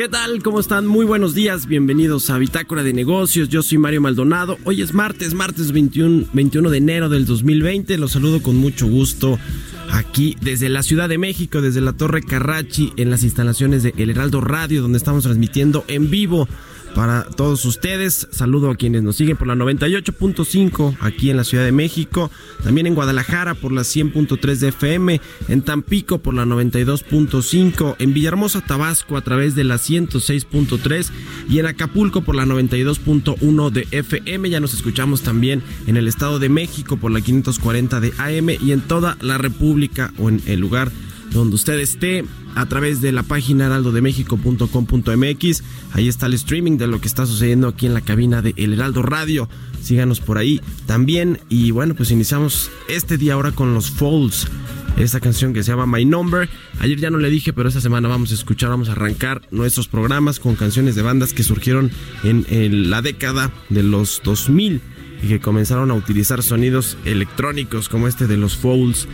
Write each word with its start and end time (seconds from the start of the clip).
¿Qué 0.00 0.08
tal? 0.08 0.42
¿Cómo 0.42 0.60
están? 0.60 0.86
Muy 0.86 1.04
buenos 1.04 1.34
días. 1.34 1.66
Bienvenidos 1.66 2.30
a 2.30 2.38
Bitácora 2.38 2.82
de 2.82 2.94
Negocios. 2.94 3.50
Yo 3.50 3.62
soy 3.62 3.76
Mario 3.76 4.00
Maldonado. 4.00 4.56
Hoy 4.64 4.80
es 4.80 4.94
martes, 4.94 5.34
martes 5.34 5.72
21, 5.72 6.28
21 6.32 6.70
de 6.70 6.78
enero 6.78 7.10
del 7.10 7.26
2020. 7.26 7.98
Los 7.98 8.12
saludo 8.12 8.42
con 8.42 8.56
mucho 8.56 8.86
gusto 8.86 9.38
aquí 9.92 10.38
desde 10.40 10.70
la 10.70 10.82
Ciudad 10.82 11.10
de 11.10 11.18
México, 11.18 11.60
desde 11.60 11.82
la 11.82 11.92
Torre 11.92 12.22
Carrachi, 12.22 12.94
en 12.96 13.10
las 13.10 13.24
instalaciones 13.24 13.82
de 13.82 13.92
El 13.98 14.08
Heraldo 14.08 14.40
Radio, 14.40 14.80
donde 14.80 14.96
estamos 14.96 15.24
transmitiendo 15.24 15.84
en 15.86 16.08
vivo 16.08 16.48
para 16.94 17.24
todos 17.24 17.64
ustedes. 17.64 18.28
Saludo 18.30 18.70
a 18.70 18.76
quienes 18.76 19.02
nos 19.02 19.16
siguen 19.16 19.36
por 19.36 19.46
la 19.46 19.54
98.5 19.54 20.96
aquí 21.00 21.30
en 21.30 21.36
la 21.36 21.44
Ciudad 21.44 21.64
de 21.64 21.72
México, 21.72 22.30
también 22.62 22.86
en 22.86 22.94
Guadalajara 22.94 23.54
por 23.54 23.72
la 23.72 23.82
100.3 23.82 24.56
de 24.56 24.68
FM, 24.68 25.20
en 25.48 25.62
Tampico 25.62 26.18
por 26.18 26.34
la 26.34 26.44
92.5, 26.44 27.96
en 27.98 28.14
Villahermosa, 28.14 28.60
Tabasco 28.60 29.16
a 29.16 29.22
través 29.22 29.54
de 29.54 29.64
la 29.64 29.76
106.3 29.76 31.10
y 31.48 31.58
en 31.58 31.66
Acapulco 31.66 32.22
por 32.22 32.34
la 32.34 32.44
92.1 32.44 33.70
de 33.70 33.86
FM. 33.90 34.50
Ya 34.50 34.60
nos 34.60 34.74
escuchamos 34.74 35.22
también 35.22 35.62
en 35.86 35.96
el 35.96 36.08
Estado 36.08 36.38
de 36.38 36.48
México 36.48 36.96
por 36.96 37.10
la 37.10 37.20
540 37.20 38.00
de 38.00 38.12
AM 38.18 38.50
y 38.50 38.72
en 38.72 38.80
toda 38.80 39.16
la 39.20 39.38
República 39.38 40.12
o 40.18 40.28
en 40.28 40.42
el 40.46 40.60
lugar 40.60 40.90
donde 41.30 41.54
usted 41.54 41.78
esté 41.78 42.24
a 42.54 42.66
través 42.66 43.00
de 43.00 43.12
la 43.12 43.22
página 43.22 43.66
heraldodemexico.com.mx. 43.66 45.62
Ahí 45.92 46.08
está 46.08 46.26
el 46.26 46.34
streaming 46.34 46.76
de 46.78 46.86
lo 46.86 47.00
que 47.00 47.08
está 47.08 47.26
sucediendo 47.26 47.68
aquí 47.68 47.86
en 47.86 47.94
la 47.94 48.00
cabina 48.00 48.42
de 48.42 48.52
El 48.56 48.74
Heraldo 48.74 49.02
Radio. 49.02 49.48
Síganos 49.82 50.20
por 50.20 50.38
ahí 50.38 50.60
también. 50.86 51.38
Y 51.48 51.70
bueno, 51.70 51.94
pues 51.94 52.10
iniciamos 52.10 52.70
este 52.88 53.16
día 53.18 53.34
ahora 53.34 53.52
con 53.52 53.74
los 53.74 53.90
Folds. 53.90 54.48
Esta 54.96 55.20
canción 55.20 55.54
que 55.54 55.62
se 55.62 55.70
llama 55.70 55.86
My 55.86 56.04
Number. 56.04 56.48
Ayer 56.80 56.98
ya 56.98 57.10
no 57.10 57.18
le 57.18 57.30
dije, 57.30 57.52
pero 57.52 57.68
esta 57.68 57.80
semana 57.80 58.08
vamos 58.08 58.32
a 58.32 58.34
escuchar, 58.34 58.70
vamos 58.70 58.88
a 58.88 58.92
arrancar 58.92 59.42
nuestros 59.50 59.86
programas 59.88 60.40
con 60.40 60.56
canciones 60.56 60.96
de 60.96 61.02
bandas 61.02 61.32
que 61.32 61.44
surgieron 61.44 61.90
en, 62.24 62.44
en 62.50 62.90
la 62.90 63.00
década 63.00 63.52
de 63.68 63.82
los 63.82 64.20
2000 64.24 64.82
y 65.22 65.28
que 65.28 65.40
comenzaron 65.40 65.90
a 65.90 65.94
utilizar 65.94 66.42
sonidos 66.42 66.96
electrónicos 67.04 67.88
como 67.88 68.08
este 68.08 68.26
de 68.26 68.36
los 68.36 68.56
Folds 68.56 69.08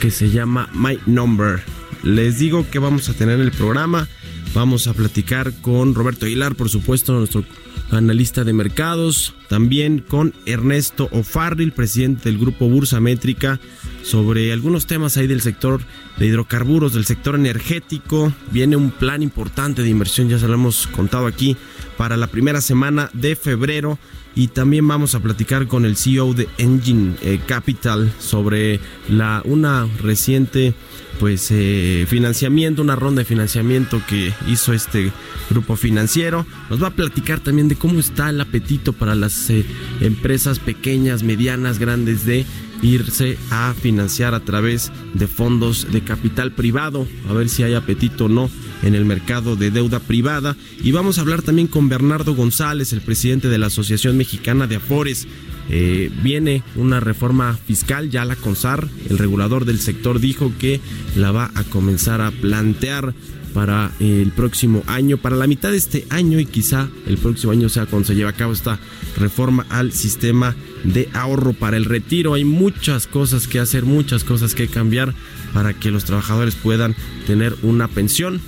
que 0.00 0.10
se 0.10 0.30
llama 0.30 0.68
My 0.72 0.98
Number. 1.06 1.62
Les 2.02 2.38
digo 2.38 2.66
que 2.70 2.78
vamos 2.78 3.08
a 3.08 3.14
tener 3.14 3.40
el 3.40 3.52
programa. 3.52 4.08
Vamos 4.54 4.88
a 4.88 4.94
platicar 4.94 5.52
con 5.60 5.94
Roberto 5.94 6.26
Aguilar, 6.26 6.56
por 6.56 6.68
supuesto, 6.68 7.12
nuestro 7.12 7.44
analista 7.90 8.44
de 8.44 8.52
mercados, 8.52 9.34
también 9.48 10.00
con 10.00 10.34
Ernesto 10.46 11.08
O'Farrill, 11.12 11.72
presidente 11.72 12.28
del 12.28 12.38
grupo 12.38 12.68
Bursa 12.68 13.00
Métrica, 13.00 13.60
sobre 14.02 14.52
algunos 14.52 14.86
temas 14.86 15.16
ahí 15.16 15.26
del 15.26 15.40
sector 15.40 15.80
de 16.18 16.26
hidrocarburos, 16.26 16.94
del 16.94 17.04
sector 17.04 17.34
energético. 17.34 18.32
Viene 18.50 18.76
un 18.76 18.90
plan 18.90 19.22
importante 19.22 19.82
de 19.82 19.88
inversión, 19.88 20.28
ya 20.28 20.38
se 20.38 20.48
lo 20.48 20.54
hemos 20.54 20.86
contado 20.88 21.26
aquí, 21.26 21.56
para 21.96 22.16
la 22.16 22.26
primera 22.26 22.60
semana 22.60 23.10
de 23.12 23.36
febrero. 23.36 23.98
Y 24.34 24.48
también 24.48 24.86
vamos 24.86 25.16
a 25.16 25.20
platicar 25.20 25.66
con 25.66 25.84
el 25.84 25.96
CEO 25.96 26.34
de 26.34 26.48
Engine 26.56 27.14
eh, 27.20 27.40
Capital 27.46 28.12
sobre 28.20 28.78
la, 29.08 29.42
una 29.44 29.88
reciente 30.00 30.72
pues 31.18 31.48
eh, 31.50 32.06
financiamiento, 32.08 32.80
una 32.80 32.94
ronda 32.94 33.20
de 33.20 33.24
financiamiento 33.24 34.00
que 34.08 34.32
hizo 34.46 34.72
este 34.72 35.10
grupo 35.50 35.74
financiero. 35.74 36.46
Nos 36.70 36.82
va 36.82 36.88
a 36.88 36.92
platicar 36.92 37.40
también 37.40 37.68
de 37.68 37.76
cómo 37.76 37.98
está 37.98 38.30
el 38.30 38.40
apetito 38.40 38.92
para 38.92 39.16
las 39.16 39.50
eh, 39.50 39.66
empresas 40.00 40.60
pequeñas, 40.60 41.24
medianas, 41.24 41.78
grandes 41.78 42.24
de 42.24 42.46
irse 42.82 43.38
a 43.50 43.74
financiar 43.74 44.34
a 44.34 44.40
través 44.40 44.90
de 45.14 45.26
fondos 45.26 45.86
de 45.90 46.02
capital 46.02 46.52
privado, 46.52 47.06
a 47.28 47.32
ver 47.32 47.48
si 47.48 47.62
hay 47.62 47.74
apetito 47.74 48.26
o 48.26 48.28
no 48.28 48.50
en 48.82 48.94
el 48.94 49.04
mercado 49.04 49.56
de 49.56 49.70
deuda 49.70 50.00
privada. 50.00 50.56
Y 50.82 50.92
vamos 50.92 51.18
a 51.18 51.20
hablar 51.22 51.42
también 51.42 51.68
con 51.68 51.88
Bernardo 51.88 52.34
González, 52.34 52.92
el 52.92 53.00
presidente 53.00 53.48
de 53.48 53.58
la 53.58 53.66
Asociación 53.66 54.16
Mexicana 54.16 54.66
de 54.66 54.76
Afores. 54.76 55.26
Eh, 55.72 56.10
viene 56.22 56.64
una 56.74 56.98
reforma 56.98 57.56
fiscal, 57.56 58.10
ya 58.10 58.24
la 58.24 58.34
CONSAR, 58.34 58.88
el 59.08 59.18
regulador 59.18 59.64
del 59.64 59.78
sector 59.78 60.18
dijo 60.18 60.52
que 60.58 60.80
la 61.14 61.30
va 61.30 61.52
a 61.54 61.62
comenzar 61.62 62.20
a 62.20 62.32
plantear 62.32 63.14
para 63.54 63.90
el 64.00 64.32
próximo 64.32 64.82
año, 64.86 65.16
para 65.16 65.36
la 65.36 65.46
mitad 65.46 65.70
de 65.70 65.76
este 65.76 66.06
año 66.10 66.38
y 66.38 66.46
quizá 66.46 66.88
el 67.06 67.18
próximo 67.18 67.52
año 67.52 67.68
sea 67.68 67.86
cuando 67.86 68.08
se 68.08 68.14
lleve 68.14 68.30
a 68.30 68.34
cabo 68.34 68.52
esta 68.52 68.78
reforma 69.16 69.66
al 69.68 69.92
sistema 69.92 70.54
de 70.84 71.08
ahorro 71.12 71.52
para 71.52 71.76
el 71.76 71.84
retiro. 71.84 72.34
Hay 72.34 72.44
muchas 72.44 73.06
cosas 73.06 73.46
que 73.46 73.58
hacer, 73.58 73.84
muchas 73.84 74.24
cosas 74.24 74.54
que 74.54 74.68
cambiar 74.68 75.14
para 75.52 75.74
que 75.74 75.90
los 75.90 76.04
trabajadores 76.04 76.54
puedan 76.54 76.94
tener 77.26 77.56
una 77.62 77.88
pensión 77.88 78.40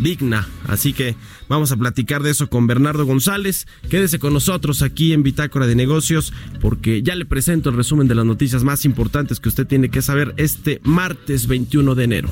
digna. 0.00 0.48
Así 0.66 0.92
que 0.92 1.16
vamos 1.48 1.72
a 1.72 1.76
platicar 1.76 2.22
de 2.22 2.30
eso 2.30 2.48
con 2.48 2.66
Bernardo 2.66 3.04
González. 3.04 3.66
Quédese 3.88 4.18
con 4.18 4.32
nosotros 4.32 4.82
aquí 4.82 5.12
en 5.12 5.22
Bitácora 5.22 5.66
de 5.66 5.74
Negocios 5.74 6.32
porque 6.60 7.02
ya 7.02 7.14
le 7.14 7.26
presento 7.26 7.70
el 7.70 7.76
resumen 7.76 8.08
de 8.08 8.14
las 8.14 8.24
noticias 8.24 8.64
más 8.64 8.84
importantes 8.84 9.40
que 9.40 9.48
usted 9.48 9.66
tiene 9.66 9.90
que 9.90 10.02
saber 10.02 10.34
este 10.36 10.80
martes 10.84 11.46
21 11.46 11.94
de 11.94 12.04
enero. 12.04 12.30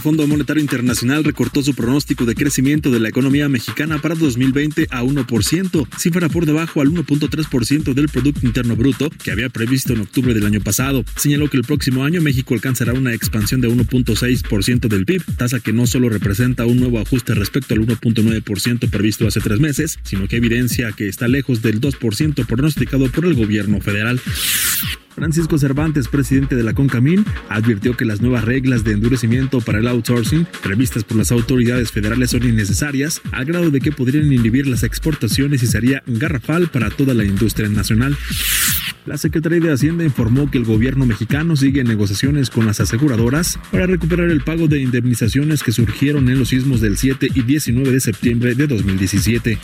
El 0.00 0.04
Fondo 0.04 0.26
Monetario 0.26 0.62
Internacional 0.62 1.24
recortó 1.24 1.62
su 1.62 1.74
pronóstico 1.74 2.24
de 2.24 2.34
crecimiento 2.34 2.90
de 2.90 3.00
la 3.00 3.10
economía 3.10 3.50
mexicana 3.50 4.00
para 4.00 4.14
2020 4.14 4.86
a 4.90 5.02
1%, 5.02 5.88
cifra 5.98 6.30
por 6.30 6.46
debajo 6.46 6.80
al 6.80 6.88
1.3% 6.88 7.92
del 7.92 8.08
Producto 8.08 8.46
Interno 8.46 8.76
Bruto 8.76 9.10
que 9.10 9.30
había 9.30 9.50
previsto 9.50 9.92
en 9.92 10.00
octubre 10.00 10.32
del 10.32 10.46
año 10.46 10.62
pasado. 10.62 11.04
Señaló 11.16 11.50
que 11.50 11.58
el 11.58 11.64
próximo 11.64 12.02
año 12.02 12.22
México 12.22 12.54
alcanzará 12.54 12.94
una 12.94 13.12
expansión 13.12 13.60
de 13.60 13.68
1.6% 13.68 14.88
del 14.88 15.04
PIB, 15.04 15.22
tasa 15.36 15.60
que 15.60 15.74
no 15.74 15.86
solo 15.86 16.08
representa 16.08 16.64
un 16.64 16.80
nuevo 16.80 16.98
ajuste 16.98 17.34
respecto 17.34 17.74
al 17.74 17.86
1.9% 17.86 18.88
previsto 18.88 19.26
hace 19.26 19.40
tres 19.40 19.60
meses, 19.60 19.98
sino 20.02 20.28
que 20.28 20.36
evidencia 20.36 20.92
que 20.92 21.08
está 21.08 21.28
lejos 21.28 21.60
del 21.60 21.78
2% 21.78 22.46
pronosticado 22.46 23.10
por 23.12 23.26
el 23.26 23.34
gobierno 23.34 23.82
federal. 23.82 24.18
Francisco 25.14 25.58
Cervantes, 25.58 26.08
presidente 26.08 26.56
de 26.56 26.62
la 26.62 26.72
CONCAMIN, 26.72 27.24
advirtió 27.48 27.96
que 27.96 28.04
las 28.04 28.20
nuevas 28.20 28.44
reglas 28.44 28.84
de 28.84 28.92
endurecimiento 28.92 29.60
para 29.60 29.78
el 29.78 29.88
outsourcing 29.88 30.46
previstas 30.62 31.04
por 31.04 31.16
las 31.16 31.32
autoridades 31.32 31.90
federales 31.90 32.30
son 32.30 32.44
innecesarias, 32.44 33.20
al 33.32 33.44
grado 33.44 33.70
de 33.70 33.80
que 33.80 33.92
podrían 33.92 34.32
inhibir 34.32 34.66
las 34.66 34.82
exportaciones 34.82 35.62
y 35.62 35.66
sería 35.66 36.02
garrafal 36.06 36.68
para 36.68 36.90
toda 36.90 37.14
la 37.14 37.24
industria 37.24 37.68
nacional. 37.68 38.16
La 39.06 39.16
Secretaría 39.16 39.60
de 39.60 39.72
Hacienda 39.72 40.04
informó 40.04 40.50
que 40.50 40.58
el 40.58 40.64
gobierno 40.64 41.06
mexicano 41.06 41.56
sigue 41.56 41.82
negociaciones 41.84 42.50
con 42.50 42.66
las 42.66 42.80
aseguradoras 42.80 43.58
para 43.70 43.86
recuperar 43.86 44.30
el 44.30 44.42
pago 44.42 44.68
de 44.68 44.80
indemnizaciones 44.80 45.62
que 45.62 45.72
surgieron 45.72 46.28
en 46.28 46.38
los 46.38 46.50
sismos 46.50 46.80
del 46.80 46.96
7 46.96 47.28
y 47.34 47.42
19 47.42 47.90
de 47.90 48.00
septiembre 48.00 48.54
de 48.54 48.66
2017. 48.66 49.58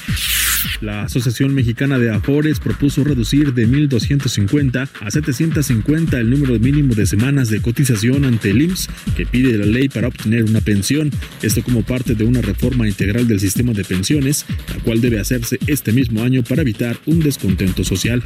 La 0.81 1.03
Asociación 1.03 1.55
Mexicana 1.55 1.99
de 1.99 2.11
Afores 2.11 2.61
propuso 2.61 3.05
reducir 3.05 3.55
de 3.55 3.69
1.250 3.69 4.89
a 5.01 5.11
750 5.11 6.19
el 6.19 6.31
número 6.31 6.59
mínimo 6.59 6.95
de 6.95 7.07
semanas 7.07 7.49
de 7.49 7.61
cotización 7.61 8.25
ante 8.25 8.51
el 8.51 8.63
IMSS 8.63 8.89
que 9.17 9.27
pide 9.27 9.57
la 9.57 9.67
ley 9.67 9.89
para 9.89 10.09
obtener 10.09 10.45
una 10.45 10.61
pensión. 10.61 11.11
Esto 11.43 11.63
como 11.63 11.83
parte 11.83 12.15
de 12.15 12.25
una 12.25 12.43
reforma 12.43 12.87
integral 12.87 13.27
del 13.27 13.41
sistema 13.41 13.73
de 13.73 13.85
pensiones, 13.85 14.47
la 14.69 14.83
cual 14.83 15.01
debe 15.01 15.21
hacerse 15.21 15.59
este 15.67 15.93
mismo 15.93 16.23
año 16.23 16.43
para 16.43 16.63
evitar 16.63 16.99
un 17.07 17.21
descontento 17.21 17.85
social. 17.85 18.23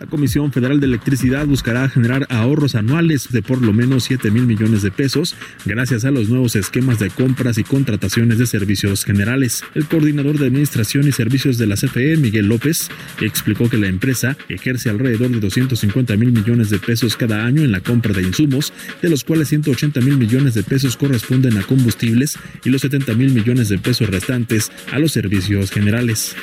La 0.00 0.06
Comisión 0.06 0.52
Federal 0.52 0.78
de 0.78 0.86
Electricidad 0.86 1.44
buscará 1.46 1.88
generar 1.88 2.26
ahorros 2.30 2.76
anuales 2.76 3.32
de 3.32 3.42
por 3.42 3.60
lo 3.62 3.72
menos 3.72 4.04
7 4.04 4.30
mil 4.30 4.46
millones 4.46 4.82
de 4.82 4.92
pesos 4.92 5.34
gracias 5.64 6.04
a 6.04 6.12
los 6.12 6.28
nuevos 6.28 6.54
esquemas 6.54 7.00
de 7.00 7.10
compras 7.10 7.58
y 7.58 7.64
contrataciones 7.64 8.38
de 8.38 8.46
servicios 8.46 9.04
generales. 9.04 9.64
El 9.74 9.86
coordinador 9.86 10.38
de 10.38 10.46
Administración 10.46 11.08
y 11.08 11.12
Servicios 11.18 11.58
de 11.58 11.66
la 11.66 11.74
CFE, 11.74 12.16
Miguel 12.16 12.46
López, 12.46 12.88
explicó 13.20 13.68
que 13.68 13.76
la 13.76 13.88
empresa 13.88 14.36
ejerce 14.48 14.88
alrededor 14.88 15.30
de 15.30 15.40
250 15.40 16.16
mil 16.16 16.30
millones 16.30 16.70
de 16.70 16.78
pesos 16.78 17.16
cada 17.16 17.44
año 17.44 17.62
en 17.62 17.72
la 17.72 17.80
compra 17.80 18.12
de 18.12 18.22
insumos, 18.22 18.72
de 19.02 19.08
los 19.08 19.24
cuales 19.24 19.48
180 19.48 20.00
mil 20.00 20.16
millones 20.16 20.54
de 20.54 20.62
pesos 20.62 20.96
corresponden 20.96 21.58
a 21.58 21.64
combustibles 21.64 22.38
y 22.64 22.70
los 22.70 22.82
70 22.82 23.14
mil 23.14 23.32
millones 23.32 23.68
de 23.68 23.78
pesos 23.78 24.08
restantes 24.08 24.70
a 24.92 25.00
los 25.00 25.10
servicios 25.10 25.72
generales. 25.72 26.36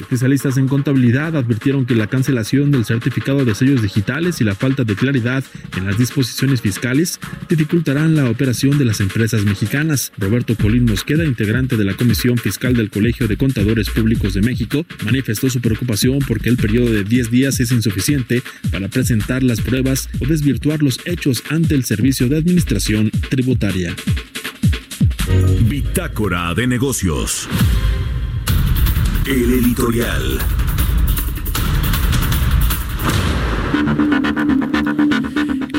Especialistas 0.00 0.56
en 0.56 0.68
contabilidad 0.68 1.36
advirtieron 1.36 1.84
que 1.84 1.94
la 1.94 2.06
cancelación 2.06 2.70
del 2.70 2.86
certificado 2.86 3.44
de 3.44 3.54
sellos 3.54 3.82
digitales 3.82 4.40
y 4.40 4.44
la 4.44 4.54
falta 4.54 4.84
de 4.84 4.94
claridad 4.94 5.44
en 5.76 5.84
las 5.84 5.98
disposiciones 5.98 6.62
fiscales 6.62 7.20
dificultarán 7.50 8.14
la 8.14 8.30
operación 8.30 8.78
de 8.78 8.86
las 8.86 9.00
empresas 9.00 9.44
mexicanas. 9.44 10.12
Roberto 10.16 10.54
Colín 10.56 10.86
Mosqueda, 10.86 11.26
integrante 11.26 11.76
de 11.76 11.84
la 11.84 11.94
Comisión 11.94 12.38
Fiscal 12.38 12.74
del 12.74 12.90
Colegio 12.90 13.28
de 13.28 13.36
Contadores 13.36 13.90
Públicos 13.98 14.34
de 14.34 14.42
México, 14.42 14.86
manifestó 15.04 15.50
su 15.50 15.60
preocupación 15.60 16.20
porque 16.20 16.48
el 16.48 16.56
periodo 16.56 16.92
de 16.92 17.02
10 17.02 17.32
días 17.32 17.58
es 17.58 17.72
insuficiente 17.72 18.44
para 18.70 18.86
presentar 18.86 19.42
las 19.42 19.60
pruebas 19.60 20.08
o 20.20 20.26
desvirtuar 20.26 20.84
los 20.84 21.00
hechos 21.04 21.42
ante 21.50 21.74
el 21.74 21.84
Servicio 21.84 22.28
de 22.28 22.38
Administración 22.38 23.10
Tributaria. 23.28 23.96
Bitácora 25.68 26.54
de 26.54 26.68
negocios. 26.68 27.48
El 29.26 29.52
editorial. 29.52 30.38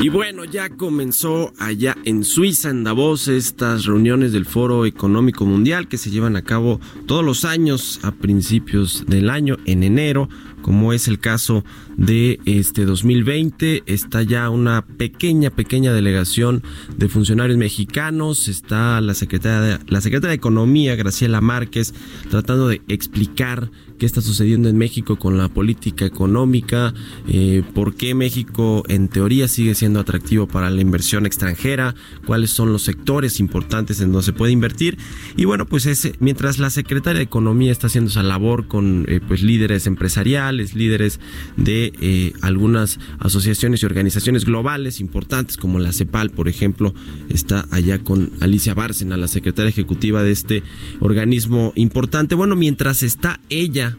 Y 0.02 0.08
bueno, 0.08 0.46
ya 0.46 0.70
comenzó 0.70 1.52
allá 1.58 1.94
en 2.06 2.24
Suiza, 2.24 2.70
en 2.70 2.84
Davos, 2.84 3.28
estas 3.28 3.84
reuniones 3.84 4.32
del 4.32 4.46
Foro 4.46 4.86
Económico 4.86 5.44
Mundial 5.44 5.88
que 5.88 5.98
se 5.98 6.10
llevan 6.10 6.36
a 6.36 6.42
cabo 6.42 6.80
todos 7.04 7.22
los 7.22 7.44
años 7.44 8.00
a 8.02 8.10
principios 8.10 9.04
del 9.06 9.28
año, 9.28 9.58
en 9.66 9.82
enero, 9.82 10.30
como 10.62 10.92
es 10.92 11.08
el 11.08 11.18
caso 11.18 11.64
de 11.96 12.40
este 12.44 12.84
2020. 12.84 13.82
Está 13.86 14.22
ya 14.22 14.50
una 14.50 14.82
pequeña, 14.82 15.50
pequeña 15.50 15.92
delegación 15.92 16.62
de 16.96 17.08
funcionarios 17.08 17.58
mexicanos. 17.58 18.48
Está 18.48 19.00
la 19.00 19.14
secretaria 19.14 19.60
de, 19.60 19.78
la 19.86 20.00
secretaria 20.00 20.30
de 20.30 20.36
Economía, 20.36 20.96
Graciela 20.96 21.40
Márquez, 21.40 21.94
tratando 22.30 22.68
de 22.68 22.82
explicar 22.88 23.70
qué 24.00 24.06
está 24.06 24.22
sucediendo 24.22 24.70
en 24.70 24.78
México 24.78 25.16
con 25.16 25.36
la 25.36 25.50
política 25.50 26.06
económica, 26.06 26.94
eh, 27.28 27.62
por 27.74 27.94
qué 27.94 28.14
México 28.14 28.82
en 28.88 29.08
teoría 29.08 29.46
sigue 29.46 29.74
siendo 29.74 30.00
atractivo 30.00 30.48
para 30.48 30.70
la 30.70 30.80
inversión 30.80 31.26
extranjera, 31.26 31.94
cuáles 32.24 32.50
son 32.50 32.72
los 32.72 32.82
sectores 32.82 33.40
importantes 33.40 34.00
en 34.00 34.10
donde 34.10 34.24
se 34.24 34.32
puede 34.32 34.52
invertir. 34.52 34.96
Y 35.36 35.44
bueno, 35.44 35.66
pues 35.66 35.84
ese, 35.84 36.14
mientras 36.18 36.58
la 36.58 36.70
secretaria 36.70 37.18
de 37.18 37.24
Economía 37.24 37.72
está 37.72 37.88
haciendo 37.88 38.10
esa 38.10 38.22
labor 38.22 38.68
con 38.68 39.04
eh, 39.06 39.20
pues 39.26 39.42
líderes 39.42 39.86
empresariales, 39.86 40.49
líderes 40.52 41.20
de 41.56 41.92
eh, 42.00 42.32
algunas 42.42 42.98
asociaciones 43.18 43.82
y 43.82 43.86
organizaciones 43.86 44.44
globales 44.44 45.00
importantes 45.00 45.56
como 45.56 45.78
la 45.78 45.92
CEPAL, 45.92 46.30
por 46.30 46.48
ejemplo, 46.48 46.94
está 47.28 47.66
allá 47.70 47.98
con 47.98 48.30
Alicia 48.40 48.74
Bárcena, 48.74 49.16
la 49.16 49.28
secretaria 49.28 49.70
ejecutiva 49.70 50.22
de 50.22 50.32
este 50.32 50.62
organismo 51.00 51.72
importante. 51.76 52.34
Bueno, 52.34 52.56
mientras 52.56 53.02
está 53.02 53.40
ella 53.48 53.96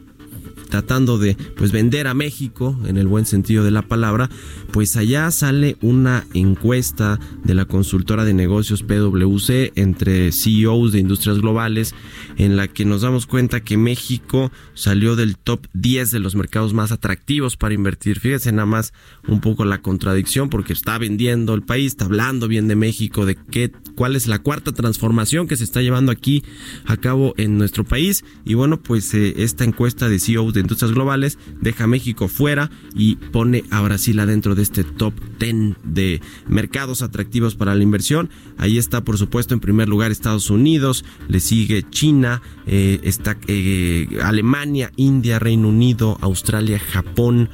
tratando 0.72 1.20
de 1.20 1.36
pues 1.56 1.72
vender 1.72 2.08
a 2.08 2.16
México 2.16 2.80
en 2.88 2.98
el 2.98 3.06
buen 3.06 3.26
sentido 3.26 3.64
de 3.64 3.70
la 3.70 3.84
palabra, 3.84 4.30
pues 4.72 4.98
allá 4.98 5.30
sale 5.30 5.78
una 5.82 6.26
encuesta 6.34 7.20
de 7.44 7.54
la 7.54 7.66
consultora 7.66 8.26
de 8.26 8.34
negocios 8.34 8.82
PwC 8.82 9.74
entre 9.76 10.32
CEOs 10.32 10.94
de 10.94 11.00
industrias 11.00 11.40
globales 11.40 11.94
en 12.38 12.56
la 12.56 12.68
que 12.68 12.86
nos 12.86 13.02
damos 13.02 13.28
cuenta 13.28 13.60
que 13.60 13.78
México 13.78 14.52
salió 14.74 15.16
del 15.16 15.38
top 15.38 15.68
10 15.74 16.10
de 16.10 16.20
los 16.20 16.36
mercados 16.36 16.74
más 16.74 16.92
atractivos 16.92 17.58
para 17.58 17.76
invertir. 17.76 18.20
Fíjense 18.20 18.52
nada 18.52 18.66
más 18.66 18.94
un 19.28 19.42
poco 19.42 19.66
la 19.66 19.82
contradicción 19.82 20.50
porque 20.50 20.74
está 20.74 20.98
vendiendo 20.98 21.54
el 21.54 21.64
país, 21.64 21.88
está 21.88 22.06
hablando 22.06 22.48
bien 22.48 22.70
de 22.70 22.78
México, 22.78 23.26
de 23.26 23.36
qué 23.36 23.72
cuál 23.96 24.16
es 24.16 24.28
la 24.28 24.40
cuarta 24.40 24.72
transformación 24.72 25.48
que 25.48 25.58
se 25.58 25.66
está 25.66 25.82
llevando 25.82 26.14
aquí 26.14 26.44
a 26.86 26.96
cabo 26.96 27.34
en 27.38 27.58
nuestro 27.58 27.84
país 27.84 28.24
y 28.46 28.54
bueno, 28.54 28.82
pues 28.82 29.14
eh, 29.14 29.34
esta 29.38 29.66
encuesta 29.66 30.08
de 30.08 30.18
CEOs 30.18 30.54
de 30.54 30.61
industrias 30.62 30.94
globales 30.94 31.38
deja 31.60 31.86
a 31.86 31.88
México 31.88 32.28
fuera 32.28 32.70
y 32.96 33.16
pone 33.16 33.64
a 33.72 33.82
Brasil 33.82 34.20
adentro 34.20 34.56
de 34.56 34.64
este 34.64 34.84
top 34.84 35.14
10 35.40 35.78
de 35.84 36.22
mercados 36.48 37.02
atractivos 37.02 37.56
para 37.56 37.76
la 37.76 37.84
inversión. 37.84 38.30
Ahí 38.58 38.78
está, 38.78 39.04
por 39.04 39.18
supuesto, 39.18 39.54
en 39.54 39.60
primer 39.60 39.90
lugar 39.90 40.12
Estados 40.12 40.50
Unidos, 40.50 41.04
le 41.28 41.40
sigue 41.40 41.86
China, 41.90 42.42
eh, 42.66 43.00
está 43.04 43.38
eh, 43.48 44.08
Alemania, 44.24 44.92
India, 44.96 45.40
Reino 45.40 45.70
Unido, 45.70 46.18
Australia, 46.22 46.80
Japón, 46.80 47.50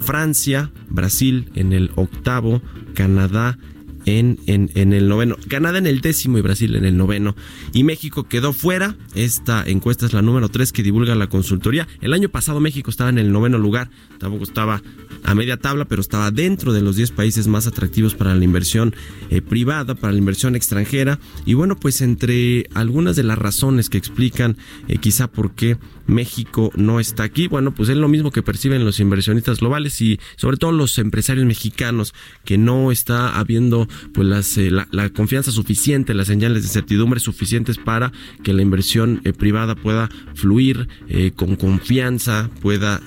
Francia, 0.00 0.70
Brasil 0.88 1.50
en 1.54 1.72
el 1.72 1.90
octavo, 1.96 2.62
Canadá 2.94 3.58
en, 4.06 4.38
en, 4.46 4.92
el 4.92 5.08
noveno. 5.08 5.36
Canadá 5.48 5.78
en 5.78 5.86
el 5.86 6.00
décimo 6.00 6.38
y 6.38 6.40
Brasil 6.40 6.74
en 6.76 6.84
el 6.84 6.96
noveno. 6.96 7.36
Y 7.72 7.84
México 7.84 8.24
quedó 8.24 8.52
fuera. 8.52 8.96
Esta 9.14 9.64
encuesta 9.66 10.06
es 10.06 10.12
la 10.12 10.22
número 10.22 10.48
3 10.48 10.72
que 10.72 10.82
divulga 10.82 11.14
la 11.14 11.28
consultoría. 11.28 11.86
El 12.00 12.14
año 12.14 12.28
pasado 12.28 12.60
México 12.60 12.88
estaba 12.90 13.10
en 13.10 13.18
el 13.18 13.32
noveno 13.32 13.58
lugar. 13.58 13.90
Tampoco 14.18 14.44
estaba 14.44 14.80
a 15.24 15.34
media 15.34 15.56
tabla, 15.56 15.84
pero 15.84 16.00
estaba 16.00 16.30
dentro 16.30 16.72
de 16.72 16.80
los 16.80 16.96
10 16.96 17.10
países 17.10 17.48
más 17.48 17.66
atractivos 17.66 18.14
para 18.14 18.34
la 18.34 18.44
inversión 18.44 18.94
eh, 19.28 19.42
privada, 19.42 19.96
para 19.96 20.12
la 20.12 20.18
inversión 20.18 20.54
extranjera. 20.54 21.18
Y 21.44 21.54
bueno, 21.54 21.76
pues 21.76 22.00
entre 22.00 22.68
algunas 22.74 23.16
de 23.16 23.24
las 23.24 23.38
razones 23.38 23.90
que 23.90 23.98
explican 23.98 24.56
eh, 24.88 24.98
quizá 24.98 25.26
por 25.26 25.52
qué 25.52 25.76
México 26.06 26.70
no 26.76 27.00
está 27.00 27.24
aquí, 27.24 27.48
bueno, 27.48 27.74
pues 27.74 27.88
es 27.88 27.96
lo 27.96 28.08
mismo 28.08 28.30
que 28.30 28.42
perciben 28.42 28.84
los 28.84 29.00
inversionistas 29.00 29.60
globales 29.60 30.00
y 30.00 30.18
sobre 30.36 30.56
todo 30.56 30.72
los 30.72 30.98
empresarios 30.98 31.46
mexicanos, 31.46 32.14
que 32.44 32.58
no 32.58 32.92
está 32.92 33.36
habiendo 33.38 33.88
pues 34.14 34.28
las, 34.28 34.56
eh, 34.58 34.70
la, 34.70 35.10
confianza 35.10 35.50
suficiente, 35.50 36.14
las 36.14 36.26
señales 36.28 36.62
de 36.62 36.68
certidumbre 36.68 37.20
suficientes 37.20 37.78
para 37.78 38.12
que 38.42 38.52
la 38.52 38.62
inversión 38.62 39.20
eh, 39.24 39.32
privada 39.32 39.74
pueda 39.74 40.08
fluir 40.34 40.88
eh, 41.08 41.32
con 41.34 41.56
confianza, 41.56 42.50
pueda 42.60 43.00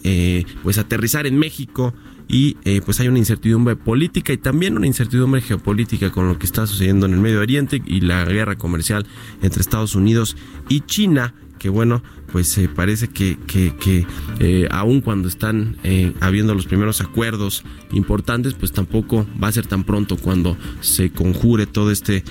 pues 0.64 0.78
aterrizar 0.78 1.28
en 1.28 1.38
México. 1.38 1.94
Y 2.32 2.58
pues 2.86 3.00
hay 3.00 3.08
una 3.08 3.18
incertidumbre 3.18 3.76
política 3.76 4.32
y 4.32 4.38
también 4.38 4.78
una 4.78 4.86
incertidumbre 4.86 5.42
geopolítica 5.42 6.12
con 6.12 6.28
lo 6.28 6.38
que 6.38 6.46
está 6.46 6.68
sucediendo 6.68 7.08
en 7.08 7.14
el 7.14 7.20
Medio 7.20 7.40
Oriente 7.40 7.82
y 7.84 8.02
la 8.02 8.24
guerra 8.24 8.56
comercial 8.56 9.08
entre 9.42 9.62
Estados 9.62 9.96
Unidos 9.96 10.38
y 10.70 10.82
China 10.82 11.34
que 11.60 11.70
bueno, 11.70 12.02
pues 12.32 12.58
eh, 12.58 12.70
parece 12.74 13.10
que, 13.10 13.38
que, 13.46 13.76
que 13.76 14.08
eh, 14.40 14.68
aun 14.72 15.02
cuando 15.02 15.28
están 15.28 15.78
eh, 15.84 16.14
habiendo 16.22 16.56
los 16.56 16.66
primeros 16.66 17.02
acuerdos 17.02 17.64
importantes, 17.92 18.56
pues 18.56 18.72
tampoco 18.72 19.28
va 19.42 19.50
a 19.50 19.52
ser 19.52 19.68
tan 19.68 19.84
pronto 19.84 20.18
cuando 20.18 20.58
se 20.82 21.12
conjure 21.12 21.68
todo 21.68 21.92
este 21.92 22.24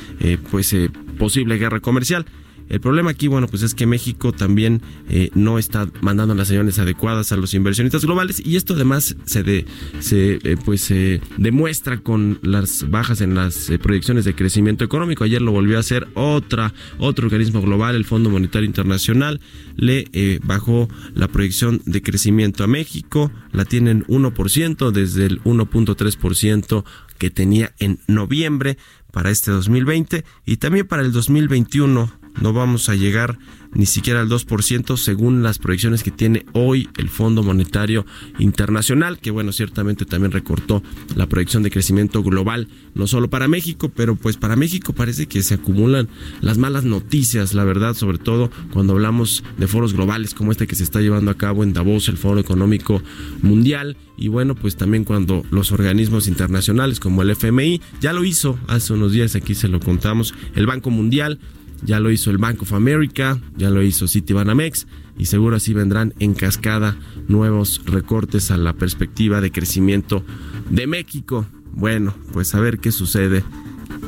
pues 0.51 0.75
posible 1.19 1.59
guerra 1.59 1.81
comercial. 1.81 2.27
El 2.69 2.81
problema 2.81 3.11
aquí, 3.11 3.29
bueno, 3.29 3.49
pues 3.49 3.63
es 3.63 3.75
que 3.75 3.87
México 3.87 4.33
también 4.33 4.83
eh, 5.09 5.31
no 5.35 5.59
está 5.59 5.89
mandando 6.01 6.35
las 6.35 6.49
señales 6.49 6.79
adecuadas 6.79 7.33
a 7.33 7.37
los 7.37 7.55
inversionistas 7.55 8.05
globales 8.05 8.43
y 8.45 8.57
esto 8.57 8.75
además 8.75 9.17
se, 9.25 9.65
se 10.01 10.39
eh, 10.43 10.57
pues 10.65 10.83
se 10.83 11.21
demuestra 11.39 11.99
con 11.99 12.39
las 12.43 12.91
bajas 12.91 13.21
en 13.21 13.35
las 13.35 13.71
eh, 13.71 13.79
proyecciones 13.79 14.25
de 14.25 14.35
crecimiento 14.35 14.85
económico. 14.85 15.25
Ayer 15.25 15.41
lo 15.41 15.53
volvió 15.53 15.77
a 15.79 15.81
hacer 15.81 16.09
otra 16.15 16.75
otro 16.99 17.27
organismo 17.27 17.63
global, 17.63 17.95
el 17.95 18.05
Fondo 18.05 18.31
Monetario 18.31 18.67
Internacional, 18.67 19.41
le 19.77 20.09
bajó 20.43 20.89
la 21.15 21.29
proyección 21.29 21.81
de 21.87 22.03
crecimiento 22.03 22.65
a 22.65 22.67
México, 22.67 23.31
la 23.53 23.65
tienen 23.65 24.05
1% 24.07 24.91
desde 24.91 25.27
el 25.27 25.43
1.3% 25.45 26.85
que 27.19 27.31
tenía 27.31 27.73
en 27.79 27.99
noviembre 28.07 28.79
para 29.13 29.31
este 29.31 29.51
2020 29.51 30.25
y 30.45 30.57
también 30.59 30.87
para 30.87 31.03
el 31.03 31.13
2021 31.13 32.18
no 32.41 32.53
vamos 32.53 32.89
a 32.89 32.95
llegar 32.95 33.39
ni 33.75 33.87
siquiera 33.87 34.21
al 34.21 34.29
2% 34.29 34.97
según 34.97 35.43
las 35.43 35.59
proyecciones 35.59 36.03
que 36.03 36.11
tiene 36.11 36.47
hoy 36.53 36.89
el 36.97 37.09
Fondo 37.09 37.43
Monetario 37.43 38.07
Internacional, 38.39 39.19
que 39.19 39.31
bueno, 39.31 39.53
ciertamente 39.53 40.05
también 40.05 40.33
recortó 40.33 40.83
la 41.15 41.27
proyección 41.27 41.63
de 41.63 41.71
crecimiento 41.71 42.23
global, 42.23 42.69
no 42.95 43.07
solo 43.07 43.29
para 43.29 43.49
México, 43.49 43.91
pero 43.95 44.17
pues 44.17 44.37
para 44.37 44.57
México 44.57 44.93
parece 44.93 45.27
que 45.27 45.43
se 45.43 45.55
acumulan 45.55 46.09
las 46.41 46.59
malas 46.59 46.85
noticias, 46.85 47.55
la 47.55 47.65
verdad, 47.65 47.95
sobre 47.95 48.19
todo 48.19 48.51
cuando 48.73 48.95
hablamos 48.95 49.45
de 49.59 49.67
foros 49.67 49.93
globales 49.93 50.35
como 50.35 50.53
este 50.53 50.67
que 50.67 50.77
se 50.77 50.85
está 50.85 51.01
llevando 51.01 51.31
a 51.31 51.37
cabo 51.37 51.63
en 51.63 51.73
Davos, 51.73 52.09
el 52.09 52.17
Foro 52.17 52.41
Económico 52.41 53.03
Mundial, 53.43 53.97
y 54.17 54.29
bueno, 54.29 54.57
pues 54.57 54.77
también 54.77 55.05
cuando 55.05 55.45
los 55.51 55.71
organismos 55.71 56.27
internacionales 56.27 56.99
como 56.99 57.23
el 57.23 57.31
FMI, 57.31 57.81
ya 58.01 58.13
lo 58.13 58.25
hizo 58.25 58.59
hace 58.67 58.93
unos 58.93 59.13
días, 59.13 59.37
aquí 59.37 59.55
se 59.55 59.69
lo 59.69 59.79
contamos, 59.79 60.35
el 60.57 60.67
Banco 60.67 60.91
Mundial, 60.91 61.39
ya 61.83 62.01
lo 62.01 62.11
hizo 62.11 62.31
el 62.31 62.39
Bank 62.39 62.63
of 62.63 62.73
America, 62.73 63.39
ya 63.57 63.71
lo 63.71 63.83
hizo 63.83 64.09
Citibanamex 64.09 64.87
y 65.19 65.27
seguro 65.27 65.57
así 65.57 65.75
vendrán 65.75 66.15
en 66.19 66.35
cascada 66.35 66.97
nuevos 67.29 67.83
recortes 67.85 68.51
a 68.51 68.57
la 68.57 68.73
perspectiva 68.73 69.41
de 69.41 69.51
crecimiento 69.51 70.25
de 70.71 70.87
México. 70.87 71.47
Bueno, 71.73 72.15
pues 72.33 72.55
a 72.55 72.61
ver 72.61 72.79
qué 72.79 72.93
sucede 72.93 73.43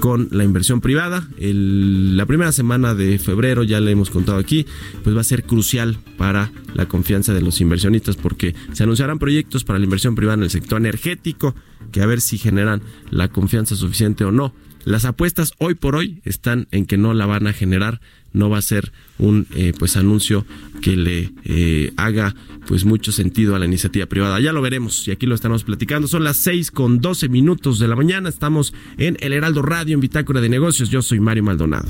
con 0.00 0.29
la 0.31 0.45
inversión 0.45 0.81
privada. 0.81 1.29
la 1.39 2.27
primera 2.27 2.53
semana 2.53 2.95
de 2.95 3.19
febrero, 3.19 3.62
ya 3.65 3.81
le 3.81 3.91
hemos 3.91 4.11
contado 4.11 4.39
aquí, 4.39 4.67
pues 5.03 5.17
va 5.17 5.21
a 5.21 5.25
ser 5.25 5.45
crucial 5.45 5.99
para 6.17 6.50
la 6.75 6.87
confianza 6.87 7.35
de 7.35 7.43
los 7.43 7.61
inversionistas 7.61 8.17
porque 8.17 8.55
se 8.73 8.83
anunciarán 8.83 9.19
proyectos 9.19 9.65
para 9.65 9.79
la 9.79 9.85
inversión 9.85 10.15
privada 10.15 10.39
en 10.39 10.45
el 10.45 10.50
sector 10.50 10.81
energético 10.81 11.55
que 11.93 12.03
a 12.03 12.07
ver 12.07 12.21
si 12.21 12.39
generan 12.39 12.83
la 13.11 13.29
confianza 13.29 13.77
suficiente 13.77 14.25
o 14.25 14.33
no 14.33 14.55
las 14.85 15.05
apuestas 15.05 15.53
hoy 15.59 15.75
por 15.75 15.97
hoy 15.97 16.21
están 16.25 16.69
en 16.71 16.87
que 16.87 16.97
no 16.97 17.15
la 17.15 17.27
van 17.27 17.47
a 17.47 17.53
generar, 17.53 18.01
no 18.33 18.49
va 18.49 18.59
a 18.59 18.63
ser 18.63 18.93
un 19.19 19.47
eh, 19.55 19.73
pues 19.79 19.97
anuncio 19.97 20.47
que 20.81 20.97
le 20.97 21.33
eh, 21.45 21.93
haga 21.97 22.35
pues 22.67 22.85
mucho 22.85 23.13
sentido 23.13 23.57
a 23.57 23.59
la 23.59 23.67
iniciativa 23.67 24.07
privada. 24.07 24.41
Ya 24.41 24.53
lo 24.53 24.63
veremos 24.63 25.07
y 25.09 25.11
aquí 25.11 25.27
lo 25.27 25.35
estamos 25.35 25.65
platicando. 25.65 26.09
Son 26.09 26.25
las 26.25 26.37
6 26.39 26.71
con 26.71 27.01
12 27.01 27.29
minutos 27.29 27.79
de 27.79 27.89
la 27.89 27.97
mañana. 27.97 28.29
Estamos 28.29 28.73
en 28.99 29.17
El 29.21 29.33
Heraldo 29.33 29.63
Radio 29.63 29.95
en 29.95 30.01
Bitácora 30.01 30.41
de 30.41 30.49
Negocios. 30.49 30.91
Yo 30.91 31.03
soy 31.03 31.21
Mario 31.21 31.45
Maldonado. 31.45 31.89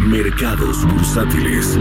Mercados 0.00 0.84
bursátiles. 0.86 1.78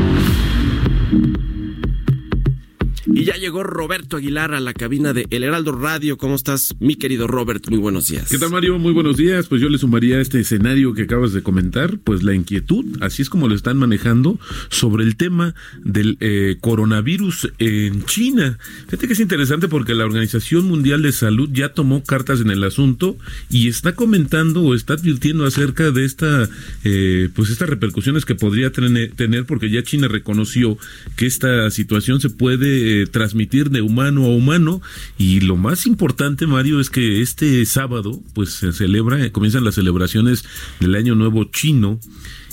Y 3.14 3.26
ya 3.26 3.36
llegó 3.36 3.64
Roberto 3.64 4.18
Aguilar 4.18 4.54
a 4.54 4.60
la 4.60 4.74
cabina 4.74 5.14
de 5.14 5.28
El 5.30 5.44
Heraldo 5.44 5.74
Radio. 5.74 6.18
¿Cómo 6.18 6.36
estás, 6.36 6.76
mi 6.80 6.96
querido 6.96 7.28
Robert? 7.28 7.68
Muy 7.70 7.80
buenos 7.80 8.08
días. 8.08 8.30
¿Qué 8.30 8.38
tal, 8.38 8.52
Mario? 8.52 8.80
Muy 8.80 8.94
buenos 8.94 9.18
días. 9.18 9.48
Pues 9.48 9.62
yo 9.62 9.70
le 9.70 9.78
sumaría 9.78 10.18
a 10.18 10.22
este 10.22 10.40
escenario 10.40 10.94
que 10.94 11.04
acabas 11.04 11.34
de 11.34 11.44
comentar, 11.44 11.98
pues 12.00 12.24
la 12.24 12.34
inquietud, 12.34 12.86
así 13.02 13.22
es 13.22 13.30
como 13.30 13.48
lo 13.48 13.56
están 13.56 13.78
manejando, 13.78 14.40
sobre 14.70 15.04
el 15.04 15.18
tema 15.18 15.56
del 15.84 16.18
eh, 16.20 16.58
coronavirus 16.62 17.52
en 17.60 18.06
China. 18.06 18.58
Fíjate 18.86 19.08
que 19.08 19.14
es 19.14 19.20
interesante 19.20 19.68
porque 19.68 19.94
la 19.94 20.06
Organización 20.06 20.66
Mundial 20.66 21.02
de 21.02 21.12
Salud 21.12 21.50
ya 21.52 21.74
tomó 21.74 22.04
cartas 22.04 22.42
en 22.42 22.50
el 22.50 22.64
asunto 22.64 23.18
y 23.50 23.68
está 23.68 23.94
comentando 23.94 24.62
o 24.62 24.74
está 24.74 24.94
advirtiendo 24.94 25.46
acerca 25.46 25.92
de 25.92 26.06
esta, 26.06 26.50
eh, 26.84 27.30
pues 27.36 27.50
estas 27.50 27.70
repercusiones 27.70 28.26
que 28.26 28.36
podría 28.36 28.72
tener, 28.72 29.46
porque 29.46 29.70
ya 29.70 29.84
China 29.84 30.08
reconoció 30.08 30.78
que 31.16 31.26
esta 31.26 31.70
situación 31.72 32.22
se 32.22 32.30
puede 32.30 33.01
eh, 33.01 33.01
transmitir 33.08 33.70
de 33.70 33.82
humano 33.82 34.26
a 34.26 34.30
humano. 34.30 34.82
Y 35.18 35.42
lo 35.42 35.58
más 35.58 35.86
importante 35.86 36.48
Mario 36.48 36.80
es 36.80 36.90
que 36.90 37.22
este 37.22 37.66
sábado 37.66 38.22
pues 38.34 38.52
se 38.54 38.74
celebra, 38.74 39.24
eh, 39.24 39.32
comienzan 39.32 39.64
las 39.64 39.76
celebraciones 39.76 40.46
del 40.80 40.96
Año 40.96 41.16
Nuevo 41.16 41.46
Chino. 41.46 42.00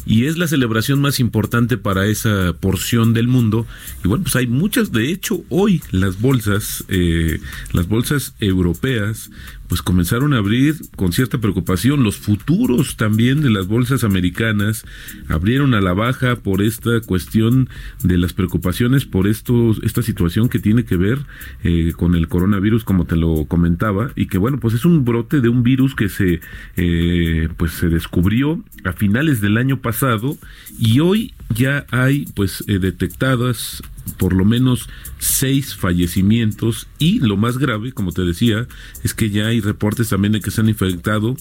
Y 0.06 0.24
es 0.24 0.38
la 0.38 0.48
celebración 0.48 1.02
más 1.02 1.20
importante 1.20 1.76
para 1.76 2.06
esa 2.06 2.54
porción 2.58 3.12
del 3.12 3.28
mundo. 3.28 3.66
Y 4.02 4.08
bueno, 4.08 4.24
pues 4.24 4.36
hay 4.36 4.46
muchas, 4.46 4.90
de 4.90 5.10
hecho, 5.10 5.44
hoy 5.50 5.82
las 5.90 6.18
bolsas, 6.18 6.82
eh, 6.88 7.40
las 7.72 7.88
bolsas 7.88 8.34
europeas, 8.40 9.30
pues 9.68 9.82
comenzaron 9.82 10.32
a 10.32 10.38
abrir 10.38 10.76
con 10.96 11.12
cierta 11.12 11.38
preocupación. 11.38 12.02
Los 12.02 12.16
futuros 12.16 12.96
también 12.96 13.42
de 13.42 13.50
las 13.50 13.66
bolsas 13.66 14.02
americanas 14.02 14.84
abrieron 15.28 15.74
a 15.74 15.80
la 15.80 15.92
baja 15.92 16.36
por 16.36 16.62
esta 16.62 17.00
cuestión 17.00 17.68
de 18.02 18.18
las 18.18 18.32
preocupaciones 18.32 19.04
por 19.04 19.26
esto, 19.26 19.72
esta 19.82 20.02
situación 20.02 20.48
que 20.48 20.58
tiene 20.58 20.84
que 20.84 20.96
ver 20.96 21.18
eh, 21.62 21.92
con 21.96 22.14
el 22.14 22.28
coronavirus, 22.28 22.84
como 22.84 23.04
te 23.04 23.16
lo 23.16 23.44
comentaba, 23.44 24.10
y 24.16 24.26
que 24.26 24.38
bueno, 24.38 24.58
pues 24.58 24.74
es 24.74 24.84
un 24.84 25.04
brote 25.04 25.40
de 25.40 25.48
un 25.48 25.62
virus 25.62 25.94
que 25.94 26.08
se, 26.08 26.40
eh, 26.76 27.48
pues 27.56 27.72
se 27.72 27.88
descubrió 27.88 28.64
a 28.84 28.92
finales 28.92 29.40
del 29.40 29.58
año 29.58 29.80
pasado 29.80 30.36
y 30.78 31.00
hoy 31.00 31.34
ya 31.54 31.86
hay 31.90 32.26
pues 32.34 32.64
eh, 32.66 32.78
detectadas 32.78 33.82
por 34.16 34.32
lo 34.32 34.44
menos 34.44 34.88
seis 35.18 35.74
fallecimientos 35.74 36.86
y 36.98 37.20
lo 37.20 37.36
más 37.36 37.58
grave, 37.58 37.92
como 37.92 38.12
te 38.12 38.22
decía, 38.22 38.66
es 39.02 39.14
que 39.14 39.30
ya 39.30 39.46
hay 39.46 39.60
reportes 39.60 40.08
también 40.08 40.32
de 40.32 40.40
que 40.40 40.50
se 40.50 40.60
han 40.60 40.68
infectado 40.68 41.36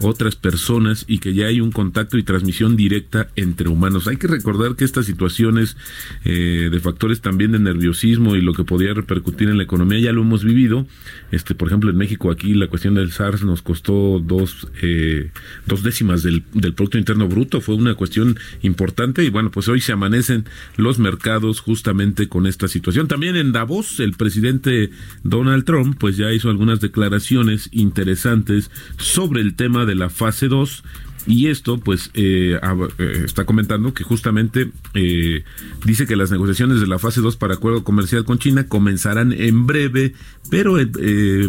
otras 0.00 0.36
personas 0.36 1.04
y 1.06 1.18
que 1.18 1.34
ya 1.34 1.46
hay 1.46 1.60
un 1.60 1.70
contacto 1.70 2.18
y 2.18 2.22
transmisión 2.22 2.76
directa 2.76 3.28
entre 3.36 3.68
humanos. 3.68 4.08
Hay 4.08 4.16
que 4.16 4.26
recordar 4.26 4.76
que 4.76 4.84
estas 4.84 5.06
situaciones 5.06 5.76
eh, 6.24 6.68
de 6.70 6.80
factores 6.80 7.20
también 7.20 7.52
de 7.52 7.58
nerviosismo 7.58 8.36
y 8.36 8.40
lo 8.40 8.52
que 8.52 8.64
podría 8.64 8.94
repercutir 8.94 9.48
en 9.48 9.56
la 9.56 9.64
economía 9.64 10.00
ya 10.00 10.12
lo 10.12 10.22
hemos 10.22 10.44
vivido. 10.44 10.86
Este, 11.30 11.54
por 11.54 11.68
ejemplo, 11.68 11.90
en 11.90 11.96
México 11.96 12.30
aquí 12.30 12.54
la 12.54 12.66
cuestión 12.66 12.94
del 12.94 13.12
SARS 13.12 13.44
nos 13.44 13.62
costó 13.62 14.18
dos, 14.18 14.68
eh, 14.82 15.30
dos 15.66 15.82
décimas 15.82 16.22
del, 16.22 16.42
del 16.52 16.74
Producto 16.74 16.98
Interno 16.98 17.28
Bruto. 17.28 17.60
Fue 17.60 17.74
una 17.74 17.94
cuestión 17.94 18.38
importante 18.62 19.24
y 19.24 19.30
bueno, 19.30 19.50
pues 19.50 19.68
hoy 19.68 19.80
se 19.80 19.92
amanecen 19.92 20.44
los 20.76 20.98
mercados 20.98 21.60
justamente 21.60 22.11
con 22.28 22.46
esta 22.46 22.68
situación. 22.68 23.08
También 23.08 23.36
en 23.36 23.52
Davos, 23.52 24.00
el 24.00 24.12
presidente 24.12 24.90
Donald 25.22 25.64
Trump 25.64 25.96
pues 25.98 26.16
ya 26.16 26.32
hizo 26.32 26.50
algunas 26.50 26.80
declaraciones 26.80 27.68
interesantes 27.72 28.70
sobre 28.98 29.40
el 29.40 29.54
tema 29.54 29.86
de 29.86 29.94
la 29.94 30.10
fase 30.10 30.48
2 30.48 30.84
y 31.26 31.48
esto, 31.48 31.78
pues, 31.78 32.10
eh, 32.14 32.58
eh, 32.98 33.22
está 33.24 33.44
comentando 33.44 33.94
que 33.94 34.02
justamente 34.02 34.70
eh, 34.94 35.44
dice 35.84 36.06
que 36.06 36.16
las 36.16 36.30
negociaciones 36.32 36.80
de 36.80 36.86
la 36.86 36.98
fase 36.98 37.20
2 37.20 37.36
para 37.36 37.54
acuerdo 37.54 37.84
comercial 37.84 38.24
con 38.24 38.38
China 38.38 38.66
comenzarán 38.66 39.32
en 39.32 39.66
breve, 39.66 40.14
pero 40.50 40.76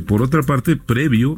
por 0.06 0.22
otra 0.22 0.44
parte, 0.44 0.76
previo, 0.76 1.38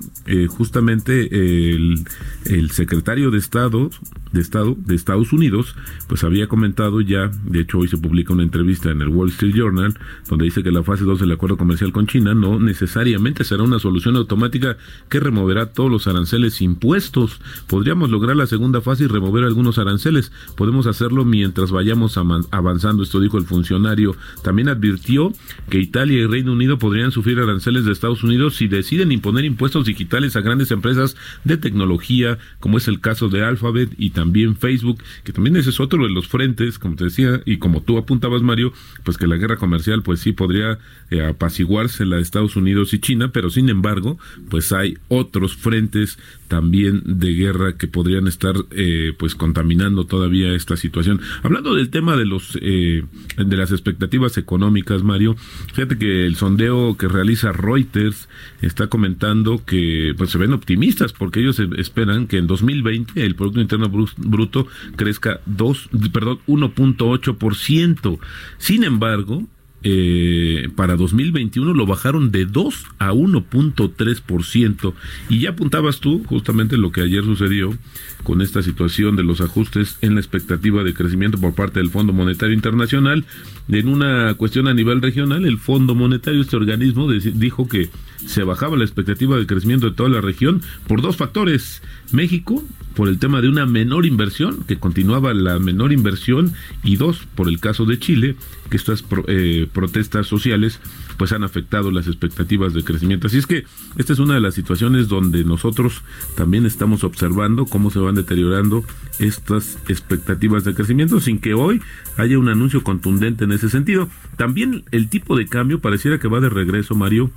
justamente 0.49 1.73
el, 1.73 2.03
el, 2.45 2.71
secretario 2.71 3.31
de 3.31 3.37
Estado 3.37 3.89
de 4.33 4.41
Estado 4.41 4.75
de 4.77 4.95
Estados 4.95 5.31
Unidos, 5.31 5.75
pues 6.07 6.23
había 6.23 6.47
comentado 6.47 6.99
ya, 6.99 7.31
de 7.45 7.61
hecho 7.61 7.79
hoy 7.79 7.87
se 7.87 7.97
publica 7.97 8.33
una 8.33 8.43
entrevista 8.43 8.91
en 8.91 9.01
el 9.01 9.07
Wall 9.07 9.29
Street 9.29 9.55
Journal, 9.55 9.97
donde 10.29 10.45
dice 10.45 10.61
que 10.61 10.71
la 10.71 10.83
fase 10.83 11.05
2 11.05 11.21
del 11.21 11.31
acuerdo 11.31 11.57
comercial 11.57 11.93
con 11.93 12.05
China 12.05 12.33
no 12.35 12.59
necesariamente 12.59 13.45
será 13.45 13.63
una 13.63 13.79
solución 13.79 14.17
automática 14.17 14.77
que 15.09 15.21
removerá 15.21 15.67
todos 15.67 15.89
los 15.89 16.07
aranceles 16.07 16.61
impuestos. 16.61 17.39
Podríamos 17.67 18.09
lograr 18.09 18.24
la 18.33 18.47
segunda 18.47 18.81
fase 18.81 19.03
y 19.03 19.07
remover 19.07 19.43
algunos 19.43 19.77
aranceles. 19.77 20.31
Podemos 20.55 20.87
hacerlo 20.87 21.25
mientras 21.25 21.71
vayamos 21.71 22.17
avanzando, 22.17 23.03
esto 23.03 23.19
dijo 23.19 23.37
el 23.37 23.45
funcionario. 23.45 24.15
También 24.41 24.69
advirtió 24.69 25.33
que 25.69 25.79
Italia 25.79 26.19
y 26.19 26.25
Reino 26.25 26.53
Unido 26.53 26.79
podrían 26.79 27.11
sufrir 27.11 27.39
aranceles 27.39 27.85
de 27.85 27.91
Estados 27.91 28.23
Unidos 28.23 28.55
si 28.55 28.67
deciden 28.67 29.11
imponer 29.11 29.45
impuestos 29.45 29.85
digitales 29.85 30.35
a 30.35 30.41
grandes 30.41 30.71
empresas 30.71 31.15
de 31.43 31.57
tecnología, 31.57 32.37
como 32.59 32.77
es 32.77 32.87
el 32.87 33.01
caso 33.01 33.29
de 33.29 33.43
Alphabet 33.43 33.93
y 33.97 34.11
también 34.11 34.55
Facebook, 34.55 35.01
que 35.23 35.33
también 35.33 35.57
ese 35.57 35.69
es 35.69 35.79
otro 35.79 36.03
de 36.03 36.09
los 36.09 36.27
frentes, 36.27 36.79
como 36.79 36.95
te 36.95 37.05
decía, 37.05 37.41
y 37.45 37.57
como 37.57 37.81
tú 37.81 37.97
apuntabas, 37.97 38.41
Mario, 38.41 38.73
pues 39.03 39.17
que 39.17 39.27
la 39.27 39.37
guerra 39.37 39.57
comercial, 39.57 40.01
pues 40.03 40.19
sí 40.19 40.31
podría 40.31 40.79
eh, 41.11 41.21
apaciguarse 41.25 42.05
la 42.05 42.17
de 42.17 42.21
Estados 42.21 42.55
Unidos 42.55 42.93
y 42.93 42.99
China, 42.99 43.31
pero 43.31 43.49
sin 43.49 43.69
embargo, 43.69 44.17
pues 44.49 44.71
hay 44.71 44.97
otros 45.07 45.55
frentes 45.55 46.17
también 46.47 47.01
de 47.05 47.33
guerra 47.33 47.77
que 47.77 47.87
podrían 47.87 48.27
estar 48.27 48.55
eh, 48.71 49.13
pues 49.17 49.35
contaminando 49.35 50.05
todavía 50.05 50.53
esta 50.53 50.77
situación. 50.77 51.21
Hablando 51.43 51.75
del 51.75 51.89
tema 51.89 52.15
de 52.15 52.25
los 52.25 52.57
eh, 52.61 53.03
de 53.37 53.57
las 53.57 53.71
expectativas 53.71 54.37
económicas, 54.37 55.03
Mario, 55.03 55.35
fíjate 55.73 55.97
que 55.97 56.25
el 56.25 56.35
sondeo 56.35 56.97
que 56.97 57.07
realiza 57.07 57.51
Reuters 57.51 58.29
está 58.61 58.87
comentando 58.87 59.63
que 59.65 60.13
pues 60.17 60.31
se 60.31 60.37
ven 60.37 60.53
optimistas 60.53 61.13
porque 61.13 61.39
ellos 61.39 61.59
esperan 61.77 62.27
que 62.27 62.37
en 62.37 62.47
2020 62.47 63.25
el 63.25 63.35
producto 63.35 63.61
interno 63.61 63.89
Bruto 63.89 64.67
crezca 64.95 65.39
2, 65.45 65.89
perdón, 66.11 66.39
1.8%. 66.47 68.19
Sin 68.57 68.83
embargo, 68.83 69.47
eh, 69.87 70.67
para 70.75 70.95
2021 70.95 71.75
lo 71.75 71.85
bajaron 71.85 72.31
de 72.31 72.45
2 72.45 72.85
a 72.97 73.13
1.3%. 73.13 74.93
Y 75.29 75.39
ya 75.41 75.51
apuntabas 75.51 75.99
tú 75.99 76.23
justamente 76.25 76.75
lo 76.75 76.91
que 76.91 77.01
ayer 77.01 77.23
sucedió 77.23 77.77
con 78.23 78.41
esta 78.41 78.63
situación 78.63 79.15
de 79.15 79.23
los 79.23 79.41
ajustes 79.41 79.99
en 80.01 80.15
la 80.15 80.21
expectativa 80.21 80.83
de 80.83 80.95
crecimiento 80.95 81.37
por 81.37 81.53
parte 81.53 81.79
del 81.79 81.91
Fondo 81.91 82.13
Monetario 82.13 82.55
Internacional. 82.55 83.25
En 83.69 83.87
una 83.87 84.33
cuestión 84.33 84.67
a 84.67 84.73
nivel 84.73 85.03
regional, 85.03 85.45
el 85.45 85.59
Fondo 85.59 85.93
Monetario, 85.93 86.41
este 86.41 86.55
organismo, 86.55 87.07
dijo 87.11 87.67
que 87.67 87.91
se 88.25 88.43
bajaba 88.43 88.77
la 88.77 88.85
expectativa 88.85 89.37
de 89.37 89.45
crecimiento 89.45 89.87
de 89.87 89.95
toda 89.95 90.09
la 90.09 90.21
región 90.21 90.63
por 90.87 91.03
dos 91.03 91.15
factores. 91.15 91.83
México, 92.11 92.63
por 92.95 93.09
el 93.09 93.19
tema 93.19 93.41
de 93.41 93.49
una 93.49 93.65
menor 93.65 94.05
inversión, 94.05 94.63
que 94.67 94.77
continuaba 94.77 95.33
la 95.33 95.59
menor 95.59 95.91
inversión, 95.91 96.53
y 96.83 96.95
dos, 96.95 97.27
por 97.35 97.49
el 97.49 97.59
caso 97.59 97.85
de 97.85 97.99
Chile, 97.99 98.35
que 98.69 98.77
estas 98.77 99.03
eh, 99.27 99.67
protestas 99.75 100.25
sociales 100.25 100.79
pues 101.17 101.33
han 101.33 101.43
afectado 101.43 101.91
las 101.91 102.07
expectativas 102.07 102.73
de 102.73 102.83
crecimiento. 102.83 103.27
Así 103.27 103.37
es 103.37 103.45
que 103.45 103.65
esta 103.97 104.13
es 104.13 104.19
una 104.19 104.33
de 104.33 104.39
las 104.39 104.55
situaciones 104.55 105.09
donde 105.09 105.43
nosotros 105.43 106.01
también 106.35 106.65
estamos 106.65 107.03
observando 107.03 107.65
cómo 107.65 107.91
se 107.91 107.99
van 107.99 108.15
deteriorando 108.15 108.83
estas 109.19 109.77
expectativas 109.87 110.63
de 110.63 110.73
crecimiento 110.73 111.19
sin 111.19 111.39
que 111.39 111.53
hoy 111.53 111.81
haya 112.17 112.39
un 112.39 112.49
anuncio 112.49 112.83
contundente 112.83 113.43
en 113.43 113.51
ese 113.51 113.69
sentido. 113.69 114.09
También 114.37 114.85
el 114.91 115.09
tipo 115.09 115.35
de 115.35 115.45
cambio 115.45 115.79
pareciera 115.79 116.19
que 116.19 116.29
va 116.29 116.39
de 116.39 116.49
regreso, 116.49 116.95
Mario, 116.95 117.29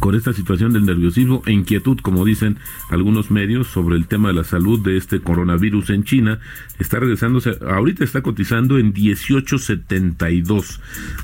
con 0.00 0.14
esta 0.14 0.32
situación 0.32 0.72
del 0.72 0.86
nerviosismo 0.86 1.42
e 1.46 1.52
inquietud, 1.52 1.98
como 2.00 2.24
dicen 2.24 2.58
algunos 2.90 3.30
medios, 3.30 3.66
sobre 3.68 3.96
el 3.96 4.06
tema 4.06 4.28
de 4.28 4.34
la 4.34 4.44
salud 4.44 4.80
de 4.80 4.96
este 4.96 5.20
coronavirus 5.20 5.90
en 5.90 6.04
China, 6.04 6.38
está 6.78 7.00
regresándose, 7.00 7.58
ahorita 7.66 8.04
está 8.04 8.22
cotizando 8.22 8.78
en 8.78 8.94
18.72. 8.94 10.80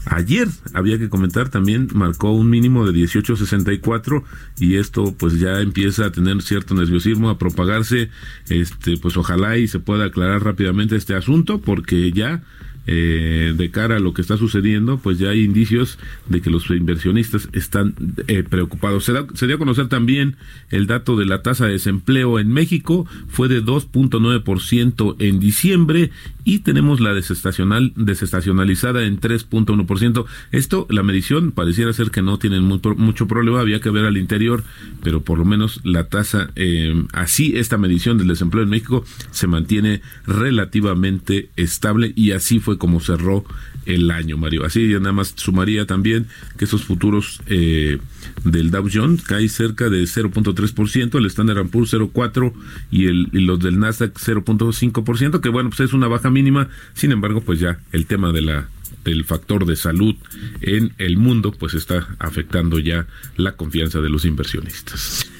Ayer, 0.06 0.48
había 0.72 0.98
que 0.98 1.08
comentar, 1.08 1.48
también 1.48 1.88
marcó 1.94 2.32
un 2.32 2.50
mínimo 2.50 2.86
de 2.86 2.92
18.64 2.98 4.24
y 4.58 4.76
esto 4.76 5.14
pues 5.16 5.38
ya 5.38 5.60
empieza 5.60 6.06
a 6.06 6.12
tener 6.12 6.42
cierto 6.42 6.74
nerviosismo, 6.74 7.30
a 7.30 7.38
propagarse, 7.38 8.10
este 8.48 8.96
pues 8.96 9.16
ojalá 9.16 9.56
y 9.58 9.68
se 9.68 9.78
pueda 9.78 10.06
aclarar 10.06 10.42
rápidamente 10.42 10.96
este 10.96 11.14
asunto, 11.14 11.60
porque 11.60 12.12
ya 12.12 12.42
eh, 12.86 13.54
de 13.56 13.70
cara 13.70 13.96
a 13.96 14.00
lo 14.00 14.12
que 14.12 14.22
está 14.22 14.36
sucediendo, 14.36 14.98
pues 14.98 15.18
ya 15.18 15.30
hay 15.30 15.42
indicios 15.42 15.98
de 16.28 16.40
que 16.40 16.50
los 16.50 16.68
inversionistas 16.70 17.48
están 17.52 17.94
eh, 18.28 18.42
preocupados. 18.42 19.04
Se, 19.04 19.12
se, 19.34 19.46
dio 19.46 19.56
a 19.56 19.58
conocer 19.58 19.88
también 19.88 20.36
el 20.70 20.86
dato 20.86 21.16
de 21.16 21.24
la 21.24 21.42
tasa 21.42 21.66
de 21.66 21.72
desempleo 21.72 22.38
en 22.38 22.52
México, 22.52 23.06
fue 23.28 23.48
de 23.48 23.62
2.9% 23.62 25.16
en 25.18 25.40
diciembre 25.40 26.10
y 26.44 26.60
tenemos 26.60 27.00
la 27.00 27.14
desestacional, 27.14 27.92
desestacionalizada 27.96 29.04
en 29.04 29.18
3.1%. 29.18 30.26
Esto, 30.52 30.86
la 30.90 31.02
medición 31.02 31.52
pareciera 31.52 31.92
ser 31.92 32.10
que 32.10 32.22
no 32.22 32.38
tienen 32.38 32.64
mucho 32.64 33.26
problema, 33.26 33.60
había 33.60 33.80
que 33.80 33.90
ver 33.90 34.04
al 34.04 34.16
interior, 34.16 34.62
pero 35.02 35.22
por 35.22 35.38
lo 35.38 35.44
menos 35.44 35.80
la 35.84 36.04
tasa, 36.08 36.50
eh, 36.56 37.04
así 37.12 37.56
esta 37.56 37.78
medición 37.78 38.18
del 38.18 38.28
desempleo 38.28 38.62
en 38.62 38.70
México 38.70 39.04
se 39.30 39.46
mantiene 39.46 40.02
relativamente 40.26 41.48
estable 41.56 42.12
y 42.14 42.32
así 42.32 42.60
fue 42.60 42.78
como 42.78 43.00
cerró 43.00 43.44
el 43.86 44.10
año, 44.10 44.36
Mario. 44.36 44.64
Así 44.64 44.88
ya 44.88 44.98
nada 44.98 45.12
más 45.12 45.34
sumaría 45.36 45.86
también 45.86 46.26
que 46.58 46.64
esos 46.64 46.84
futuros 46.84 47.40
eh, 47.46 47.98
del 48.44 48.70
Dow 48.70 48.88
Jones 48.92 49.22
caen 49.22 49.48
cerca 49.48 49.88
de 49.88 50.02
0.3%, 50.02 51.18
el 51.18 51.26
Standard 51.26 51.66
Poor's 51.68 51.92
0.4% 51.92 52.52
y, 52.90 53.06
el, 53.06 53.28
y 53.32 53.40
los 53.40 53.60
del 53.60 53.78
Nasdaq 53.78 54.14
0.5%, 54.18 55.40
que 55.40 55.48
bueno, 55.48 55.70
pues 55.70 55.80
es 55.80 55.92
una 55.92 56.08
baja 56.08 56.30
mínima, 56.30 56.68
sin 56.94 57.12
embargo, 57.12 57.40
pues 57.40 57.60
ya 57.60 57.78
el 57.92 58.06
tema 58.06 58.32
de 58.32 58.42
la 58.42 58.68
del 59.04 59.24
factor 59.24 59.66
de 59.66 59.76
salud 59.76 60.16
en 60.62 60.94
el 60.98 61.18
mundo, 61.18 61.52
pues 61.52 61.74
está 61.74 62.16
afectando 62.18 62.78
ya 62.78 63.06
la 63.36 63.52
confianza 63.52 64.00
de 64.00 64.08
los 64.08 64.24
inversionistas. 64.24 65.30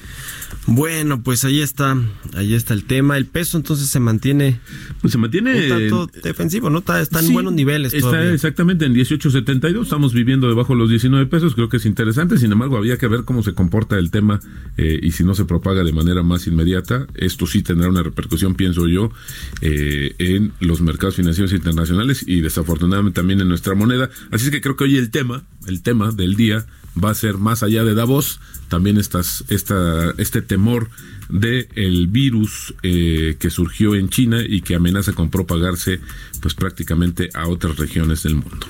Bueno, 0.67 1.21
pues 1.21 1.45
ahí 1.45 1.61
está, 1.61 1.95
ahí 2.33 2.55
está 2.55 2.73
el 2.73 2.85
tema. 2.85 3.17
El 3.17 3.25
peso 3.25 3.57
entonces 3.57 3.87
se 3.87 3.99
mantiene, 3.99 4.59
pues 5.01 5.11
se 5.11 5.19
mantiene 5.19 5.63
un 5.63 5.69
tanto 5.69 6.09
defensivo, 6.23 6.69
¿no? 6.71 6.79
Está, 6.79 7.01
está 7.01 7.19
en 7.19 7.33
buenos 7.33 7.53
niveles. 7.53 7.93
Está 7.93 8.31
exactamente 8.33 8.85
en 8.85 8.95
18.72. 8.95 9.83
Estamos 9.83 10.13
viviendo 10.13 10.47
debajo 10.47 10.73
de 10.73 10.79
los 10.79 10.89
19 10.89 11.27
pesos. 11.27 11.53
Creo 11.53 11.69
que 11.69 11.77
es 11.77 11.85
interesante. 11.85 12.39
Sin 12.39 12.51
embargo, 12.51 12.77
había 12.77 12.97
que 12.97 13.07
ver 13.07 13.25
cómo 13.25 13.43
se 13.43 13.53
comporta 13.53 13.99
el 13.99 14.09
tema 14.09 14.39
eh, 14.77 14.99
y 15.01 15.11
si 15.11 15.23
no 15.23 15.35
se 15.35 15.45
propaga 15.45 15.83
de 15.83 15.91
manera 15.91 16.23
más 16.23 16.47
inmediata. 16.47 17.05
Esto 17.13 17.45
sí 17.45 17.61
tendrá 17.61 17.87
una 17.87 18.01
repercusión, 18.01 18.55
pienso 18.55 18.87
yo, 18.87 19.11
eh, 19.61 20.15
en 20.17 20.51
los 20.59 20.81
mercados 20.81 21.15
financieros 21.15 21.53
internacionales 21.53 22.23
y 22.27 22.41
desafortunadamente 22.41 23.15
también 23.15 23.39
en 23.39 23.49
nuestra 23.49 23.75
moneda. 23.75 24.09
Así 24.31 24.45
es 24.45 24.51
que 24.51 24.61
creo 24.61 24.75
que 24.75 24.85
hoy 24.85 24.97
el 24.97 25.11
tema, 25.11 25.43
el 25.67 25.83
tema 25.83 26.11
del 26.11 26.35
día 26.35 26.65
va 27.03 27.11
a 27.11 27.13
ser 27.15 27.37
más 27.37 27.63
allá 27.63 27.83
de 27.83 27.93
Davos, 27.93 28.39
también 28.69 28.97
estas, 28.97 29.43
esta, 29.49 30.11
este 30.17 30.41
temor 30.41 30.89
de 31.29 31.67
el 31.75 32.07
virus 32.07 32.73
eh, 32.83 33.35
que 33.39 33.49
surgió 33.49 33.95
en 33.95 34.09
China 34.09 34.41
y 34.47 34.61
que 34.61 34.75
amenaza 34.75 35.13
con 35.13 35.29
propagarse 35.29 35.99
pues 36.41 36.53
prácticamente 36.53 37.29
a 37.33 37.47
otras 37.47 37.77
regiones 37.77 38.23
del 38.23 38.35
mundo. 38.35 38.67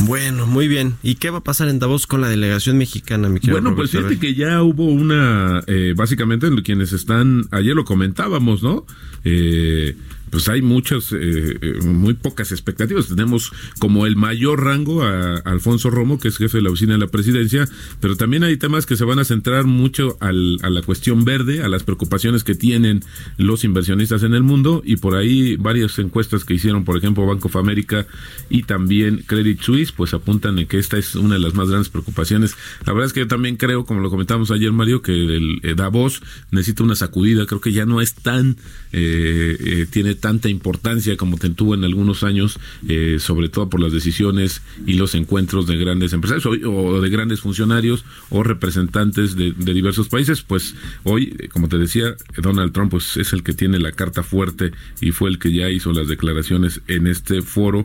Bueno, 0.00 0.46
muy 0.46 0.68
bien. 0.68 0.94
¿Y 1.02 1.16
qué 1.16 1.30
va 1.30 1.38
a 1.38 1.44
pasar 1.44 1.68
en 1.68 1.78
Davos 1.78 2.06
con 2.06 2.20
la 2.20 2.28
delegación 2.28 2.78
mexicana, 2.78 3.28
mi 3.28 3.38
Bueno, 3.40 3.74
pues 3.76 3.90
fíjate 3.90 4.18
que 4.18 4.34
ya 4.34 4.62
hubo 4.62 4.86
una, 4.86 5.62
eh, 5.66 5.94
básicamente 5.96 6.50
quienes 6.62 6.92
están, 6.92 7.46
ayer 7.50 7.74
lo 7.74 7.84
comentábamos, 7.84 8.62
¿no? 8.62 8.86
Eh, 9.24 9.96
pues 10.32 10.48
hay 10.48 10.62
muchas, 10.62 11.12
eh, 11.12 11.58
eh, 11.60 11.82
muy 11.84 12.14
pocas 12.14 12.52
expectativas. 12.52 13.06
Tenemos 13.06 13.52
como 13.78 14.06
el 14.06 14.16
mayor 14.16 14.64
rango 14.64 15.02
a, 15.02 15.36
Alfonso 15.44 15.90
Romo, 15.90 16.18
que 16.18 16.28
es 16.28 16.38
jefe 16.38 16.56
de 16.56 16.62
la 16.62 16.70
oficina 16.70 16.94
de 16.94 17.00
la 17.00 17.08
presidencia, 17.08 17.68
pero 18.00 18.16
también 18.16 18.42
hay 18.42 18.56
temas 18.56 18.86
que 18.86 18.96
se 18.96 19.04
van 19.04 19.18
a 19.18 19.24
centrar 19.24 19.66
mucho 19.66 20.16
a 20.20 20.32
la 20.32 20.80
cuestión 20.82 21.26
verde, 21.26 21.62
a 21.62 21.68
las 21.68 21.82
preocupaciones 21.82 22.44
que 22.44 22.54
tienen 22.54 23.04
los 23.36 23.62
inversionistas 23.62 24.22
en 24.22 24.32
el 24.32 24.42
mundo, 24.42 24.82
y 24.86 24.96
por 24.96 25.16
ahí 25.16 25.56
varias 25.56 25.98
encuestas 25.98 26.46
que 26.46 26.54
hicieron, 26.54 26.86
por 26.86 26.96
ejemplo, 26.96 27.26
Banco 27.26 27.48
of 27.48 27.56
America 27.56 28.06
y 28.48 28.62
también 28.62 29.24
Credit 29.26 29.60
Suisse, 29.60 29.92
pues 29.92 30.14
apuntan 30.14 30.58
en 30.58 30.66
que 30.66 30.78
esta 30.78 30.96
es 30.96 31.14
una 31.14 31.34
de 31.34 31.40
las 31.40 31.52
más 31.52 31.68
grandes 31.68 31.90
preocupaciones. 31.90 32.56
La 32.86 32.94
verdad 32.94 33.08
es 33.08 33.12
que 33.12 33.20
yo 33.20 33.28
también 33.28 33.58
creo, 33.58 33.84
como 33.84 34.00
lo 34.00 34.08
comentamos 34.08 34.50
ayer, 34.50 34.72
Mario, 34.72 35.02
que 35.02 35.12
el, 35.12 35.60
eh, 35.62 35.74
Davos 35.76 36.22
necesita 36.50 36.84
una 36.84 36.94
sacudida, 36.94 37.44
creo 37.44 37.60
que 37.60 37.72
ya 37.72 37.84
no 37.84 38.00
es 38.00 38.14
tan, 38.14 38.56
tiene 38.90 40.14
tanta 40.22 40.48
importancia 40.48 41.16
como 41.16 41.36
tuvo 41.36 41.74
en 41.74 41.84
algunos 41.84 42.22
años, 42.22 42.58
eh, 42.88 43.16
sobre 43.18 43.48
todo 43.48 43.68
por 43.68 43.80
las 43.80 43.92
decisiones 43.92 44.62
y 44.86 44.94
los 44.94 45.14
encuentros 45.16 45.66
de 45.66 45.76
grandes 45.76 46.12
empresarios 46.12 46.46
o, 46.46 47.00
de 47.00 47.10
grandes 47.10 47.40
funcionarios 47.40 48.04
o 48.30 48.44
representantes 48.44 49.34
de, 49.34 49.52
diversos 49.52 50.08
países. 50.08 50.42
Pues 50.42 50.76
hoy, 51.02 51.34
eh, 51.38 51.48
como 51.48 51.68
te 51.68 51.76
decía, 51.76 52.14
Donald 52.38 52.72
Trump 52.72 52.92
pues, 52.92 53.16
es 53.16 53.32
el 53.32 53.42
que 53.42 53.52
tiene 53.52 53.80
la 53.80 53.90
carta 53.90 54.22
fuerte 54.22 54.70
y 55.00 55.10
fue 55.10 55.28
el 55.28 55.40
que 55.40 55.52
ya 55.52 55.68
hizo 55.68 55.92
las 55.92 56.06
declaraciones 56.06 56.80
en 56.86 57.08
este 57.08 57.42
foro 57.42 57.84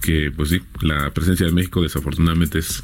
que 0.00 0.30
pues 0.34 0.50
sí, 0.50 0.60
la 0.80 1.10
presencia 1.12 1.46
de 1.46 1.52
México 1.52 1.82
desafortunadamente 1.82 2.58
es 2.58 2.82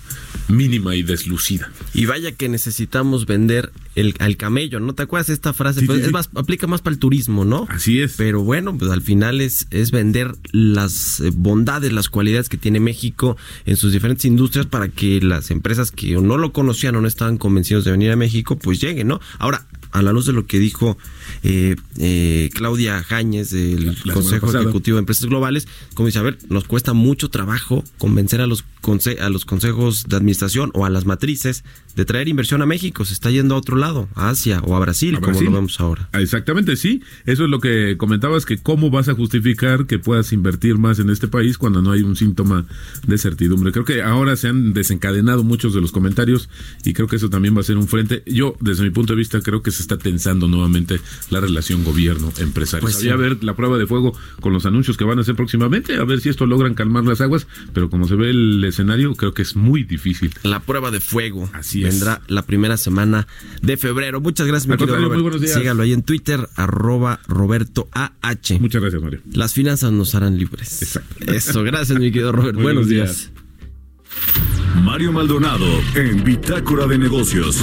mínima 0.49 0.95
y 0.95 1.03
deslucida. 1.03 1.71
Y 1.95 2.07
vaya 2.07 2.33
que 2.33 2.49
necesitamos 2.49 3.27
vender 3.27 3.73
el, 3.95 4.15
al 4.19 4.37
camello, 4.37 4.81
¿no 4.81 4.95
te 4.95 5.03
acuerdas 5.03 5.29
esta 5.29 5.53
frase? 5.53 5.83
pues, 5.83 6.05
Es 6.05 6.13
más, 6.13 6.31
aplica 6.35 6.67
más 6.67 6.81
para 6.81 6.95
el 6.95 6.99
turismo, 6.99 7.45
¿no? 7.45 7.67
Así 7.69 8.01
es. 8.01 8.15
Pero 8.17 8.43
bueno, 8.43 8.77
pues 8.77 8.91
al 8.91 9.03
final 9.03 9.41
es, 9.41 9.67
es 9.71 9.91
vender 9.91 10.35
las 10.53 11.21
eh, 11.21 11.31
bondades, 11.35 11.93
las 11.93 12.09
cualidades 12.09 12.49
que 12.49 12.57
tiene 12.57 12.81
México 12.81 13.37
en 13.67 13.77
sus 13.77 13.93
diferentes 13.93 14.25
industrias 14.25 14.67
para 14.67 14.89
que 14.89 15.21
las 15.21 15.51
empresas 15.51 15.91
que 15.91 16.13
no 16.15 16.39
lo 16.39 16.53
conocían 16.53 16.97
o 16.97 17.01
no 17.01 17.09
estaban 17.09 17.39
convencidos 17.39 17.85
de 17.85 17.91
venir 17.91 18.11
a 18.11 18.17
México, 18.17 18.59
pues 18.59 18.81
lleguen, 18.81 19.09
¿no? 19.09 19.21
Ahora, 19.39 19.67
a 19.93 20.03
la 20.03 20.13
luz 20.13 20.27
de 20.27 20.33
lo 20.33 20.47
que 20.47 20.59
dijo 20.59 20.99
eh, 21.43 21.77
eh, 21.99 22.51
Claudia 22.55 23.03
Jañez 23.03 23.51
del 23.51 23.97
Consejo 24.13 24.57
Ejecutivo 24.57 24.97
de 24.97 25.01
Empresas 25.01 25.27
Globales, 25.27 25.69
como 25.95 26.07
dice, 26.07 26.19
a 26.19 26.23
ver, 26.23 26.39
nos 26.49 26.65
cuesta 26.65 26.93
mucho 26.93 27.29
trabajo 27.31 27.85
convencer 27.99 28.41
a 28.41 28.47
los, 28.47 28.65
a 29.21 29.29
los 29.29 29.45
consejos 29.45 30.05
de 30.09 30.17
administración 30.17 30.71
o 30.75 30.85
a 30.87 30.91
las 30.91 31.05
matrices 31.05 31.63
de 31.95 32.05
traer 32.05 32.29
inversión 32.29 32.63
a 32.63 32.67
México, 32.67 33.05
se 33.05 33.13
está 33.13 33.31
yendo 33.31 33.55
a 33.55 33.59
otro 33.59 33.77
lado, 33.77 34.09
a 34.15 34.31
Asia 34.31 34.61
o 34.65 34.75
a 34.77 34.81
Brasil, 34.81 35.19
como 35.21 35.41
lo 35.41 35.53
vemos 35.53 35.79
ahora. 35.79 36.09
Ah, 36.13 36.21
exactamente, 36.21 36.77
sí. 36.77 37.03
Eso 37.27 37.45
es 37.45 37.51
lo 37.51 37.61
que 37.61 37.97
comentabas, 37.99 38.47
que 38.47 38.59
cómo 38.59 38.91
vas 38.91 39.09
a 39.09 39.15
justificar 39.15 39.87
que 39.87 39.99
puedas 39.99 40.33
invertir 40.33 40.79
más 40.79 40.99
en 40.99 41.11
este 41.11 41.29
país 41.29 41.59
cuando 41.59 41.83
no 41.83 41.93
hay 41.93 42.03
un 42.03 42.17
síntoma 42.17 42.67
de 43.07 43.19
certidumbre. 43.19 43.73
Creo 43.73 43.85
que 43.85 44.03
ahora 44.03 44.37
se 44.37 44.49
han 44.49 44.73
desencadenado 44.73 45.45
muchos 45.45 45.75
de 45.75 45.81
los 45.81 45.93
comentarios 45.93 46.49
y 46.85 46.95
creo 46.95 47.09
que 47.09 47.17
eso 47.17 47.29
también 47.29 47.55
va 47.55 47.61
a 47.61 47.65
ser 47.65 47.77
un 47.77 47.89
frente. 47.89 48.23
Yo, 48.27 48.57
desde 48.61 48.85
mi 48.85 48.91
punto 48.91 49.13
de 49.13 49.19
vista, 49.19 49.41
creo 49.41 49.63
que 49.63 49.71
se 49.71 49.82
se 49.83 49.95
está 49.95 49.99
tensando 49.99 50.49
nuevamente 50.49 51.01
la 51.31 51.41
relación 51.41 51.85
gobierno-empresario. 51.85 52.83
Pues 52.83 52.97
sí. 52.97 53.09
a 53.09 53.17
ver 53.17 53.43
la 53.43 53.55
prueba 53.55 53.79
de 53.79 53.87
fuego 53.87 54.17
con 54.41 54.53
los 54.53 54.65
anuncios 54.67 54.97
que 54.97 55.05
van 55.05 55.19
a 55.19 55.23
hacer 55.23 55.35
próximamente, 55.35 55.97
a 55.97 56.05
ver 56.05 56.21
si 56.21 56.29
esto 56.29 56.47
logran 56.47 56.75
calmar 56.75 57.05
las 57.05 57.21
aguas, 57.21 57.47
pero 57.73 57.91
como 57.91 58.07
se 58.07 58.15
ve 58.15 58.31
el 58.31 58.63
escenario, 58.65 59.15
creo 59.15 59.35
que 59.35 59.43
es 59.43 59.57
muy 59.57 59.85
difícil. 59.85 60.33
La 60.43 60.61
prueba 60.61 60.91
de 60.91 61.01
fuego. 61.01 61.51
Así 61.53 61.85
es. 61.85 61.91
Vendrá 61.91 62.23
la 62.29 62.43
primera 62.43 62.77
semana 62.77 63.27
de 63.61 63.77
febrero. 63.77 64.21
Muchas 64.21 64.47
gracias, 64.47 64.69
mi 64.69 64.77
querido 64.77 64.97
Robert. 64.97 65.15
muy 65.15 65.23
buenos 65.23 65.41
días. 65.41 65.55
Sígalo 65.59 65.83
ahí 65.83 65.93
en 65.93 66.03
Twitter, 66.03 66.49
arroba 66.57 67.21
Roberto 67.27 67.89
AH. 67.93 68.59
Muchas 68.61 68.81
gracias, 68.81 69.03
Mario. 69.03 69.21
Las 69.33 69.53
finanzas 69.53 69.93
nos 69.93 70.15
harán 70.15 70.39
libres. 70.39 70.83
Exacto. 70.83 71.33
Eso, 71.33 71.63
gracias, 71.63 71.99
mi 71.99 72.11
querido 72.13 72.33
Robert. 72.33 72.55
Buenos 72.55 72.87
Buenos 72.87 72.89
días. 72.89 73.31
días. 73.31 73.43
Mario 74.83 75.13
Maldonado 75.13 75.67
en 75.95 76.25
Bitácora 76.25 76.87
de 76.87 76.99
Negocios. 76.99 77.59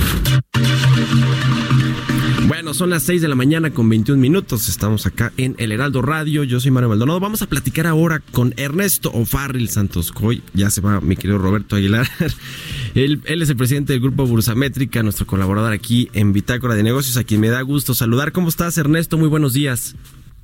Bueno, 2.49 2.73
son 2.73 2.89
las 2.89 3.03
6 3.03 3.21
de 3.21 3.27
la 3.27 3.35
mañana 3.35 3.69
con 3.69 3.87
21 3.89 4.19
minutos. 4.19 4.69
Estamos 4.69 5.05
acá 5.05 5.31
en 5.37 5.53
El 5.59 5.71
Heraldo 5.71 6.01
Radio. 6.01 6.43
Yo 6.43 6.59
soy 6.59 6.71
Mario 6.71 6.89
Maldonado. 6.89 7.19
Vamos 7.19 7.43
a 7.43 7.45
platicar 7.45 7.85
ahora 7.85 8.23
con 8.31 8.55
Ernesto 8.57 9.11
O'Farrill 9.11 9.69
Santos 9.69 10.11
Coy. 10.11 10.41
Ya 10.55 10.71
se 10.71 10.81
va 10.81 10.99
mi 10.99 11.15
querido 11.15 11.37
Roberto 11.37 11.75
Aguilar. 11.75 12.09
él, 12.95 13.21
él 13.25 13.41
es 13.43 13.51
el 13.51 13.55
presidente 13.55 13.93
del 13.93 14.01
Grupo 14.01 14.25
Bursamétrica, 14.25 15.03
nuestro 15.03 15.27
colaborador 15.27 15.73
aquí 15.73 16.09
en 16.13 16.33
Bitácora 16.33 16.73
de 16.73 16.81
Negocios, 16.81 17.17
a 17.17 17.23
quien 17.23 17.39
me 17.39 17.49
da 17.49 17.61
gusto 17.61 17.93
saludar. 17.93 18.31
¿Cómo 18.31 18.49
estás, 18.49 18.79
Ernesto? 18.79 19.19
Muy 19.19 19.29
buenos 19.29 19.53
días. 19.53 19.95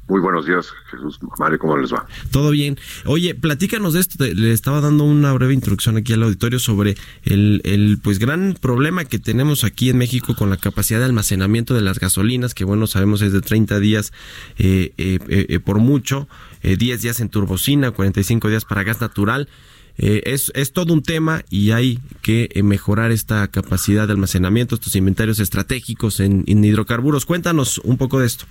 Muy 0.08 0.22
buenos 0.22 0.46
días, 0.46 0.68
Jesús. 0.92 1.20
Mario, 1.40 1.58
¿cómo 1.58 1.78
les 1.78 1.92
va? 1.92 2.06
Todo 2.30 2.52
bien. 2.52 2.78
Oye, 3.06 3.34
platícanos 3.34 3.94
de 3.94 4.02
esto. 4.02 4.24
Le 4.24 4.52
estaba 4.52 4.80
dando 4.80 5.04
una 5.04 5.34
breve 5.34 5.54
introducción 5.56 5.98
aquí 5.98 6.14
al 6.14 6.22
auditorio 6.22 6.60
sobre 6.60 6.96
el, 7.24 7.62
el 7.64 7.98
pues 8.04 8.20
gran 8.20 8.56
problema 8.60 9.06
que 9.06 9.18
tenemos 9.18 9.64
aquí 9.64 9.90
en 9.90 9.98
México 9.98 10.36
con 10.36 10.52
la 10.52 10.58
capacidad 10.58 11.00
de 11.00 11.06
almacenamiento 11.06 11.74
de 11.74 11.82
las 11.82 12.00
gasolinas, 12.00 12.54
que 12.54 12.66
bueno, 12.66 12.86
sabemos 12.86 13.24
es 13.24 13.34
de 13.34 13.42
30 13.42 13.80
días 13.80 14.14
eh, 14.60 14.94
eh, 14.98 15.18
eh, 15.28 15.46
eh, 15.50 15.60
por 15.60 15.80
mucho, 15.80 16.28
eh, 16.62 16.78
10 16.78 17.02
días 17.02 17.20
en 17.20 17.30
turbocina, 17.30 17.90
45 17.90 18.50
días 18.50 18.64
para 18.66 18.84
gas 18.84 19.02
natural. 19.02 19.50
Eh, 19.98 20.24
es, 20.26 20.52
es 20.56 20.74
todo 20.74 20.94
un 20.94 21.02
tema 21.02 21.44
y 21.50 21.72
hay 21.72 22.00
que 22.22 22.50
eh, 22.54 22.64
mejorar 22.64 23.12
esta 23.12 23.48
capacidad 23.48 24.06
de 24.08 24.14
almacenamiento, 24.14 24.76
estos 24.76 24.96
inventarios 24.96 25.40
estratégicos 25.40 26.20
en 26.20 26.44
hidrocarburos. 26.48 27.26
Cuéntanos 27.26 27.80
un 27.80 27.98
poco 27.98 28.20
de 28.20 28.28
esto. 28.28 28.46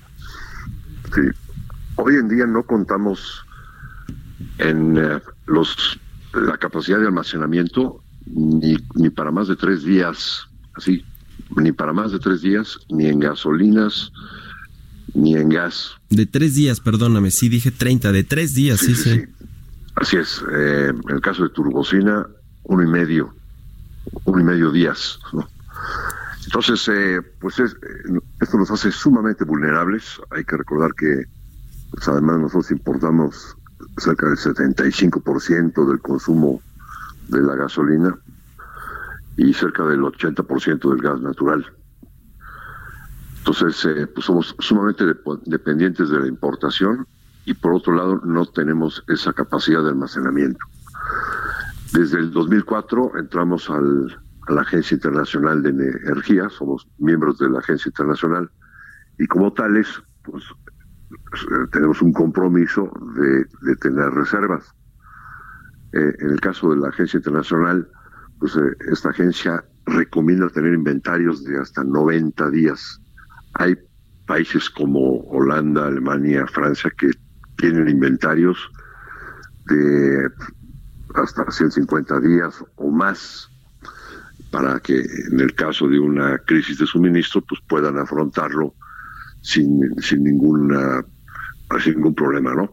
Sí. 1.14 1.20
Hoy 1.96 2.14
en 2.16 2.28
día 2.28 2.46
no 2.46 2.64
contamos 2.64 3.44
en 4.58 4.98
eh, 4.98 5.20
los 5.46 5.98
la 6.34 6.56
capacidad 6.58 6.98
de 6.98 7.06
almacenamiento 7.06 8.02
ni, 8.26 8.76
ni 8.94 9.10
para 9.10 9.30
más 9.30 9.48
de 9.48 9.56
tres 9.56 9.84
días, 9.84 10.48
así, 10.74 11.04
ni 11.56 11.72
para 11.72 11.92
más 11.92 12.12
de 12.12 12.18
tres 12.18 12.42
días, 12.42 12.78
ni 12.88 13.06
en 13.06 13.20
gasolinas, 13.20 14.10
ni 15.14 15.36
en 15.36 15.48
gas. 15.48 15.92
De 16.10 16.26
tres 16.26 16.54
días, 16.54 16.80
perdóname, 16.80 17.30
sí 17.30 17.48
dije 17.48 17.70
30, 17.70 18.12
de 18.12 18.24
tres 18.24 18.54
días, 18.54 18.80
sí, 18.80 18.94
sí. 18.94 19.22
Así 19.94 20.16
es. 20.16 20.42
eh, 20.52 20.88
en 20.90 21.14
el 21.14 21.20
caso 21.20 21.44
de 21.44 21.50
turbocina, 21.50 22.26
uno 22.64 22.82
y 22.82 22.86
medio, 22.86 23.32
uno 24.24 24.40
y 24.40 24.44
medio 24.44 24.72
días. 24.72 25.18
¿no? 25.32 25.48
Entonces, 26.46 26.86
eh, 26.88 27.20
pues 27.40 27.58
es- 27.58 27.72
eh, 27.74 28.20
esto 28.40 28.58
nos 28.58 28.70
hace 28.70 28.90
sumamente 28.92 29.44
vulnerables. 29.44 30.20
Hay 30.30 30.44
que 30.44 30.56
recordar 30.56 30.92
que, 30.94 31.24
pues 31.90 32.06
además 32.08 32.38
nosotros 32.38 32.70
importamos 32.70 33.56
cerca 33.98 34.26
del 34.28 34.36
75% 34.36 35.86
del 35.86 36.00
consumo 36.00 36.60
de 37.28 37.40
la 37.40 37.54
gasolina 37.54 38.16
y 39.36 39.52
cerca 39.54 39.84
del 39.86 40.02
80% 40.04 40.90
del 40.90 41.00
gas 41.02 41.20
natural. 41.20 41.64
Entonces, 43.38 43.84
eh, 43.84 44.06
pues 44.06 44.26
somos 44.26 44.54
sumamente 44.58 45.04
dep- 45.04 45.42
dependientes 45.44 46.08
de 46.10 46.20
la 46.20 46.26
importación 46.26 47.06
y 47.44 47.54
por 47.54 47.74
otro 47.74 47.94
lado 47.94 48.20
no 48.24 48.46
tenemos 48.46 49.02
esa 49.08 49.32
capacidad 49.32 49.82
de 49.82 49.90
almacenamiento. 49.90 50.64
Desde 51.92 52.18
el 52.18 52.32
2004 52.32 53.18
entramos 53.18 53.68
al, 53.70 54.18
a 54.46 54.52
la 54.52 54.62
Agencia 54.62 54.94
Internacional 54.94 55.62
de 55.62 55.70
Energía, 55.70 56.48
somos 56.48 56.86
miembros 56.98 57.38
de 57.38 57.50
la 57.50 57.60
Agencia 57.60 57.88
Internacional 57.88 58.50
y 59.18 59.26
como 59.26 59.52
tales, 59.52 60.02
pues 60.22 60.44
eh, 60.44 61.66
tenemos 61.72 62.02
un 62.02 62.12
compromiso 62.12 62.90
de, 63.16 63.76
tener 63.76 64.10
reservas. 64.10 64.74
Eh, 65.92 66.12
en 66.18 66.30
el 66.30 66.40
caso 66.40 66.70
de 66.70 66.76
la 66.76 66.88
Agencia 66.88 67.18
Internacional, 67.18 67.88
pues 68.40 68.56
eh, 68.56 68.76
esta 68.90 69.10
agencia 69.10 69.64
recomienda 69.86 70.48
tener 70.48 70.74
inventarios 70.74 71.44
de 71.44 71.58
hasta 71.58 71.84
90 71.84 72.50
días. 72.50 73.00
Hay 73.54 73.76
países 74.26 74.68
como 74.70 75.20
Holanda, 75.28 75.86
Alemania, 75.86 76.46
Francia 76.46 76.90
que 76.96 77.10
tienen 77.56 77.88
inventarios 77.88 78.58
de 79.66 80.28
hasta 81.14 81.48
150 81.50 82.20
días 82.20 82.64
o 82.76 82.90
más 82.90 83.48
para 84.54 84.78
que 84.78 85.00
en 85.00 85.40
el 85.40 85.52
caso 85.56 85.88
de 85.88 85.98
una 85.98 86.38
crisis 86.38 86.78
de 86.78 86.86
suministro 86.86 87.40
pues 87.40 87.60
puedan 87.68 87.98
afrontarlo 87.98 88.72
sin, 89.42 90.00
sin 90.00 90.22
ninguna 90.22 91.04
sin 91.82 91.96
ningún 91.96 92.14
problema, 92.14 92.54
¿no? 92.54 92.70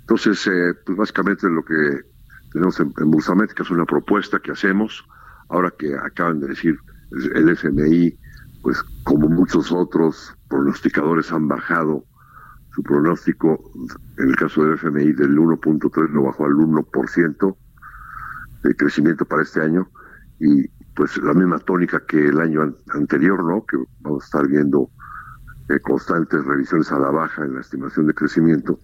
Entonces, 0.00 0.44
eh, 0.48 0.74
pues 0.84 0.98
básicamente 0.98 1.48
lo 1.48 1.64
que 1.64 2.00
tenemos 2.52 2.80
en, 2.80 2.92
en 2.98 3.10
Bursamétrica 3.12 3.62
es 3.62 3.70
una 3.70 3.86
propuesta 3.86 4.40
que 4.40 4.50
hacemos, 4.50 5.04
ahora 5.50 5.72
que 5.78 5.94
acaban 5.94 6.40
de 6.40 6.48
decir 6.48 6.76
el 7.36 7.48
FMI, 7.50 8.18
pues 8.62 8.82
como 9.04 9.28
muchos 9.28 9.70
otros 9.70 10.34
pronosticadores 10.48 11.30
han 11.30 11.46
bajado 11.46 12.06
su 12.74 12.82
pronóstico, 12.82 13.70
en 14.18 14.30
el 14.30 14.34
caso 14.34 14.64
del 14.64 14.74
FMI 14.74 15.12
del 15.12 15.38
1.3 15.38 16.08
lo 16.08 16.24
bajó 16.24 16.46
al 16.46 16.54
1% 16.54 17.56
de 18.64 18.74
crecimiento 18.74 19.24
para 19.24 19.42
este 19.42 19.60
año 19.60 19.88
y 20.40 20.79
pues 21.00 21.16
la 21.16 21.32
misma 21.32 21.58
tónica 21.60 22.04
que 22.06 22.28
el 22.28 22.38
año 22.38 22.60
an- 22.60 22.76
anterior, 22.92 23.42
¿no? 23.42 23.64
Que 23.64 23.78
vamos 24.00 24.22
a 24.22 24.26
estar 24.26 24.46
viendo 24.46 24.90
eh, 25.70 25.80
constantes 25.80 26.44
revisiones 26.44 26.92
a 26.92 26.98
la 26.98 27.08
baja 27.10 27.42
en 27.42 27.54
la 27.54 27.60
estimación 27.62 28.06
de 28.06 28.12
crecimiento, 28.12 28.78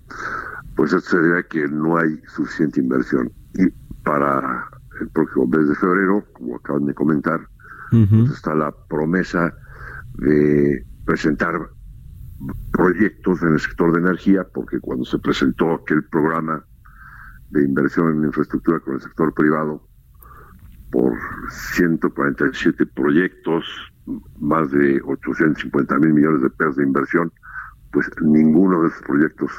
pues 0.76 0.94
esto 0.94 1.11
se 1.11 1.18
debe 1.20 1.40
a 1.40 1.42
que 1.42 1.68
no 1.68 1.98
hay 1.98 2.18
suficiente 2.35 2.81
inversión. 2.81 3.31
Y 3.52 3.68
para 4.02 4.66
el 4.98 5.11
próximo 5.11 5.46
mes 5.46 5.68
de 5.68 5.74
febrero, 5.74 6.24
como 6.33 6.57
acaban 6.57 6.87
de 6.87 6.94
comentar, 6.94 7.38
pues 8.24 8.31
está 8.31 8.55
la 8.55 8.74
promesa 8.88 9.52
de 10.14 10.87
presentar 11.05 11.68
proyectos 12.72 13.42
en 13.42 13.52
el 13.52 13.61
sector 13.61 13.92
de 13.92 14.00
energía, 14.00 14.46
porque 14.55 14.81
cuando 14.81 15.05
se 15.05 15.18
presentó 15.18 15.74
aquel 15.74 16.02
programa 16.05 16.64
de 17.50 17.62
inversión 17.62 18.16
en 18.16 18.24
infraestructura 18.24 18.81
con 18.81 18.94
el 18.94 19.02
sector 19.02 19.35
privado 19.35 19.87
por 20.96 21.12
147 21.50 22.87
proyectos, 22.87 23.66
más 24.38 24.70
de 24.70 24.98
850 25.04 25.98
mil 25.98 26.14
millones 26.14 26.40
de 26.40 26.48
pesos 26.48 26.76
de 26.76 26.85
inversión, 26.85 27.30
pues 27.92 28.09
ninguno 28.22 28.80
de 28.80 28.88
esos 28.88 29.02
proyectos 29.02 29.52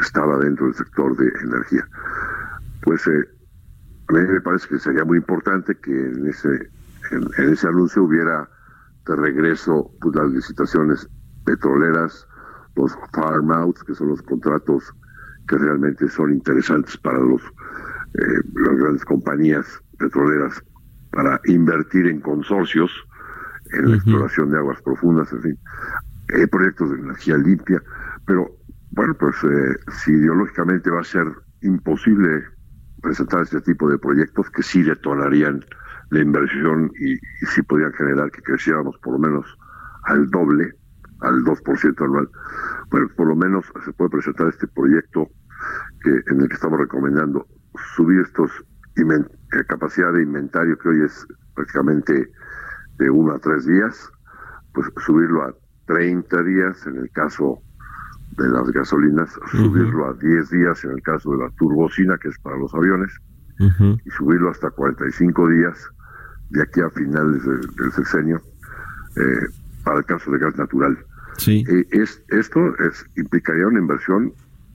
estaba 0.00 0.38
dentro 0.38 0.66
del 0.66 0.74
sector 0.76 1.16
de 1.16 1.32
energía. 1.42 1.84
Pues 2.82 3.04
eh, 3.08 3.28
a 4.08 4.12
mí 4.12 4.20
me 4.20 4.40
parece 4.40 4.68
que 4.68 4.78
sería 4.78 5.04
muy 5.04 5.18
importante 5.18 5.74
que 5.74 5.90
en 5.90 6.28
ese, 6.28 6.70
en, 7.10 7.50
ese 7.50 7.66
anuncio 7.66 8.04
hubiera 8.04 8.48
de 9.06 9.16
regreso 9.16 9.90
pues, 10.00 10.14
las 10.14 10.30
licitaciones 10.30 11.08
petroleras, 11.44 12.24
los 12.76 12.96
farm 13.12 13.50
outs, 13.50 13.82
que 13.82 13.96
son 13.96 14.10
los 14.10 14.22
contratos 14.22 14.94
que 15.48 15.58
realmente 15.58 16.08
son 16.08 16.34
interesantes 16.34 16.96
para 16.98 17.18
los 17.18 17.42
eh, 17.42 18.42
las 18.54 18.76
grandes 18.76 19.04
compañías 19.04 19.66
petroleras 19.98 20.62
para 21.14 21.40
invertir 21.44 22.08
en 22.08 22.20
consorcios 22.20 22.90
en 23.72 23.90
la 23.90 23.96
exploración 23.96 24.50
de 24.50 24.58
aguas 24.58 24.82
profundas, 24.82 25.32
en 25.32 25.42
fin, 25.42 25.58
hay 26.34 26.46
proyectos 26.46 26.90
de 26.90 26.98
energía 26.98 27.36
limpia, 27.38 27.82
pero 28.26 28.50
bueno, 28.90 29.14
pues 29.14 29.36
eh, 29.44 29.76
si 30.04 30.12
ideológicamente 30.12 30.90
va 30.90 31.00
a 31.00 31.04
ser 31.04 31.26
imposible 31.62 32.44
presentar 33.00 33.42
este 33.42 33.60
tipo 33.60 33.88
de 33.88 33.98
proyectos 33.98 34.50
que 34.50 34.62
sí 34.62 34.82
detonarían 34.82 35.64
la 36.10 36.20
inversión 36.20 36.90
y, 37.00 37.14
y 37.14 37.46
sí 37.46 37.62
podrían 37.62 37.92
generar 37.92 38.30
que 38.30 38.42
creciéramos 38.42 38.96
por 38.98 39.14
lo 39.14 39.18
menos 39.18 39.46
al 40.04 40.28
doble, 40.30 40.72
al 41.20 41.44
2% 41.44 42.04
anual. 42.04 42.28
Bueno, 42.90 43.08
por 43.16 43.28
lo 43.28 43.36
menos 43.36 43.64
se 43.84 43.92
puede 43.92 44.10
presentar 44.10 44.48
este 44.48 44.66
proyecto 44.68 45.28
que 46.02 46.10
en 46.32 46.40
el 46.40 46.48
que 46.48 46.54
estamos 46.54 46.78
recomendando 46.78 47.46
subir 47.96 48.20
estos 48.20 48.50
eh, 48.52 48.73
capacidad 49.66 50.12
de 50.12 50.22
inventario 50.22 50.78
que 50.78 50.88
hoy 50.88 51.02
es 51.04 51.26
prácticamente 51.54 52.30
de 52.98 53.10
uno 53.10 53.32
a 53.34 53.38
tres 53.38 53.66
días, 53.66 54.10
pues 54.72 54.88
subirlo 55.04 55.42
a 55.44 55.54
30 55.86 56.42
días 56.44 56.86
en 56.86 56.96
el 56.98 57.10
caso 57.10 57.58
de 58.38 58.48
las 58.48 58.70
gasolinas, 58.72 59.30
subirlo 59.50 60.06
a 60.08 60.14
10 60.14 60.50
días 60.50 60.84
en 60.84 60.90
el 60.92 61.02
caso 61.02 61.32
de 61.32 61.38
la 61.44 61.50
turbocina, 61.50 62.16
que 62.18 62.28
es 62.28 62.38
para 62.40 62.56
los 62.56 62.74
aviones, 62.74 63.12
y 64.04 64.10
subirlo 64.10 64.50
hasta 64.50 64.70
45 64.70 65.48
días 65.48 65.88
de 66.50 66.62
aquí 66.62 66.80
a 66.80 66.90
finales 66.90 67.44
de- 67.44 67.66
del 67.82 67.92
sexenio, 67.92 68.40
eh, 69.16 69.46
para 69.84 69.98
el 69.98 70.04
caso 70.06 70.30
de 70.32 70.38
gas 70.38 70.56
natural. 70.56 70.98
Sí. 71.38 71.64
Eh, 71.68 71.86
es, 71.92 72.20
esto 72.28 72.76
es, 72.78 73.04
implicaría 73.16 73.66
una 73.68 73.78
inversión 73.80 74.32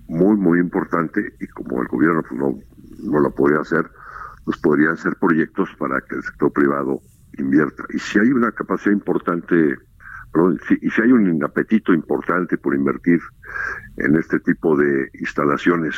muy, 0.08 0.38
muy 0.38 0.60
importante 0.60 1.34
y 1.39 1.47
como 1.47 1.82
el 1.82 1.88
gobierno 1.89 2.21
pues, 2.27 2.39
no, 2.39 2.58
no 3.03 3.19
la 3.21 3.29
podría 3.29 3.60
hacer, 3.62 3.89
pues 4.49 4.62
podrían 4.62 4.97
ser 4.97 5.15
proyectos 5.17 5.69
para 5.77 6.01
que 6.01 6.15
el 6.15 6.23
sector 6.23 6.51
privado 6.51 6.99
invierta. 7.38 7.83
Y 7.93 7.99
si 7.99 8.17
hay 8.17 8.31
una 8.31 8.51
capacidad 8.51 8.91
importante, 8.91 9.77
perdón, 10.33 10.59
si, 10.67 10.73
y 10.81 10.89
si 10.89 11.03
hay 11.03 11.12
un 11.12 11.43
apetito 11.43 11.93
importante 11.93 12.57
por 12.57 12.73
invertir 12.73 13.19
en 13.97 14.15
este 14.15 14.39
tipo 14.39 14.75
de 14.75 15.07
instalaciones 15.19 15.97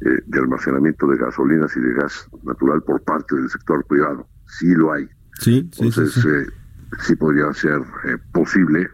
eh, 0.00 0.22
de 0.26 0.38
almacenamiento 0.40 1.06
de 1.06 1.16
gasolinas 1.18 1.76
y 1.76 1.80
de 1.82 1.94
gas 1.94 2.28
natural 2.42 2.82
por 2.82 3.00
parte 3.04 3.36
del 3.36 3.48
sector 3.48 3.86
privado, 3.86 4.26
sí 4.58 4.74
lo 4.74 4.92
hay. 4.92 5.06
Sí, 5.38 5.70
sí, 5.72 5.84
Entonces, 5.84 6.14
sí, 6.14 6.20
sí. 6.20 6.28
eh, 6.28 6.46
sí 6.98 7.14
podría 7.14 7.52
ser 7.52 7.78
eh, 8.08 8.18
posible 8.32 8.90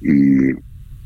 y 0.00 0.54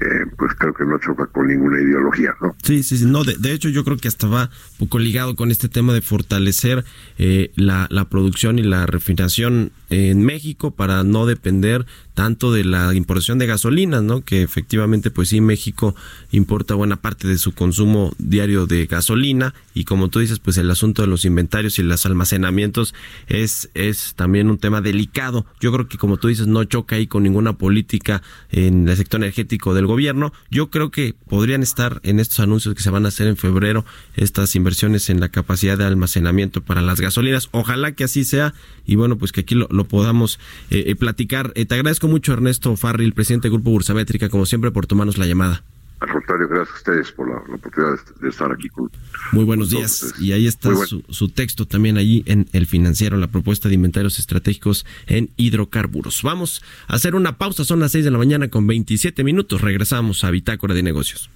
eh, 0.03 0.27
pues 0.37 0.53
creo 0.59 0.75
que 0.75 0.85
no 0.85 0.99
choca 0.99 1.27
con 1.27 1.47
ninguna 1.47 1.81
ideología, 1.81 2.35
¿no? 2.41 2.55
Sí, 2.63 2.83
sí, 2.83 2.99
sí. 2.99 3.07
No, 3.07 3.23
de, 3.25 3.53
hecho 3.53 3.69
yo 3.69 3.85
creo 3.85 3.97
que 3.97 4.09
hasta 4.09 4.27
va 4.27 4.51
un 4.79 4.89
poco 4.89 4.99
ligado 4.99 5.37
con 5.37 5.51
este 5.51 5.69
tema 5.69 5.93
de 5.93 6.03
fortalecer 6.03 6.85
eh, 7.19 7.53
la, 7.55 7.87
la 7.91 8.09
producción 8.09 8.59
y 8.59 8.63
la 8.63 8.87
refinación 8.87 9.71
en 9.91 10.25
México 10.25 10.73
para 10.73 11.05
no 11.05 11.27
depender 11.27 11.87
tanto 12.15 12.53
de 12.53 12.65
la 12.65 12.95
importación 12.95 13.39
de 13.39 13.47
gasolinas, 13.47 14.03
¿no? 14.03 14.23
Que 14.23 14.43
efectivamente, 14.43 15.11
pues 15.11 15.31
sí, 15.31 15.41
México 15.41 15.95
importa 16.31 16.75
buena 16.75 16.97
parte 16.97 17.27
de 17.27 17.39
su 17.39 17.53
consumo 17.53 18.15
diario 18.19 18.67
de 18.67 18.87
gasolina 18.87 19.55
y 19.75 19.85
como 19.85 20.09
tú 20.09 20.19
dices, 20.19 20.39
pues 20.39 20.59
el 20.59 20.71
asunto 20.71 21.03
de 21.03 21.09
los 21.09 21.25
inventarios 21.25 21.79
y 21.79 21.83
los 21.83 22.05
almacenamientos 22.05 22.95
es, 23.29 23.71
es 23.75 24.15
también 24.15 24.51
un 24.51 24.59
tema 24.59 24.81
delicado. 24.81 25.47
Yo 25.61 25.73
creo 25.73 25.89
que 25.89 25.99
como 25.99 26.19
tú 26.19 26.29
dices, 26.29 26.47
no 26.47 26.65
choca 26.65 26.97
ahí 26.97 27.07
con 27.07 27.23
ninguna 27.23 27.55
política 27.55 28.23
en 28.51 28.89
el 28.89 28.97
sector 28.97 29.21
energético 29.21 29.75
del 29.75 29.87
gobierno. 29.93 30.33
Yo 30.51 30.71
creo 30.71 30.91
que 30.91 31.15
podrían 31.29 31.63
estar 31.63 32.01
en 32.03 32.19
estos 32.19 32.41
anuncios 32.41 32.75
que 32.75 32.83
se 32.83 32.91
van 32.91 33.05
a 33.05 33.09
hacer 33.09 33.27
en 33.27 33.37
febrero 33.37 33.85
estas 34.17 34.57
inversiones 34.57 35.11
en 35.11 35.21
la 35.21 35.29
capacidad 35.29 35.79
de 35.79 35.85
almacenamiento 35.85 36.63
para 36.63 36.83
las 36.83 37.01
gasolinas. 37.01 37.49
Ojalá 37.53 37.93
que 37.93 38.05
así 38.05 38.25
sea 38.25 38.55
y 38.87 38.97
bueno, 38.97 39.17
pues 39.19 39.33
que 39.33 39.43
aquí 39.43 39.55
lo, 39.55 39.69
podamos 39.85 40.39
eh, 40.71 40.85
eh, 40.87 40.97
platicar. 40.97 41.53
Eh, 41.55 41.67
te 41.67 41.75
agradezco 41.75 42.09
mucho 42.09 42.33
Ernesto 42.33 42.77
Farril, 42.77 43.13
presidente 43.13 43.49
del 43.49 43.59
Grupo 43.59 43.71
Bursamétrica, 43.71 44.29
como 44.29 44.47
siempre, 44.47 44.71
por 44.71 44.87
tomarnos 44.87 45.19
la 45.19 45.27
llamada. 45.27 45.63
Al 46.03 46.11
contrario, 46.11 46.49
gracias 46.49 46.75
a 46.75 46.79
ustedes 46.79 47.13
por 47.13 47.29
la, 47.29 47.37
la 47.49 47.55
oportunidad 47.55 47.93
de, 47.93 48.23
de 48.23 48.29
estar 48.29 48.51
aquí 48.51 48.69
con 48.69 48.91
Muy 49.31 49.45
buenos 49.45 49.71
días. 49.71 50.03
Entonces, 50.03 50.21
Y 50.21 50.33
ahí 50.33 50.49
está 50.49 50.71
bueno. 50.71 50.85
su, 50.85 51.05
su 51.09 51.29
texto 51.29 51.65
también 51.67 51.97
allí 51.97 52.25
en 52.27 52.49
El 52.53 52.67
Financiero, 52.67 53.17
la 53.17 53.29
propuesta 53.29 53.69
de 53.69 53.77
inventarios 53.77 54.19
estratégicos 54.19 54.85
en 55.07 55.31
hidrocarburos. 55.37 56.23
Vamos 56.25 56.61
a 56.89 56.97
hacer 56.97 57.15
una 57.15 57.39
pausa, 57.39 57.65
son 57.65 57.79
las 57.79 57.93
6 57.93 58.05
de 58.05 58.11
la 58.11 58.19
mañana 58.19 58.49
con 58.49 58.67
27 58.67 59.23
minutos. 59.23 59.61
Regresamos 59.61 60.25
a 60.25 60.33
Bitácora 60.33 60.75
de 60.75 60.83
Negocios. 60.83 61.31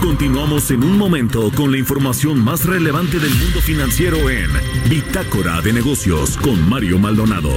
Continuamos 0.00 0.70
en 0.70 0.84
un 0.84 0.98
momento 0.98 1.50
con 1.56 1.72
la 1.72 1.78
información 1.78 2.42
más 2.44 2.64
relevante 2.64 3.18
del 3.18 3.34
mundo 3.34 3.60
financiero 3.60 4.30
en 4.30 4.50
Bitácora 4.88 5.60
de 5.62 5.72
Negocios 5.72 6.36
con 6.36 6.68
Mario 6.68 6.98
Maldonado. 7.00 7.50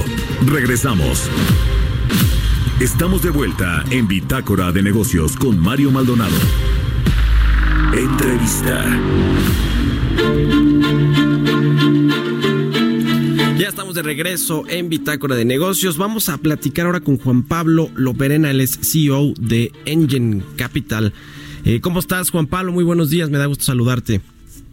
Regresamos. 0.46 1.28
Estamos 2.80 3.22
de 3.22 3.30
vuelta 3.30 3.82
en 3.90 4.06
Bitácora 4.06 4.70
de 4.70 4.82
Negocios 4.82 5.34
con 5.34 5.58
Mario 5.58 5.90
Maldonado. 5.90 6.36
Entrevista. 7.96 8.84
Ya 13.56 13.68
estamos 13.68 13.94
de 13.94 14.02
regreso 14.02 14.64
en 14.68 14.90
Bitácora 14.90 15.36
de 15.36 15.46
Negocios. 15.46 15.96
Vamos 15.96 16.28
a 16.28 16.36
platicar 16.36 16.84
ahora 16.84 17.00
con 17.00 17.16
Juan 17.16 17.44
Pablo 17.44 17.88
Loperena, 17.94 18.50
él 18.50 18.60
es 18.60 18.78
CEO 18.82 19.32
de 19.40 19.72
Engine 19.86 20.42
Capital. 20.56 21.14
Eh, 21.64 21.80
¿Cómo 21.80 21.98
estás, 21.98 22.28
Juan 22.28 22.46
Pablo? 22.46 22.72
Muy 22.72 22.84
buenos 22.84 23.08
días, 23.08 23.30
me 23.30 23.38
da 23.38 23.46
gusto 23.46 23.64
saludarte. 23.64 24.20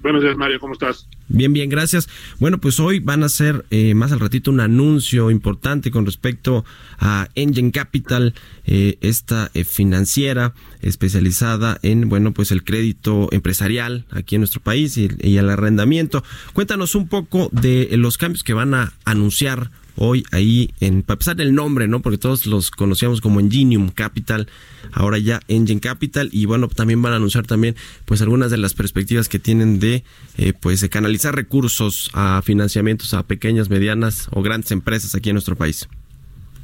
Buenos 0.01 0.21
días, 0.21 0.35
Mario, 0.35 0.59
¿cómo 0.59 0.73
estás? 0.73 1.07
Bien, 1.33 1.51
bien, 1.51 1.67
gracias. 1.67 2.07
Bueno, 2.37 2.59
pues 2.59 2.79
hoy 2.79 2.99
van 2.99 3.23
a 3.23 3.25
hacer 3.25 3.65
eh, 3.71 3.95
más 3.95 4.11
al 4.11 4.19
ratito 4.19 4.51
un 4.51 4.59
anuncio 4.59 5.31
importante 5.31 5.89
con 5.89 6.05
respecto 6.05 6.63
a 6.99 7.27
Engine 7.33 7.71
Capital, 7.71 8.35
eh, 8.65 8.99
esta 9.01 9.49
eh, 9.55 9.63
financiera 9.63 10.53
especializada 10.83 11.79
en, 11.81 12.07
bueno, 12.07 12.33
pues 12.33 12.51
el 12.51 12.63
crédito 12.63 13.29
empresarial 13.31 14.05
aquí 14.11 14.35
en 14.35 14.41
nuestro 14.41 14.61
país 14.61 14.95
y, 14.95 15.09
y 15.21 15.37
el 15.37 15.49
arrendamiento. 15.49 16.23
Cuéntanos 16.53 16.93
un 16.93 17.07
poco 17.07 17.49
de 17.51 17.89
los 17.97 18.19
cambios 18.19 18.43
que 18.43 18.53
van 18.53 18.75
a 18.75 18.93
anunciar 19.03 19.71
hoy 19.95 20.23
ahí 20.31 20.71
en 20.79 21.03
para 21.03 21.15
empezar 21.15 21.39
el 21.41 21.53
nombre, 21.53 21.87
¿no? 21.87 22.01
Porque 22.01 22.17
todos 22.17 22.45
los 22.45 22.71
conocíamos 22.71 23.21
como 23.21 23.39
Enginium 23.39 23.89
Capital, 23.89 24.47
ahora 24.91 25.17
ya 25.17 25.39
Engine 25.47 25.79
Capital 25.79 26.29
y 26.31 26.45
bueno, 26.45 26.67
también 26.67 27.01
van 27.01 27.13
a 27.13 27.17
anunciar 27.17 27.45
también 27.45 27.75
pues 28.05 28.21
algunas 28.21 28.51
de 28.51 28.57
las 28.57 28.73
perspectivas 28.73 29.29
que 29.29 29.39
tienen 29.39 29.79
de 29.79 30.03
eh, 30.37 30.53
pues 30.59 30.87
canalizar 30.89 31.35
recursos 31.35 32.09
a 32.13 32.41
financiamientos 32.43 33.13
a 33.13 33.23
pequeñas, 33.23 33.69
medianas 33.69 34.27
o 34.31 34.41
grandes 34.41 34.71
empresas 34.71 35.15
aquí 35.15 35.29
en 35.29 35.35
nuestro 35.35 35.55
país. 35.55 35.87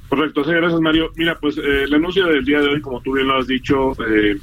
Correcto, 0.09 0.43
sí, 0.43 0.51
gracias, 0.51 0.81
Mario. 0.81 1.11
Mira, 1.15 1.37
pues 1.39 1.57
eh, 1.57 1.83
el 1.83 1.93
anuncio 1.93 2.25
del 2.25 2.43
día 2.43 2.61
de 2.61 2.69
hoy, 2.69 2.81
como 2.81 2.99
tú 3.01 3.13
bien 3.13 3.27
lo 3.27 3.37
has 3.37 3.45
dicho, 3.45 3.93
eh, 4.07 4.37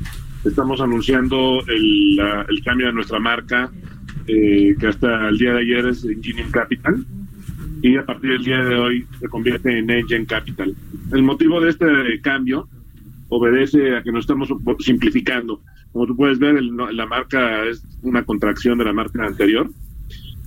estamos 0.44 0.80
anunciando 0.80 1.60
el 1.66 2.62
cambio 2.64 2.86
de 2.86 2.92
nuestra 2.92 3.18
marca, 3.18 3.72
eh, 4.28 4.74
que 4.78 4.86
hasta 4.88 5.28
el 5.28 5.38
día 5.38 5.52
de 5.52 5.60
ayer 5.60 5.86
es 5.86 6.04
Engineering 6.04 6.50
Capital, 6.50 7.04
y 7.82 7.96
a 7.96 8.04
partir 8.04 8.30
del 8.30 8.44
día 8.44 8.62
de 8.64 8.74
hoy 8.76 9.06
se 9.20 9.28
convierte 9.28 9.78
en 9.78 9.90
Engine 9.90 10.26
Capital. 10.26 10.74
El 11.12 11.22
motivo 11.22 11.60
de 11.60 11.70
este 11.70 11.86
cambio 12.22 12.68
obedece 13.28 13.96
a 13.96 14.02
que 14.02 14.12
nos 14.12 14.20
estamos 14.20 14.48
simplificando. 14.80 15.60
Como 15.92 16.06
tú 16.06 16.16
puedes 16.16 16.38
ver, 16.38 16.56
el 16.56 16.70
la 16.92 17.06
marca 17.06 17.64
es 17.64 17.82
una 18.02 18.24
contracción 18.24 18.78
de 18.78 18.84
la 18.84 18.92
marca 18.92 19.24
anterior. 19.24 19.70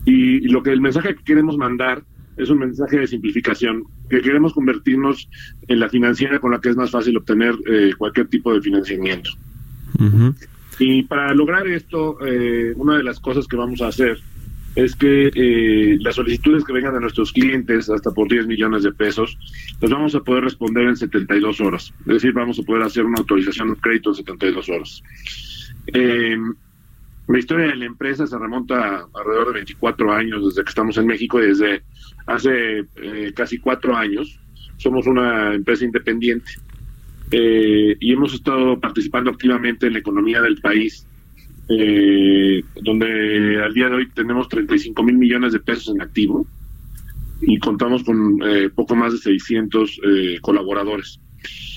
Y, 0.05 0.45
y 0.45 0.47
lo 0.47 0.63
que 0.63 0.71
el 0.71 0.81
mensaje 0.81 1.15
que 1.15 1.23
queremos 1.23 1.57
mandar 1.57 2.03
es 2.39 2.49
un 2.49 2.59
mensaje 2.59 2.99
de 2.99 3.07
simplificación, 3.07 3.83
que 4.09 4.21
queremos 4.21 4.53
convertirnos 4.53 5.29
en 5.67 5.79
la 5.79 5.89
financiera 5.89 6.39
con 6.39 6.51
la 6.51 6.61
que 6.61 6.69
es 6.69 6.77
más 6.77 6.89
fácil 6.89 7.17
obtener 7.17 7.53
eh, 7.67 7.91
cualquier 7.97 8.27
tipo 8.27 8.53
de 8.53 8.61
financiamiento. 8.61 9.31
Ujú. 9.99 10.33
Y 10.79 11.03
para 11.03 11.33
lograr 11.33 11.67
esto, 11.67 12.17
eh, 12.25 12.73
una 12.77 12.95
de 12.97 13.03
las 13.03 13.19
cosas 13.19 13.45
que 13.45 13.57
vamos 13.57 13.81
a 13.81 13.87
hacer 13.87 14.19
es 14.83 14.95
que 14.95 15.29
eh, 15.33 15.97
las 15.99 16.15
solicitudes 16.15 16.63
que 16.63 16.71
vengan 16.71 16.93
de 16.93 17.01
nuestros 17.01 17.33
clientes, 17.33 17.89
hasta 17.89 18.11
por 18.11 18.29
10 18.29 18.47
millones 18.47 18.83
de 18.83 18.93
pesos, 18.93 19.37
las 19.81 19.91
vamos 19.91 20.15
a 20.15 20.21
poder 20.21 20.45
responder 20.45 20.87
en 20.87 20.95
72 20.95 21.59
horas. 21.59 21.93
Es 22.01 22.13
decir, 22.13 22.31
vamos 22.31 22.59
a 22.59 22.63
poder 22.63 22.83
hacer 22.83 23.05
una 23.05 23.17
autorización 23.17 23.73
de 23.73 23.79
crédito 23.81 24.11
en 24.11 24.15
72 24.15 24.69
horas. 24.69 25.03
Eh, 25.87 26.37
la 27.27 27.39
historia 27.39 27.67
de 27.67 27.75
la 27.75 27.85
empresa 27.85 28.25
se 28.25 28.37
remonta 28.37 28.75
a 28.75 29.07
alrededor 29.13 29.47
de 29.47 29.53
24 29.55 30.13
años 30.13 30.45
desde 30.45 30.63
que 30.63 30.69
estamos 30.69 30.97
en 30.97 31.07
México 31.07 31.39
y 31.39 31.47
desde 31.47 31.83
hace 32.25 32.79
eh, 32.95 33.33
casi 33.35 33.57
cuatro 33.57 33.95
años 33.95 34.39
somos 34.77 35.07
una 35.07 35.53
empresa 35.53 35.83
independiente 35.83 36.53
eh, 37.31 37.95
y 37.99 38.13
hemos 38.13 38.33
estado 38.33 38.79
participando 38.79 39.29
activamente 39.29 39.87
en 39.87 39.93
la 39.93 39.99
economía 39.99 40.41
del 40.41 40.59
país, 40.61 41.05
eh, 41.69 42.63
donde 42.81 43.61
al 43.63 43.73
día 43.73 43.89
de 43.89 43.95
hoy 43.95 44.09
tenemos 44.09 44.49
35 44.49 45.03
mil 45.03 45.17
millones 45.17 45.53
de 45.53 45.59
pesos 45.59 45.93
en 45.93 46.01
activo 46.01 46.45
y 47.41 47.57
contamos 47.59 48.03
con 48.03 48.39
eh, 48.43 48.69
poco 48.73 48.95
más 48.95 49.13
de 49.13 49.19
600 49.19 50.01
eh, 50.03 50.37
colaboradores. 50.41 51.19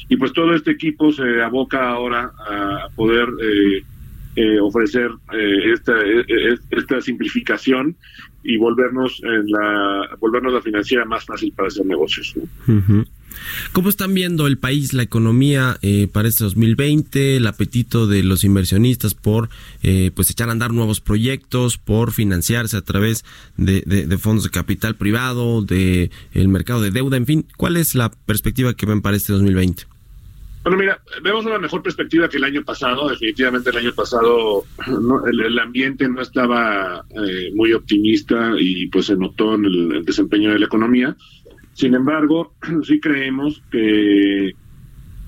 Y 0.09 0.17
pues 0.17 0.33
todo 0.33 0.55
este 0.55 0.73
equipo 0.73 1.13
se 1.13 1.43
aboca 1.43 1.91
ahora 1.91 2.33
a 2.39 2.89
poder 2.95 3.29
eh, 3.41 3.83
eh, 4.35 4.59
ofrecer 4.61 5.11
eh, 5.33 5.73
esta, 5.73 5.93
eh, 6.01 6.25
eh, 6.27 6.59
esta 6.71 7.01
simplificación 7.01 7.97
y 8.43 8.57
volvernos 8.57 9.21
en 9.23 9.47
la 9.51 10.09
volvernos 10.19 10.55
la 10.55 10.63
financiera 10.63 11.05
más 11.05 11.25
fácil 11.25 11.53
para 11.53 11.69
hacer 11.69 11.87
negocios. 11.87 12.35
¿no? 12.37 13.05
¿Cómo 13.73 13.89
están 13.89 14.15
viendo 14.15 14.47
el 14.47 14.59
país, 14.59 14.93
la 14.93 15.03
economía 15.03 15.79
eh, 15.83 16.09
para 16.13 16.29
este 16.29 16.45
2020, 16.45 17.37
el 17.37 17.47
apetito 17.47 18.07
de 18.07 18.23
los 18.23 18.45
inversionistas 18.45 19.15
por 19.15 19.49
eh, 19.83 20.11
pues 20.15 20.31
echar 20.31 20.49
a 20.49 20.53
andar 20.53 20.73
nuevos 20.73 21.01
proyectos, 21.01 21.79
por 21.79 22.13
financiarse 22.13 22.77
a 22.77 22.83
través 22.83 23.25
de, 23.57 23.83
fondos 24.19 24.45
de 24.45 24.51
capital 24.51 24.97
privado, 24.97 25.63
de 25.63 26.11
el 26.33 26.49
mercado 26.49 26.81
de 26.81 26.91
deuda, 26.91 27.17
en 27.17 27.27
fin, 27.27 27.47
¿cuál 27.57 27.77
es 27.77 27.95
la 27.95 28.11
perspectiva 28.11 28.75
que 28.75 28.87
ven 28.87 29.03
para 29.03 29.17
este 29.17 29.33
2020? 29.33 29.85
Bueno, 30.63 30.79
mira, 30.79 31.03
vemos 31.23 31.45
una 31.45 31.59
mejor 31.59 31.83
perspectiva 31.83 32.29
que 32.29 32.37
el 32.37 32.45
año 32.45 32.63
pasado. 32.63 33.09
Definitivamente 33.09 33.71
el 33.71 33.79
año 33.79 33.93
pasado 33.95 34.65
no, 34.87 35.27
el, 35.27 35.59
ambiente 35.59 36.09
no 36.09 36.21
estaba 36.21 37.05
eh, 37.11 37.51
muy 37.55 37.73
optimista 37.73 38.53
y 38.59 38.87
pues 38.87 39.07
se 39.07 39.17
notó 39.17 39.57
en 39.57 39.65
el 39.65 40.05
desempeño 40.05 40.53
de 40.53 40.61
la 40.61 40.67
economía. 40.67 41.17
Sin 41.75 41.95
embargo, 41.95 42.55
sí 42.83 43.01
creemos 43.01 43.63
que 43.71 44.53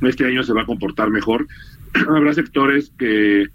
este 0.02 0.26
año 0.26 0.42
se 0.42 0.52
va 0.52 0.62
a 0.62 0.66
comportar 0.66 1.10
mejor. 1.10 1.46
Habrá 2.08 2.34
sectores 2.34 2.92
que 2.98 3.48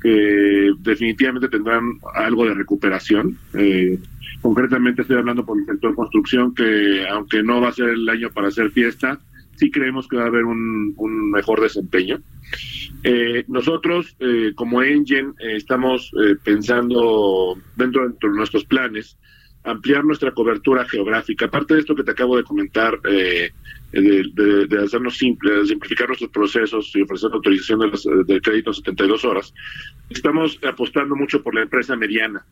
que 0.00 0.72
definitivamente 0.80 1.48
tendrán 1.48 1.98
algo 2.14 2.46
de 2.46 2.54
recuperación. 2.54 3.36
Eh, 3.54 3.98
concretamente 4.40 5.02
estoy 5.02 5.16
hablando 5.16 5.44
por 5.44 5.58
el 5.58 5.66
sector 5.66 5.94
construcción, 5.94 6.54
que 6.54 7.06
aunque 7.08 7.42
no 7.42 7.60
va 7.60 7.68
a 7.68 7.72
ser 7.72 7.88
el 7.90 8.08
año 8.08 8.30
para 8.30 8.48
hacer 8.48 8.70
fiesta, 8.70 9.18
sí 9.56 9.70
creemos 9.70 10.06
que 10.06 10.16
va 10.16 10.24
a 10.24 10.28
haber 10.28 10.44
un, 10.44 10.94
mejor 11.30 11.60
desempeño. 11.60 12.20
Eh, 13.02 13.44
nosotros, 13.48 14.16
eh, 14.20 14.52
como 14.54 14.82
Engine, 14.82 15.32
estamos 15.38 16.12
pensando 16.44 17.56
dentro 17.76 18.08
de 18.08 18.28
nuestros 18.28 18.64
planes 18.64 19.16
ampliar 19.66 20.04
nuestra 20.04 20.30
cobertura 20.32 20.84
geográfica. 20.88 21.46
Aparte 21.46 21.74
de 21.74 21.80
esto 21.80 21.94
que 21.94 22.04
te 22.04 22.12
acabo 22.12 22.36
de 22.36 22.44
comentar, 22.44 22.98
eh, 23.10 23.50
de, 23.92 24.66
de, 24.68 24.84
hacernos 24.84 25.16
simple, 25.16 25.52
de 25.52 25.66
simplificar 25.66 26.06
nuestros 26.06 26.30
procesos 26.30 26.90
y 26.94 27.02
ofrecer 27.02 27.30
autorización 27.32 27.80
de, 27.80 27.88
las, 27.88 28.04
de 28.04 28.40
crédito 28.40 28.72
72 28.72 29.24
horas, 29.24 29.52
estamos 30.08 30.58
apostando 30.66 31.16
mucho 31.16 31.42
por 31.42 31.54
la 31.54 31.62
empresa 31.62 31.96
mediana. 31.96 32.44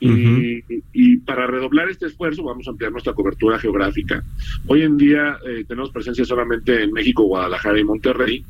Y, 0.00 0.62
y, 0.92 1.16
para 1.18 1.46
redoblar 1.46 1.88
este 1.88 2.06
esfuerzo 2.06 2.42
vamos 2.42 2.66
a 2.66 2.72
ampliar 2.72 2.92
nuestra 2.92 3.14
cobertura 3.14 3.58
geográfica. 3.58 4.22
Hoy 4.66 4.82
en 4.82 4.98
día 4.98 5.38
eh, 5.46 5.64
tenemos 5.66 5.92
presencia 5.92 6.26
solamente 6.26 6.82
en 6.82 6.92
México, 6.92 7.22
Guadalajara 7.22 7.78
y 7.78 7.84
Monterrey, 7.84 8.44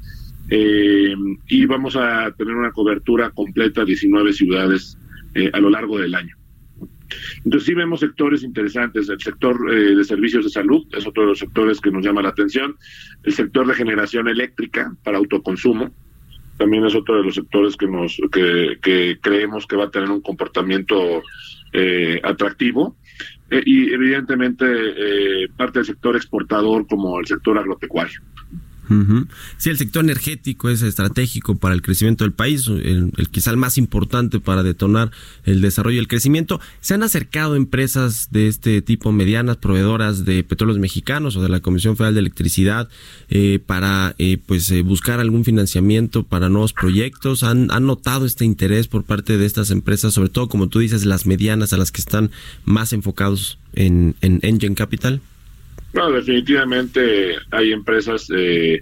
eh, 0.50 1.14
y 1.48 1.66
vamos 1.66 1.96
a 1.96 2.32
tener 2.32 2.56
una 2.56 2.72
cobertura 2.72 3.30
completa 3.30 3.82
de 3.82 3.88
19 3.88 4.32
ciudades 4.32 4.98
a 5.52 5.58
lo 5.58 5.68
largo 5.68 5.98
del 5.98 6.14
año. 6.14 6.36
Entonces 7.44 7.66
sí 7.66 7.74
vemos 7.74 8.00
sectores 8.00 8.42
interesantes. 8.42 9.08
El 9.08 9.20
sector 9.20 9.56
eh, 9.72 9.94
de 9.94 10.04
servicios 10.04 10.44
de 10.44 10.50
salud 10.50 10.86
es 10.92 11.06
otro 11.06 11.22
de 11.22 11.28
los 11.30 11.38
sectores 11.38 11.80
que 11.80 11.90
nos 11.90 12.04
llama 12.04 12.22
la 12.22 12.30
atención. 12.30 12.76
El 13.22 13.32
sector 13.32 13.66
de 13.66 13.74
generación 13.74 14.28
eléctrica 14.28 14.94
para 15.02 15.18
autoconsumo 15.18 15.92
también 16.56 16.84
es 16.86 16.94
otro 16.94 17.16
de 17.16 17.24
los 17.24 17.34
sectores 17.34 17.76
que 17.76 17.88
nos 17.88 18.16
que, 18.30 19.18
creemos 19.20 19.66
que 19.66 19.76
va 19.76 19.84
a 19.84 19.90
tener 19.90 20.10
un 20.10 20.20
comportamiento 20.20 21.22
eh, 21.72 22.20
atractivo. 22.22 22.96
Eh, 23.50 23.62
y 23.66 23.92
evidentemente 23.92 24.66
parte 25.56 25.80
del 25.80 25.86
sector 25.86 26.16
exportador 26.16 26.86
como 26.86 27.18
el 27.20 27.26
sector 27.26 27.58
agropecuario. 27.58 28.20
Sí, 29.56 29.70
el 29.70 29.78
sector 29.78 30.04
energético 30.04 30.68
es 30.68 30.82
estratégico 30.82 31.56
para 31.56 31.74
el 31.74 31.82
crecimiento 31.82 32.24
del 32.24 32.32
país, 32.32 32.66
el, 32.68 33.12
quizá 33.30 33.50
el 33.50 33.56
más 33.56 33.78
importante 33.78 34.40
para 34.40 34.62
detonar 34.62 35.10
el 35.44 35.60
desarrollo 35.60 35.96
y 35.96 36.00
el 36.00 36.08
crecimiento. 36.08 36.60
¿Se 36.80 36.94
han 36.94 37.02
acercado 37.02 37.56
empresas 37.56 38.28
de 38.30 38.48
este 38.48 38.82
tipo, 38.82 39.12
medianas, 39.12 39.56
proveedoras 39.56 40.24
de 40.24 40.44
petróleos 40.44 40.78
mexicanos 40.78 41.36
o 41.36 41.42
de 41.42 41.48
la 41.48 41.60
Comisión 41.60 41.96
Federal 41.96 42.14
de 42.14 42.20
Electricidad, 42.20 42.88
eh, 43.28 43.58
para 43.64 44.14
eh, 44.18 44.38
pues 44.44 44.70
eh, 44.70 44.82
buscar 44.82 45.20
algún 45.20 45.44
financiamiento 45.44 46.22
para 46.22 46.48
nuevos 46.48 46.72
proyectos? 46.72 47.42
¿Han, 47.42 47.70
¿Han 47.70 47.86
notado 47.86 48.26
este 48.26 48.44
interés 48.44 48.88
por 48.88 49.04
parte 49.04 49.38
de 49.38 49.46
estas 49.46 49.70
empresas, 49.70 50.14
sobre 50.14 50.28
todo, 50.28 50.48
como 50.48 50.68
tú 50.68 50.78
dices, 50.78 51.04
las 51.04 51.26
medianas 51.26 51.72
a 51.72 51.76
las 51.76 51.90
que 51.90 52.00
están 52.00 52.30
más 52.64 52.92
enfocados 52.92 53.58
en, 53.74 54.14
en 54.20 54.40
Engine 54.42 54.74
Capital? 54.74 55.20
No, 55.94 56.10
definitivamente 56.10 57.36
hay 57.52 57.72
empresas, 57.72 58.28
eh, 58.36 58.80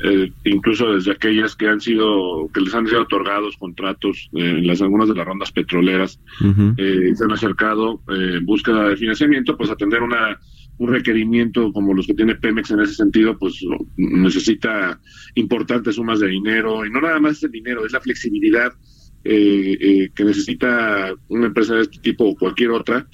eh, 0.00 0.32
incluso 0.44 0.92
desde 0.92 1.12
aquellas 1.12 1.54
que 1.54 1.68
han 1.68 1.80
sido, 1.80 2.50
que 2.52 2.60
les 2.60 2.74
han 2.74 2.86
sido 2.86 3.02
otorgados 3.02 3.56
contratos 3.56 4.28
eh, 4.32 4.56
en 4.58 4.66
las 4.66 4.82
algunas 4.82 5.08
de 5.08 5.14
las 5.14 5.24
rondas 5.24 5.52
petroleras, 5.52 6.20
se 6.40 7.24
han 7.24 7.32
acercado 7.32 8.00
en 8.08 8.44
búsqueda 8.44 8.88
de 8.88 8.96
financiamiento, 8.96 9.56
pues 9.56 9.70
atender 9.70 10.02
una 10.02 10.38
un 10.78 10.92
requerimiento 10.92 11.72
como 11.72 11.92
los 11.92 12.06
que 12.06 12.14
tiene 12.14 12.36
Pemex 12.36 12.70
en 12.70 12.80
ese 12.80 12.94
sentido, 12.94 13.36
pues 13.36 13.60
necesita 13.96 15.00
importantes 15.34 15.96
sumas 15.96 16.20
de 16.20 16.28
dinero 16.28 16.86
y 16.86 16.90
no 16.90 17.00
nada 17.00 17.18
más 17.18 17.42
el 17.42 17.50
dinero, 17.50 17.84
es 17.84 17.90
la 17.90 18.00
flexibilidad 18.00 18.72
que 19.24 20.24
necesita 20.24 21.12
una 21.28 21.46
empresa 21.46 21.74
de 21.74 21.82
este 21.82 21.98
tipo 21.98 22.26
o 22.26 22.36
cualquier 22.36 22.70
otra 22.70 23.08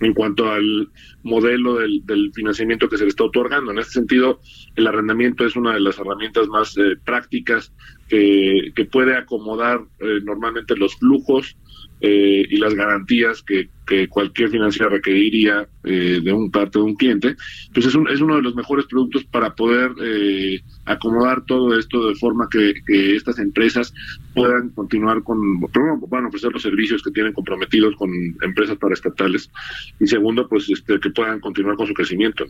en 0.00 0.14
cuanto 0.14 0.50
al 0.50 0.88
modelo 1.22 1.76
del, 1.76 2.02
financiamiento 2.34 2.88
que 2.88 2.98
se 2.98 3.04
le 3.04 3.10
está 3.10 3.24
otorgando. 3.24 3.72
En 3.72 3.78
este 3.78 3.94
sentido, 3.94 4.40
el 4.76 4.86
arrendamiento 4.86 5.44
es 5.44 5.56
una 5.56 5.74
de 5.74 5.80
las 5.80 5.98
herramientas 5.98 6.48
más 6.48 6.76
eh, 6.76 6.96
prácticas 7.04 7.72
que, 8.08 8.72
que, 8.74 8.84
puede 8.84 9.16
acomodar 9.16 9.80
eh, 10.00 10.20
normalmente 10.22 10.76
los 10.76 10.96
flujos 10.96 11.56
eh, 12.00 12.46
y 12.48 12.56
las 12.58 12.74
garantías 12.74 13.42
que, 13.42 13.68
cualquier 14.10 14.50
financiera 14.50 14.90
requeriría 14.90 15.66
eh, 15.82 16.20
de 16.22 16.30
un 16.30 16.50
parte 16.50 16.78
de 16.78 16.84
un 16.84 16.94
cliente. 16.94 17.36
Entonces 17.68 17.94
es, 17.94 18.12
es 18.12 18.20
uno 18.20 18.36
de 18.36 18.42
los 18.42 18.54
mejores 18.54 18.84
productos 18.84 19.24
para 19.24 19.54
poder 19.54 19.92
eh, 20.02 20.60
acomodar 20.84 21.46
todo 21.46 21.74
esto 21.78 22.06
de 22.06 22.14
forma 22.16 22.48
que, 22.50 22.74
estas 23.16 23.38
empresas 23.38 23.94
puedan 24.34 24.68
continuar 24.70 25.22
con, 25.22 25.38
primero, 25.72 25.98
puedan 26.00 26.26
ofrecer 26.26 26.52
los 26.52 26.60
servicios 26.60 27.02
que 27.02 27.12
tienen 27.12 27.32
comprometidos 27.32 27.96
con 27.96 28.10
empresas 28.42 28.76
paraestatales 28.76 29.50
y 29.98 30.06
segundo, 30.06 30.46
pues 30.46 30.68
este, 30.68 31.00
que 31.00 31.08
puedan 31.08 31.40
continuar 31.40 31.76
con 31.76 31.86
su 31.86 31.94
crecimiento. 31.94 32.44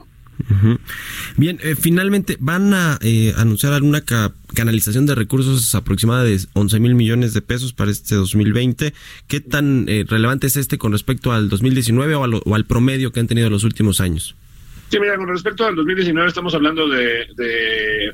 Bien, 1.36 1.58
finalmente, 1.80 2.36
¿van 2.38 2.72
a 2.72 2.98
anunciar 3.36 3.72
alguna 3.72 4.02
canalización 4.54 5.06
de 5.06 5.14
recursos 5.14 5.74
aproximada 5.74 6.24
de 6.24 6.38
11 6.52 6.80
mil 6.80 6.94
millones 6.94 7.34
de 7.34 7.42
pesos 7.42 7.72
para 7.72 7.90
este 7.90 8.14
2020? 8.14 8.94
¿Qué 9.26 9.40
tan 9.40 9.86
relevante 9.86 10.46
es 10.46 10.56
este 10.56 10.78
con 10.78 10.92
respecto 10.92 11.32
al 11.32 11.48
2019 11.48 12.14
o, 12.14 12.54
al 12.54 12.64
promedio 12.66 13.12
que 13.12 13.20
han 13.20 13.26
tenido 13.26 13.50
los 13.50 13.64
últimos 13.64 14.00
años? 14.00 14.36
Sí, 14.88 14.98
mira, 14.98 15.16
con 15.16 15.28
respecto 15.28 15.66
al 15.66 15.76
2019 15.76 16.28
estamos 16.28 16.54
hablando 16.54 16.88
de, 16.88 17.26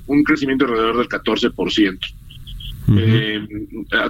un 0.07 0.25
crecimiento 0.25 0.65
alrededor 0.65 0.99
del 0.99 1.09
14%. 1.09 1.99
Eh, 2.97 3.41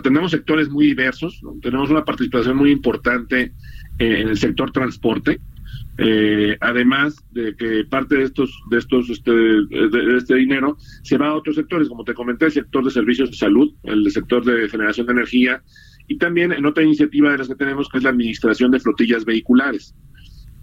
tenemos 0.03 0.31
sectores 0.31 0.69
muy 0.69 0.87
diversos, 0.87 1.41
tenemos 1.63 1.91
una 1.91 2.05
participación 2.05 2.57
muy 2.57 2.71
importante 2.71 3.53
en 3.99 4.29
el 4.29 4.37
sector 4.39 4.73
transporte, 4.73 5.41
eh, 5.99 6.57
además 6.61 7.17
de 7.31 7.55
que 7.57 7.85
parte 7.85 8.17
de 8.17 8.25
estos 8.25 8.51
de 8.71 8.79
estos 8.79 9.11
este, 9.11 9.31
de, 9.31 10.17
este 10.17 10.35
dinero 10.35 10.77
se 11.03 11.17
va 11.17 11.29
a 11.29 11.35
otros 11.35 11.55
sectores 11.55 11.89
como 11.89 12.03
te 12.03 12.15
comenté 12.15 12.47
el 12.47 12.51
sector 12.51 12.85
de 12.85 12.91
servicios 12.91 13.31
de 13.31 13.37
salud 13.37 13.73
el 13.85 14.11
sector 14.11 14.45
de 14.45 14.69
generación 14.69 15.07
de 15.07 15.13
energía 15.13 15.63
y 16.07 16.19
también 16.19 16.53
en 16.53 16.67
otra 16.67 16.85
iniciativa 16.85 17.33
de 17.33 17.39
las 17.39 17.49
que 17.49 17.55
tenemos, 17.55 17.89
que 17.89 17.99
es 17.99 18.05
la 18.05 18.11
administración 18.11 18.71
de 18.71 18.81
flotillas 18.81 19.25
vehiculares. 19.25 19.95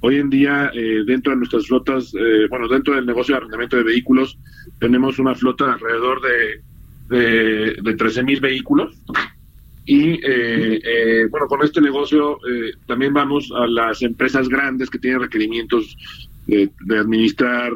Hoy 0.01 0.17
en 0.17 0.29
día, 0.29 0.71
eh, 0.73 1.03
dentro 1.05 1.31
de 1.31 1.37
nuestras 1.37 1.67
flotas, 1.67 2.13
eh, 2.15 2.47
bueno, 2.49 2.67
dentro 2.67 2.95
del 2.95 3.05
negocio 3.05 3.33
de 3.33 3.37
arrendamiento 3.37 3.77
de 3.77 3.83
vehículos, 3.83 4.37
tenemos 4.79 5.19
una 5.19 5.35
flota 5.35 5.73
alrededor 5.73 6.21
de, 6.21 7.15
de, 7.15 7.75
de 7.81 7.95
13 7.95 8.23
mil 8.23 8.39
vehículos. 8.39 8.95
Y 9.85 10.19
eh, 10.23 11.27
bueno, 11.29 11.47
con 11.47 11.63
este 11.63 11.81
negocio 11.81 12.37
también 12.85 13.13
vamos 13.13 13.51
a 13.55 13.65
las 13.67 14.01
empresas 14.01 14.47
grandes 14.47 14.89
que 14.89 14.99
tienen 14.99 15.21
requerimientos 15.21 15.97
de, 16.47 16.69
de, 16.85 16.97
administrar 16.99 17.73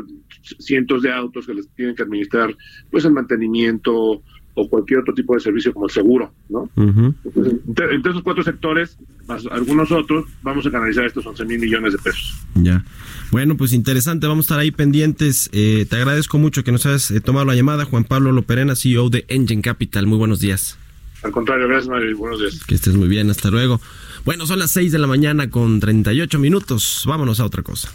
cientos 0.60 1.02
de 1.02 1.12
autos 1.12 1.46
que 1.46 1.54
les 1.54 1.68
tienen 1.70 1.96
que 1.96 2.04
administrar, 2.04 2.56
pues 2.92 3.06
el 3.06 3.12
mantenimiento, 3.12 4.22
o 4.56 4.70
cualquier 4.70 5.02
otro 5.02 5.14
tipo 5.14 5.34
de 5.34 5.42
servicio 5.42 5.74
como 5.74 5.86
el 5.86 5.92
seguro, 5.92 6.34
¿no? 6.50 6.70
entre, 6.78 8.10
esos 8.10 8.24
cuatro 8.24 8.42
sectores, 8.42 8.98
más 9.28 9.46
algunos 9.52 9.92
otros, 9.92 10.26
vamos 10.42 10.66
a 10.66 10.72
canalizar 10.72 11.06
estos 11.06 11.26
11 11.26 11.46
mil 11.46 11.60
millones 11.60 11.92
de 11.92 12.00
pesos. 12.00 12.36
Ya. 12.56 12.84
Bueno, 13.32 13.58
pues 13.58 13.74
interesante, 13.74 14.28
vamos 14.28 14.46
a 14.46 14.48
estar 14.48 14.60
ahí 14.60 14.72
pendientes. 14.72 15.50
Eh, 15.52 15.86
te 15.90 15.98
agradezco 15.98 16.38
mucho 16.38 16.64
que 16.64 16.72
nos 16.72 16.86
hayas 16.86 17.12
eh, 17.12 17.20
tomado 17.20 17.46
la 17.46 17.56
llamada, 17.56 17.84
Juan 17.84 18.06
Pablo 18.06 18.32
Loperena, 18.32 18.76
CEO 18.76 19.10
de 19.10 19.26
Engine 19.28 19.62
Capital. 19.62 20.08
Muy 20.08 20.18
buenos 20.18 20.40
días. 20.40 20.78
Al 21.26 21.32
contrario, 21.32 21.68
gracias, 21.68 21.90
Mario. 21.90 22.16
Buenos 22.18 22.40
días. 22.40 22.64
Que 22.66 22.76
estés 22.76 22.94
muy 22.94 23.08
bien, 23.08 23.32
hasta 23.32 23.50
luego. 23.50 23.82
Bueno, 24.26 24.46
son 24.46 24.60
las 24.60 24.70
6 24.70 24.92
de 24.92 25.00
la 25.00 25.08
mañana 25.08 25.50
con 25.50 25.80
38 25.80 26.38
minutos. 26.38 27.04
Vámonos 27.08 27.40
a 27.40 27.46
otra 27.46 27.64
cosa. 27.64 27.92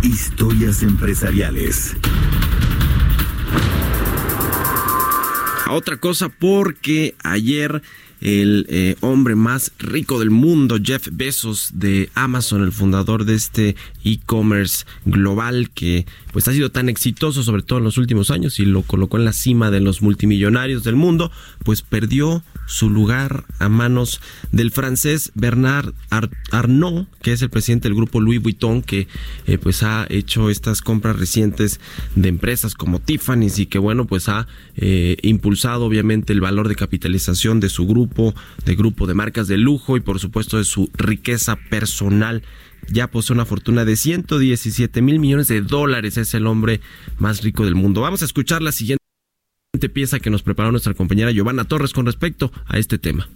Historias 0.00 0.84
empresariales. 0.84 1.96
otra 5.70 5.96
cosa 5.96 6.28
porque 6.28 7.14
ayer 7.24 7.82
el 8.22 8.66
eh, 8.68 8.96
hombre 9.00 9.34
más 9.34 9.72
rico 9.78 10.18
del 10.18 10.30
mundo, 10.30 10.78
Jeff 10.82 11.08
Bezos 11.10 11.70
de 11.74 12.08
Amazon, 12.14 12.62
el 12.62 12.72
fundador 12.72 13.24
de 13.24 13.34
este 13.34 13.76
e-commerce 14.04 14.84
global 15.04 15.70
que 15.70 16.06
pues 16.32 16.48
ha 16.48 16.52
sido 16.52 16.70
tan 16.70 16.88
exitoso 16.88 17.42
sobre 17.42 17.62
todo 17.62 17.78
en 17.78 17.84
los 17.84 17.98
últimos 17.98 18.30
años 18.30 18.58
y 18.58 18.64
lo 18.64 18.82
colocó 18.82 19.18
en 19.18 19.24
la 19.24 19.32
cima 19.32 19.70
de 19.70 19.80
los 19.80 20.02
multimillonarios 20.02 20.84
del 20.84 20.96
mundo, 20.96 21.30
pues 21.64 21.82
perdió 21.82 22.42
su 22.66 22.88
lugar 22.88 23.44
a 23.58 23.68
manos 23.68 24.20
del 24.50 24.70
francés 24.70 25.32
Bernard 25.34 25.92
Arnault, 26.50 27.08
que 27.20 27.32
es 27.32 27.42
el 27.42 27.50
presidente 27.50 27.88
del 27.88 27.96
grupo 27.96 28.20
Louis 28.20 28.40
Vuitton, 28.40 28.82
que 28.82 29.08
eh, 29.46 29.58
pues 29.58 29.82
ha 29.82 30.06
hecho 30.08 30.48
estas 30.48 30.80
compras 30.80 31.16
recientes 31.16 31.80
de 32.14 32.28
empresas 32.28 32.74
como 32.74 33.00
Tiffany's 33.00 33.58
y 33.58 33.66
que 33.66 33.78
bueno 33.78 34.06
pues 34.06 34.28
ha 34.28 34.46
eh, 34.76 35.16
impulsado 35.22 35.84
obviamente 35.84 36.32
el 36.32 36.40
valor 36.40 36.68
de 36.68 36.76
capitalización 36.76 37.60
de 37.60 37.68
su 37.68 37.86
grupo, 37.86 38.11
de 38.64 38.74
grupo 38.74 39.06
de 39.06 39.14
marcas 39.14 39.48
de 39.48 39.56
lujo 39.56 39.96
y 39.96 40.00
por 40.00 40.18
supuesto 40.18 40.58
de 40.58 40.64
su 40.64 40.90
riqueza 40.94 41.56
personal 41.56 42.42
ya 42.88 43.08
posee 43.08 43.34
una 43.34 43.44
fortuna 43.44 43.84
de 43.84 43.96
117 43.96 45.02
mil 45.02 45.18
millones 45.18 45.48
de 45.48 45.60
dólares. 45.60 46.16
Es 46.16 46.34
el 46.34 46.46
hombre 46.46 46.80
más 47.18 47.42
rico 47.42 47.64
del 47.64 47.74
mundo. 47.74 48.00
Vamos 48.00 48.22
a 48.22 48.24
escuchar 48.24 48.62
la 48.62 48.72
siguiente. 48.72 49.02
pieza 49.92 50.20
que 50.20 50.30
nos 50.30 50.42
preparó 50.42 50.70
nuestra 50.70 50.94
compañera 50.94 51.32
Giovanna 51.32 51.64
Torres 51.64 51.92
con 51.92 52.06
respecto 52.06 52.52
a 52.66 52.78
este 52.78 52.98
tema. 52.98 53.28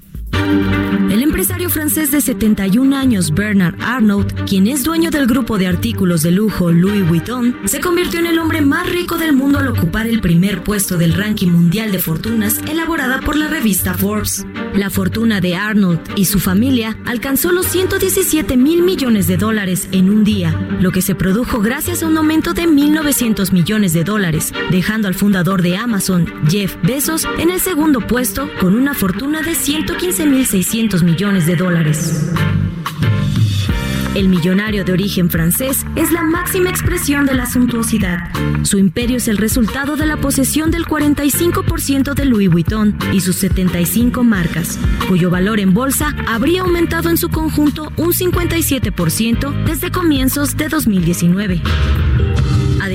El 1.11 1.23
empresario 1.23 1.71
francés 1.71 2.11
de 2.11 2.21
71 2.21 2.97
años, 2.97 3.33
Bernard 3.33 3.81
Arnault, 3.81 4.33
quien 4.49 4.67
es 4.67 4.85
dueño 4.85 5.11
del 5.11 5.27
grupo 5.27 5.57
de 5.57 5.67
artículos 5.67 6.23
de 6.23 6.31
lujo 6.31 6.73
Louis 6.73 7.07
Vuitton, 7.09 7.57
se 7.65 7.81
convirtió 7.81 8.21
en 8.21 8.27
el 8.27 8.39
hombre 8.39 8.61
más 8.61 8.89
rico 8.89 9.17
del 9.17 9.33
mundo 9.33 9.59
al 9.59 9.69
ocupar 9.69 10.07
el 10.07 10.21
primer 10.21 10.63
puesto 10.63 10.99
del 10.99 11.15
ranking 11.15 11.49
mundial 11.49 11.93
de 11.93 12.01
fortunas 12.01 12.61
elaborada 12.69 13.21
por 13.21 13.37
la 13.37 13.49
revista 13.49 13.95
Forbes. 13.95 14.45
La 14.75 14.91
fortuna 14.91 15.41
de 15.41 15.55
Arnold 15.55 16.01
y 16.17 16.27
su 16.27 16.39
familia 16.39 16.99
alcanzó 17.07 17.53
los 17.53 17.67
117 17.67 18.57
mil 18.57 18.83
millones 18.83 19.27
de 19.27 19.37
dólares 19.37 19.89
en 19.93 20.11
un 20.11 20.25
día, 20.25 20.55
lo 20.81 20.93
que 20.93 21.03
se 21.03 21.15
produjo 21.15 21.61
gracias 21.61 22.03
a 22.03 22.09
un 22.09 22.17
aumento 22.19 22.53
de 22.53 22.65
1.900 22.65 23.53
millones 23.53 23.93
de 23.93 24.05
dólares, 24.05 24.53
dejando 24.71 25.09
al 25.09 25.15
fundador 25.15 25.63
de 25.63 25.77
Amazon, 25.77 26.27
Jeff 26.49 26.77
Bezos, 26.83 27.27
en 27.39 27.51
el 27.51 27.61
segundo 27.61 28.01
puesto 28.01 28.51
con 28.61 28.75
una 28.75 28.93
fortuna 28.93 29.43
de 29.43 29.55
115.600 30.37 31.03
millones 31.03 31.47
de 31.47 31.57
dólares. 31.57 32.31
El 34.15 34.29
millonario 34.29 34.85
de 34.85 34.93
origen 34.93 35.31
francés 35.31 35.85
es 35.95 36.11
la 36.13 36.23
máxima 36.23 36.69
expresión 36.69 37.27
de 37.27 37.35
la 37.35 37.47
suntuosidad. 37.47 38.31
Su 38.63 38.79
imperio 38.79 39.17
es 39.19 39.29
el 39.29 39.39
resultado 39.39 39.97
de 39.97 40.07
la 40.07 40.19
posesión 40.19 40.71
del 40.71 40.85
45% 40.85 42.15
de 42.15 42.25
Louis 42.27 42.51
Vuitton 42.51 42.99
y 43.13 43.21
sus 43.21 43.37
75 43.37 44.25
marcas, 44.25 44.79
cuyo 45.09 45.31
valor 45.31 45.59
en 45.61 45.73
bolsa 45.73 46.15
habría 46.27 46.63
aumentado 46.63 47.09
en 47.09 47.17
su 47.17 47.29
conjunto 47.29 47.93
un 47.97 48.13
57% 48.13 49.65
desde 49.65 49.91
comienzos 49.91 50.57
de 50.57 50.69
2019. 50.69 51.63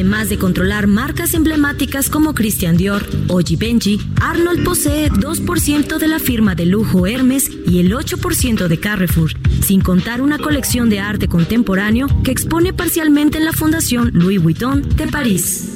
Además 0.02 0.30
de 0.30 0.40
controlar 0.40 0.88
marcas 0.88 1.36
emblemáticas 1.36 2.10
como 2.10 2.34
Christian 2.34 2.76
Dior 2.76 3.06
o 3.28 3.38
Givenchy, 3.38 4.02
Arnold 4.20 4.64
posee 4.64 5.12
2% 5.12 6.00
de 6.00 6.08
la 6.08 6.18
firma 6.18 6.56
de 6.56 6.66
lujo 6.66 7.06
Hermes 7.06 7.52
y 7.68 7.78
el 7.78 7.94
8% 7.94 8.68
de 8.68 8.80
Carrefour, 8.80 9.34
sin 9.62 9.82
contar 9.82 10.24
una 10.24 10.40
colección 10.40 10.90
de 10.90 11.00
arte 11.00 11.28
contemporáneo 11.28 12.08
que 12.24 12.32
expone 12.32 12.74
parcialmente 12.74 13.38
en 13.38 13.46
la 13.46 13.54
Fundación 13.54 14.10
Louis 14.12 14.42
Vuitton 14.42 14.82
de 14.98 15.06
París. 15.06 15.71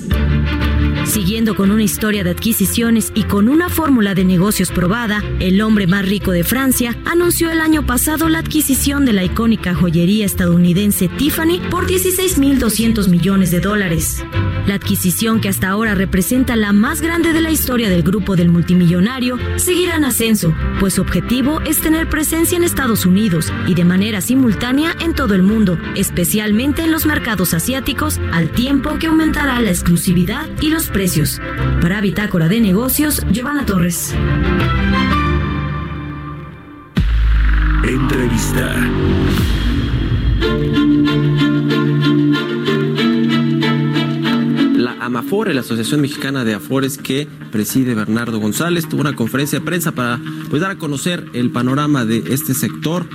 Siguiendo 1.05 1.55
con 1.55 1.71
una 1.71 1.83
historia 1.83 2.23
de 2.23 2.31
adquisiciones 2.31 3.11
y 3.15 3.23
con 3.23 3.47
una 3.47 3.69
fórmula 3.69 4.15
de 4.15 4.25
negocios 4.25 4.71
probada, 4.71 5.23
el 5.39 5.61
hombre 5.61 5.87
más 5.87 6.07
rico 6.07 6.31
de 6.31 6.43
Francia 6.43 6.97
anunció 7.05 7.51
el 7.51 7.61
año 7.61 7.85
pasado 7.85 8.27
la 8.27 8.39
adquisición 8.39 9.05
de 9.05 9.13
la 9.13 9.23
icónica 9.23 9.75
joyería 9.75 10.25
estadounidense 10.25 11.07
Tiffany 11.07 11.61
por 11.69 11.87
16.200 11.87 13.07
millones 13.07 13.51
de 13.51 13.59
dólares. 13.59 14.25
La 14.67 14.75
adquisición 14.75 15.41
que 15.41 15.49
hasta 15.49 15.69
ahora 15.69 15.93
representa 15.93 16.55
la 16.55 16.73
más 16.73 17.01
grande 17.01 17.33
de 17.33 17.41
la 17.41 17.51
historia 17.51 17.87
del 17.87 18.01
grupo 18.01 18.35
del 18.35 18.49
multimillonario 18.49 19.37
seguirá 19.57 19.95
en 19.95 20.05
ascenso, 20.05 20.55
pues 20.79 20.95
su 20.95 21.01
objetivo 21.01 21.61
es 21.61 21.81
tener 21.81 22.09
presencia 22.09 22.57
en 22.57 22.63
Estados 22.63 23.05
Unidos 23.05 23.53
y 23.67 23.75
de 23.75 23.85
manera 23.85 24.21
simultánea 24.21 24.95
en 24.99 25.13
todo 25.13 25.35
el 25.35 25.43
mundo, 25.43 25.77
especialmente 25.95 26.83
en 26.83 26.91
los 26.91 27.05
mercados 27.05 27.53
asiáticos, 27.53 28.19
al 28.31 28.49
tiempo 28.49 28.97
que 28.97 29.05
aumentará 29.05 29.61
la 29.61 29.69
exclusividad 29.69 30.47
y 30.61 30.69
los 30.69 30.87
precios. 30.95 31.41
Para 31.81 31.99
Bitácora 31.99 32.47
de 32.47 32.61
Negocios, 32.61 33.21
Giovanna 33.29 33.65
Torres. 33.65 34.15
Entrevista. 37.83 38.73
AMAFORE, 45.01 45.53
la 45.53 45.59
Asociación 45.59 45.99
Mexicana 45.99 46.45
de 46.45 46.53
Afores 46.53 46.97
que 46.97 47.27
preside 47.51 47.93
Bernardo 47.93 48.39
González, 48.39 48.87
tuvo 48.87 49.01
una 49.01 49.17
conferencia 49.17 49.59
de 49.59 49.65
prensa 49.65 49.91
para 49.91 50.21
pues, 50.49 50.61
dar 50.61 50.71
a 50.71 50.77
conocer 50.77 51.25
el 51.33 51.51
panorama 51.51 52.05
de 52.05 52.23
este 52.29 52.53
sector 52.53 53.05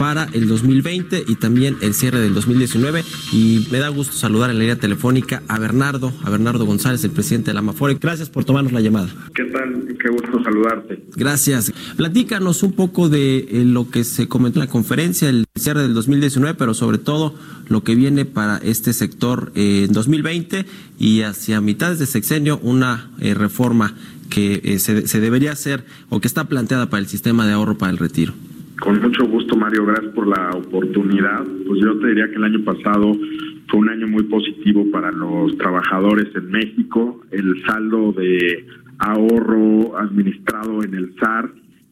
para 0.00 0.28
el 0.32 0.48
2020 0.48 1.24
y 1.28 1.34
también 1.34 1.76
el 1.82 1.92
cierre 1.92 2.20
del 2.20 2.32
2019. 2.32 3.04
Y 3.32 3.66
me 3.70 3.80
da 3.80 3.90
gusto 3.90 4.14
saludar 4.14 4.48
en 4.48 4.56
la 4.56 4.60
línea 4.60 4.76
telefónica 4.76 5.42
a 5.46 5.58
Bernardo, 5.58 6.10
a 6.24 6.30
Bernardo 6.30 6.64
González, 6.64 7.04
el 7.04 7.10
presidente 7.10 7.50
de 7.50 7.52
la 7.52 7.60
AMAFORE. 7.60 7.98
Gracias 8.00 8.30
por 8.30 8.46
tomarnos 8.46 8.72
la 8.72 8.80
llamada. 8.80 9.10
¿Qué 9.34 9.44
tal? 9.44 9.94
Qué 10.02 10.08
gusto 10.08 10.42
saludarte. 10.42 11.04
Gracias. 11.16 11.70
Platícanos 11.98 12.62
un 12.62 12.72
poco 12.72 13.10
de 13.10 13.40
eh, 13.40 13.64
lo 13.66 13.90
que 13.90 14.04
se 14.04 14.26
comentó 14.26 14.58
en 14.60 14.66
la 14.68 14.72
conferencia, 14.72 15.28
el 15.28 15.44
cierre 15.54 15.82
del 15.82 15.92
2019, 15.92 16.54
pero 16.54 16.72
sobre 16.72 16.96
todo 16.96 17.34
lo 17.68 17.84
que 17.84 17.94
viene 17.94 18.24
para 18.24 18.56
este 18.56 18.94
sector 18.94 19.52
eh, 19.54 19.84
en 19.86 19.92
2020 19.92 20.64
y 20.98 21.20
hacia 21.22 21.60
mitad 21.60 21.94
de 21.94 22.06
sexenio 22.06 22.58
una 22.62 23.10
eh, 23.20 23.34
reforma 23.34 23.94
que 24.30 24.78
se, 24.78 25.06
se 25.06 25.20
debería 25.20 25.52
hacer 25.52 25.84
o 26.08 26.20
que 26.20 26.28
está 26.28 26.44
planteada 26.44 26.88
para 26.88 27.02
el 27.02 27.06
sistema 27.06 27.46
de 27.46 27.52
ahorro 27.52 27.76
para 27.76 27.92
el 27.92 27.98
retiro. 27.98 28.32
Con 28.80 29.00
mucho 29.02 29.26
gusto, 29.26 29.56
Mario, 29.56 29.84
gracias 29.84 30.12
por 30.14 30.26
la 30.26 30.50
oportunidad. 30.50 31.44
Pues 31.66 31.80
yo 31.80 31.98
te 31.98 32.08
diría 32.08 32.28
que 32.28 32.36
el 32.36 32.44
año 32.44 32.64
pasado 32.64 33.14
fue 33.68 33.80
un 33.80 33.90
año 33.90 34.08
muy 34.08 34.22
positivo 34.24 34.90
para 34.90 35.12
los 35.12 35.56
trabajadores 35.58 36.34
en 36.34 36.50
México. 36.50 37.20
El 37.30 37.62
saldo 37.66 38.12
de 38.12 38.66
ahorro 38.98 39.98
administrado 39.98 40.82
en 40.82 40.94
el 40.94 41.14
SAR 41.20 41.50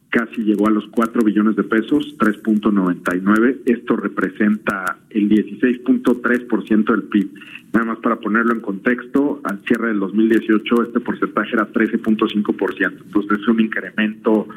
casi 0.09 0.41
llegó 0.41 0.67
a 0.67 0.71
los 0.71 0.87
4 0.87 1.21
billones 1.23 1.55
de 1.55 1.63
pesos, 1.63 2.15
3.99. 2.17 3.59
Esto 3.65 3.95
representa 3.95 4.97
el 5.11 5.29
16.3% 5.29 6.85
del 6.91 7.03
PIB. 7.03 7.29
Nada 7.73 7.85
más 7.85 7.99
para 7.99 8.15
ponerlo 8.15 8.53
en 8.53 8.61
contexto, 8.61 9.41
al 9.43 9.59
cierre 9.65 9.89
del 9.89 9.99
2018 9.99 10.83
este 10.83 10.99
porcentaje 10.99 11.51
era 11.53 11.71
13.5%. 11.71 13.01
Entonces 13.05 13.39
es 13.39 13.47
un 13.47 13.59
incremento 13.59 14.47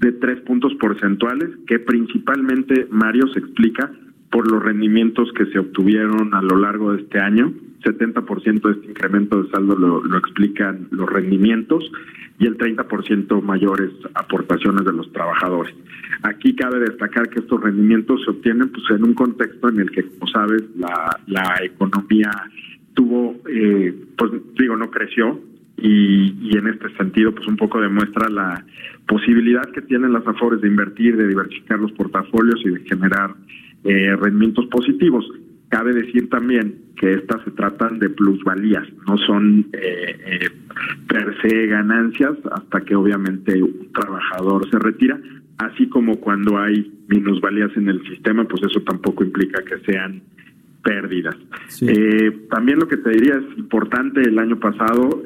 de 0.00 0.12
3 0.12 0.40
puntos 0.40 0.74
porcentuales 0.74 1.50
que 1.66 1.78
principalmente, 1.78 2.88
Mario, 2.90 3.28
se 3.28 3.38
explica 3.38 3.90
por 4.30 4.50
los 4.50 4.62
rendimientos 4.62 5.32
que 5.32 5.46
se 5.46 5.58
obtuvieron 5.58 6.34
a 6.34 6.42
lo 6.42 6.56
largo 6.58 6.92
de 6.92 7.02
este 7.02 7.18
año. 7.18 7.52
70% 7.82 8.60
de 8.62 8.72
este 8.72 8.86
incremento 8.88 9.42
de 9.42 9.50
saldo 9.50 9.76
lo, 9.76 10.18
explican 10.18 10.88
los 10.90 11.08
rendimientos 11.08 11.90
y 12.38 12.46
el 12.46 12.58
30% 12.58 13.42
mayores 13.42 13.90
aportaciones 14.14 14.84
de 14.84 14.92
los 14.92 15.10
trabajadores. 15.12 15.74
Aquí 16.22 16.54
cabe 16.56 16.80
destacar 16.80 17.28
que 17.28 17.40
estos 17.40 17.62
rendimientos 17.62 18.24
se 18.24 18.30
obtienen 18.30 18.70
pues 18.70 18.84
en 18.90 19.04
un 19.04 19.14
contexto 19.14 19.68
en 19.68 19.80
el 19.80 19.90
que, 19.90 20.02
como 20.02 20.26
sabes, 20.26 20.64
la, 20.76 21.18
la 21.26 21.60
economía 21.62 22.30
tuvo, 22.94 23.36
eh, 23.48 23.94
pues 24.16 24.32
digo, 24.58 24.76
no 24.76 24.90
creció 24.90 25.40
y, 25.76 26.34
y 26.40 26.56
en 26.56 26.66
este 26.68 26.88
sentido 26.96 27.34
pues 27.34 27.46
un 27.46 27.56
poco 27.56 27.80
demuestra 27.80 28.28
la 28.28 28.64
posibilidad 29.06 29.62
que 29.72 29.82
tienen 29.82 30.12
las 30.12 30.26
AFORES 30.26 30.60
de 30.60 30.68
invertir, 30.68 31.16
de 31.16 31.28
diversificar 31.28 31.78
los 31.78 31.92
portafolios 31.92 32.60
y 32.64 32.70
de 32.70 32.80
generar 32.80 33.34
eh, 33.84 34.16
rendimientos 34.16 34.66
positivos. 34.66 35.24
Cabe 35.68 35.92
decir 35.92 36.28
también 36.30 36.86
que 36.96 37.12
estas 37.12 37.42
se 37.44 37.50
tratan 37.50 37.98
de 37.98 38.08
plusvalías, 38.08 38.86
no 39.06 39.16
son 39.18 39.66
eh, 39.72 40.16
eh, 40.26 40.48
per 41.08 41.36
se 41.42 41.66
ganancias 41.66 42.36
hasta 42.52 42.80
que 42.80 42.94
obviamente 42.94 43.62
un 43.62 43.92
trabajador 43.92 44.68
se 44.70 44.78
retira, 44.78 45.18
así 45.58 45.88
como 45.88 46.16
cuando 46.20 46.58
hay 46.58 46.92
minusvalías 47.08 47.76
en 47.76 47.88
el 47.88 48.02
sistema, 48.08 48.44
pues 48.44 48.62
eso 48.64 48.80
tampoco 48.80 49.24
implica 49.24 49.62
que 49.62 49.78
sean 49.90 50.22
pérdidas. 50.82 51.36
Eh, 51.82 52.46
también 52.50 52.78
lo 52.78 52.88
que 52.88 52.96
te 52.96 53.10
diría 53.10 53.34
es 53.34 53.58
importante 53.58 54.20
el 54.22 54.38
año 54.38 54.58
pasado 54.58 55.22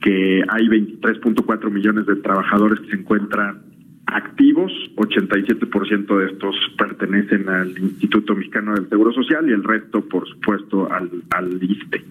que 0.00 0.44
hay 0.48 0.66
23.4 0.66 1.70
millones 1.70 2.06
de 2.06 2.16
trabajadores 2.16 2.80
que 2.80 2.90
se 2.90 2.96
encuentran 2.96 3.62
activos, 4.06 4.72
87% 4.96 6.18
de 6.18 6.26
estos 6.26 6.54
pertenecen 6.78 7.48
al 7.48 7.76
Instituto 7.76 8.34
Mexicano 8.34 8.74
del 8.74 8.88
Seguro 8.88 9.12
Social 9.12 9.48
y 9.48 9.52
el 9.52 9.64
resto, 9.64 10.00
por 10.02 10.28
supuesto, 10.28 10.90
al, 10.90 11.10
al 11.30 11.62
ISTE. 11.62 12.04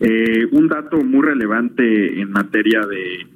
Eh, 0.00 0.46
un 0.52 0.68
dato 0.68 0.98
muy 1.02 1.22
relevante 1.22 2.20
en 2.20 2.30
materia 2.30 2.80
de, 2.86 3.26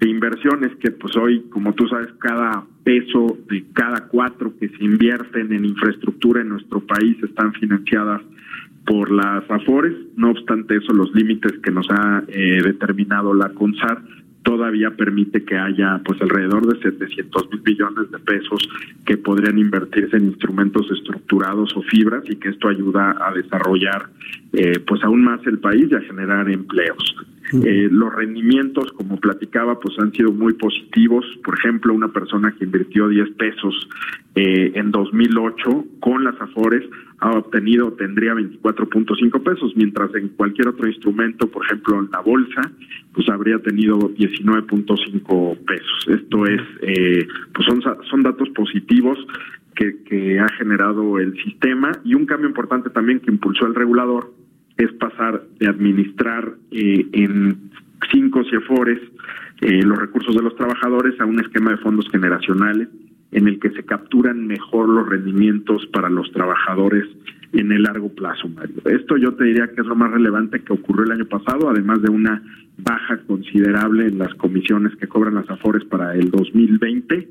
de 0.00 0.08
inversiones 0.08 0.76
que 0.76 0.90
pues 0.90 1.16
hoy, 1.16 1.46
como 1.50 1.72
tú 1.74 1.88
sabes, 1.88 2.08
cada 2.18 2.64
peso 2.84 3.38
de 3.48 3.64
cada 3.72 4.06
cuatro 4.08 4.52
que 4.58 4.68
se 4.68 4.84
invierten 4.84 5.52
en 5.52 5.64
infraestructura 5.64 6.42
en 6.42 6.50
nuestro 6.50 6.80
país 6.80 7.16
están 7.22 7.52
financiadas 7.54 8.22
por 8.84 9.10
las 9.10 9.50
AFORES. 9.50 9.94
No 10.16 10.30
obstante 10.30 10.76
eso, 10.76 10.92
los 10.92 11.12
límites 11.14 11.52
que 11.62 11.70
nos 11.70 11.88
ha 11.90 12.22
eh, 12.28 12.62
determinado 12.62 13.34
la 13.34 13.48
CONSAR 13.50 14.02
todavía 14.46 14.92
permite 14.92 15.44
que 15.44 15.56
haya 15.56 16.00
pues 16.04 16.22
alrededor 16.22 16.64
de 16.68 16.80
700 16.80 17.50
mil 17.50 17.60
billones 17.62 18.12
de 18.12 18.18
pesos 18.20 18.60
que 19.04 19.16
podrían 19.16 19.58
invertirse 19.58 20.16
en 20.16 20.26
instrumentos 20.26 20.88
estructurados 20.88 21.76
o 21.76 21.82
fibras 21.82 22.22
y 22.30 22.36
que 22.36 22.50
esto 22.50 22.68
ayuda 22.68 23.16
a 23.20 23.34
desarrollar 23.34 24.06
eh, 24.52 24.78
pues 24.86 25.02
aún 25.02 25.24
más 25.24 25.44
el 25.48 25.58
país 25.58 25.88
y 25.90 25.96
a 25.96 26.00
generar 26.00 26.48
empleos. 26.48 27.16
Eh, 27.52 27.88
los 27.90 28.14
rendimientos, 28.14 28.92
como 28.92 29.18
platicaba, 29.18 29.78
pues 29.80 29.98
han 29.98 30.12
sido 30.12 30.32
muy 30.32 30.52
positivos. 30.54 31.24
Por 31.44 31.58
ejemplo, 31.58 31.92
una 31.92 32.08
persona 32.08 32.54
que 32.56 32.64
invirtió 32.64 33.08
10 33.08 33.30
pesos 33.36 33.88
eh, 34.36 34.72
en 34.74 34.92
2008 34.92 35.84
con 36.00 36.24
las 36.24 36.40
Afores 36.40 36.84
ha 37.18 37.30
obtenido, 37.30 37.92
tendría 37.92 38.34
24.5 38.34 39.42
pesos, 39.42 39.72
mientras 39.76 40.14
en 40.14 40.28
cualquier 40.30 40.68
otro 40.68 40.86
instrumento, 40.86 41.48
por 41.50 41.64
ejemplo 41.64 41.98
en 42.00 42.10
la 42.10 42.20
bolsa, 42.20 42.60
pues 43.14 43.28
habría 43.28 43.58
tenido 43.58 43.98
19.5 43.98 45.58
pesos. 45.64 46.08
Esto 46.08 46.46
es, 46.46 46.60
eh, 46.82 47.26
pues 47.54 47.66
son, 47.66 47.82
son 48.10 48.22
datos 48.22 48.48
positivos 48.50 49.18
que, 49.74 50.40
ha 50.40 50.48
generado 50.54 51.18
el 51.18 51.34
sistema 51.42 51.92
y 52.04 52.14
un 52.14 52.26
cambio 52.26 52.48
importante 52.48 52.90
también 52.90 53.20
que 53.20 53.30
impulsó 53.30 53.66
el 53.66 53.74
regulador 53.74 54.32
es 54.76 54.92
pasar 54.94 55.42
de 55.58 55.68
administrar 55.68 56.54
eh, 56.70 57.06
en 57.12 57.70
cinco 58.12 58.42
CIEFORES 58.44 59.00
eh, 59.62 59.82
los 59.82 59.98
recursos 59.98 60.34
de 60.34 60.42
los 60.42 60.54
trabajadores 60.56 61.18
a 61.20 61.24
un 61.24 61.40
esquema 61.40 61.70
de 61.70 61.78
fondos 61.78 62.08
generacionales 62.10 62.88
en 63.32 63.48
el 63.48 63.58
que 63.58 63.70
se 63.70 63.84
capturan 63.84 64.46
mejor 64.46 64.88
los 64.88 65.08
rendimientos 65.08 65.86
para 65.92 66.08
los 66.08 66.30
trabajadores 66.32 67.04
en 67.52 67.72
el 67.72 67.82
largo 67.82 68.08
plazo, 68.10 68.48
Mario. 68.48 68.76
Esto 68.84 69.16
yo 69.16 69.34
te 69.34 69.44
diría 69.44 69.68
que 69.68 69.80
es 69.80 69.86
lo 69.86 69.94
más 69.94 70.10
relevante 70.10 70.62
que 70.62 70.72
ocurrió 70.72 71.04
el 71.04 71.12
año 71.12 71.26
pasado, 71.26 71.70
además 71.70 72.02
de 72.02 72.10
una 72.10 72.42
baja 72.78 73.18
considerable 73.26 74.06
en 74.06 74.18
las 74.18 74.34
comisiones 74.34 74.94
que 74.96 75.08
cobran 75.08 75.34
las 75.34 75.48
AFORES 75.48 75.84
para 75.84 76.14
el 76.14 76.30
2020, 76.30 77.28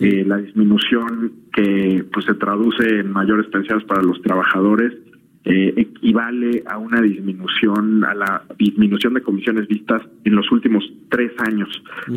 eh, 0.00 0.24
la 0.26 0.38
disminución 0.38 1.32
que 1.52 2.04
pues 2.12 2.24
se 2.24 2.34
traduce 2.34 3.00
en 3.00 3.12
mayores 3.12 3.46
pensiones 3.46 3.84
para 3.84 4.02
los 4.02 4.20
trabajadores 4.22 4.92
eh, 5.44 5.74
equivale 5.76 6.64
a 6.66 6.78
una 6.78 7.00
disminución, 7.00 8.04
a 8.04 8.14
la 8.14 8.42
disminución 8.58 9.14
de 9.14 9.22
comisiones 9.22 9.68
vistas 9.68 10.02
en 10.24 10.34
los 10.34 10.50
últimos 10.50 10.84
tres 11.08 11.32
años 11.38 11.68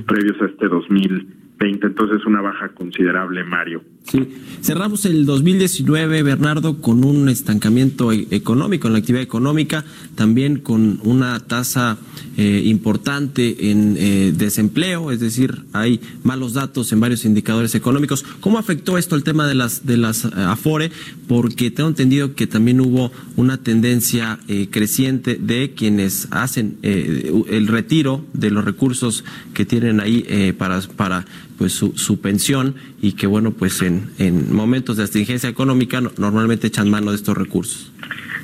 previos 0.07 0.41
a 0.41 0.45
este 0.45 0.67
2020. 0.67 1.48
Entonces, 1.61 2.25
una 2.25 2.41
baja 2.41 2.69
considerable, 2.69 3.43
Mario. 3.43 3.83
Sí, 4.03 4.27
cerramos 4.61 5.05
el 5.05 5.25
2019, 5.25 6.23
Bernardo, 6.23 6.81
con 6.81 7.03
un 7.03 7.27
estancamiento 7.29 8.11
e-, 8.11 8.27
económico 8.31 8.87
en 8.87 8.93
la 8.93 8.99
actividad 8.99 9.21
económica, 9.21 9.83
también 10.15 10.59
con 10.59 10.99
una 11.03 11.39
tasa 11.41 11.97
eh, 12.37 12.63
importante 12.65 13.69
en 13.69 13.97
eh, 13.97 14.33
desempleo, 14.35 15.11
es 15.11 15.19
decir, 15.19 15.65
hay 15.73 15.99
malos 16.23 16.53
datos 16.53 16.91
en 16.93 17.01
varios 17.01 17.25
indicadores 17.25 17.75
económicos. 17.75 18.23
¿Cómo 18.39 18.57
afectó 18.57 18.97
esto 18.97 19.15
el 19.15 19.23
tema 19.23 19.45
de 19.45 19.55
las 19.55 19.85
de 19.85 19.97
las 19.97 20.25
eh, 20.25 20.29
Afore? 20.35 20.91
Porque 21.27 21.69
tengo 21.69 21.89
entendido 21.89 22.35
que 22.35 22.47
también 22.47 22.79
hubo 22.79 23.11
una 23.35 23.57
tendencia 23.57 24.39
creciente 24.71 25.35
de 25.35 25.73
quienes 25.75 26.27
hacen 26.31 26.77
el 26.81 27.67
retiro 27.67 28.25
de 28.33 28.49
los 28.49 28.65
recursos 28.65 29.23
que 29.53 29.65
tienen 29.65 29.99
ahí 29.99 30.53
para 30.57 30.81
para 30.95 31.25
pues 31.59 31.73
su, 31.73 31.91
su 31.97 32.21
pensión 32.21 32.75
y 33.01 33.11
que 33.11 33.27
bueno 33.27 33.51
pues 33.51 33.81
en 33.81 33.99
en, 34.17 34.55
momentos 34.55 34.97
de 34.97 35.03
astringencia 35.03 35.49
económica 35.49 36.01
normalmente 36.17 36.67
echan 36.67 36.89
mano 36.89 37.11
de 37.11 37.17
estos 37.17 37.37
recursos. 37.37 37.91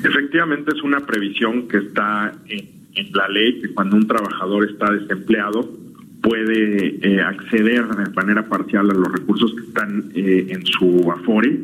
Efectivamente 0.03 0.71
es 0.75 0.83
una 0.83 0.99
previsión 0.99 1.67
que 1.67 1.77
está 1.77 2.33
en, 2.47 2.75
la 3.13 3.27
ley, 3.27 3.61
que 3.61 3.73
cuando 3.73 3.95
un 3.95 4.07
trabajador 4.07 4.69
está 4.69 4.91
desempleado 4.91 5.69
puede 6.21 6.97
eh, 7.01 7.21
acceder 7.21 7.87
de 7.87 8.11
manera 8.13 8.47
parcial 8.47 8.89
a 8.89 8.93
los 8.93 9.11
recursos 9.11 9.53
que 9.53 9.61
están 9.67 10.11
eh, 10.15 10.47
en 10.49 10.65
su 10.65 11.11
afore. 11.11 11.59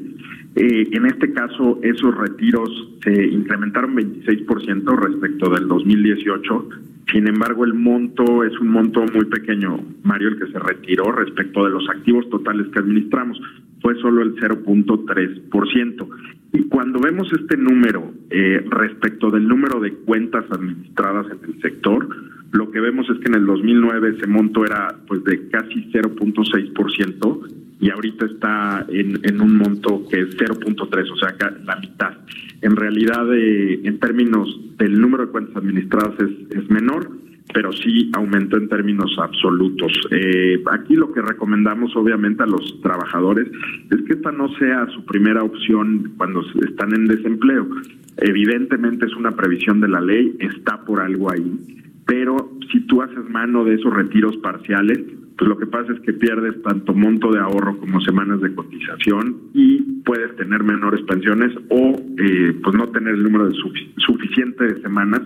Eh, 0.56 0.90
en 0.92 1.06
este 1.06 1.32
caso, 1.34 1.80
esos 1.82 2.16
retiros 2.16 2.70
se 3.04 3.28
incrementaron 3.28 3.96
26% 3.96 4.96
respecto 5.00 5.50
del 5.50 5.68
2018 5.68 6.70
sin 7.12 7.28
embargo, 7.28 7.66
el 7.66 7.74
monto 7.74 8.44
es 8.44 8.58
un 8.60 8.70
monto 8.70 9.04
muy 9.14 9.26
pequeño, 9.26 9.80
Mario, 10.04 10.30
el 10.30 10.40
que 10.40 10.52
se 10.52 10.60
retiró 10.60 11.12
respecto 11.12 11.66
de 11.66 11.72
los 11.72 11.90
activos 11.90 12.30
totales 12.30 12.68
que 12.70 12.80
administramos. 12.80 13.40
Fue 13.82 13.96
solo 14.00 14.22
el 14.22 14.36
0.3%. 14.36 16.08
Y 16.54 16.64
cuando 16.70 17.00
vemos 17.00 17.28
este 17.34 17.58
número 17.58 18.14
eh, 18.30 18.64
respecto 18.70 19.30
del 19.30 19.46
número 19.46 19.82
de 19.82 19.94
cuentas 19.94 20.46
administradas 20.52 21.26
en 21.32 21.54
el 21.54 21.62
sector, 21.62 22.08
lo 22.52 22.70
que 22.70 22.80
vemos 22.80 23.10
es 23.10 23.18
que 23.20 23.28
en 23.28 23.36
el 23.36 23.46
2009 23.46 24.16
ese 24.18 24.28
monto 24.28 24.66
era 24.66 24.96
pues 25.08 25.24
de 25.24 25.48
casi 25.50 25.90
0.6% 25.92 27.48
y 27.80 27.90
ahorita 27.90 28.26
está 28.26 28.86
en, 28.90 29.42
un 29.42 29.58
monto 29.58 30.04
que 30.10 30.22
es 30.22 30.38
0.3, 30.38 31.12
o 31.12 31.16
sea, 31.16 31.36
la 31.66 31.76
mitad. 31.78 32.14
En 32.62 32.76
realidad, 32.76 33.34
eh, 33.34 33.82
en 33.84 34.00
términos 34.00 34.48
del 34.78 35.00
número 35.02 35.26
de 35.26 35.32
cuentas 35.32 35.56
administradas 35.56 36.14
es, 36.20 36.58
es 36.58 36.70
menor, 36.70 37.10
pero 37.54 37.72
sí 37.72 38.12
aumentó 38.14 38.58
en 38.58 38.70
términos 38.70 39.18
absolutos. 39.18 39.92
Eh, 40.12 40.62
aquí 40.72 40.96
lo 40.96 41.12
que 41.12 41.22
recomendamos 41.22 41.96
obviamente 41.96 42.44
a 42.44 42.48
los 42.48 42.82
trabajadores 42.82 43.48
es 43.90 44.02
que 44.04 44.14
esta 44.14 44.32
no 44.32 44.54
sea 44.58 44.88
su 44.94 45.04
primera 45.06 45.44
opción 45.44 46.14
cuando 46.18 46.44
están 46.68 46.94
en 46.94 47.08
desempleo. 47.08 47.68
Evidentemente 48.18 49.06
es 49.06 49.16
una 49.16 49.32
previsión 49.32 49.82
de 49.82 49.88
la 49.88 50.02
ley, 50.02 50.36
está 50.40 50.86
por 50.86 51.00
algo 51.00 51.32
ahí, 51.32 51.52
pero 52.12 52.36
si 52.70 52.82
tú 52.88 53.02
haces 53.02 53.24
mano 53.30 53.64
de 53.64 53.76
esos 53.76 53.94
retiros 53.94 54.36
parciales, 54.44 55.00
pues 55.38 55.48
lo 55.48 55.58
que 55.58 55.66
pasa 55.66 55.94
es 55.94 56.02
que 56.02 56.12
pierdes 56.12 56.62
tanto 56.62 56.94
monto 56.94 57.32
de 57.32 57.40
ahorro 57.40 57.78
como 57.78 58.02
semanas 58.02 58.42
de 58.42 58.54
cotización 58.54 59.38
y 59.54 59.78
puedes 60.04 60.36
tener 60.36 60.62
menores 60.62 61.00
pensiones 61.08 61.56
o 61.70 61.96
eh, 62.18 62.54
pues 62.62 62.76
no 62.76 62.90
tener 62.90 63.14
el 63.14 63.24
número 63.24 63.48
de 63.48 63.56
suficiente 63.96 64.66
de 64.66 64.82
semanas 64.82 65.22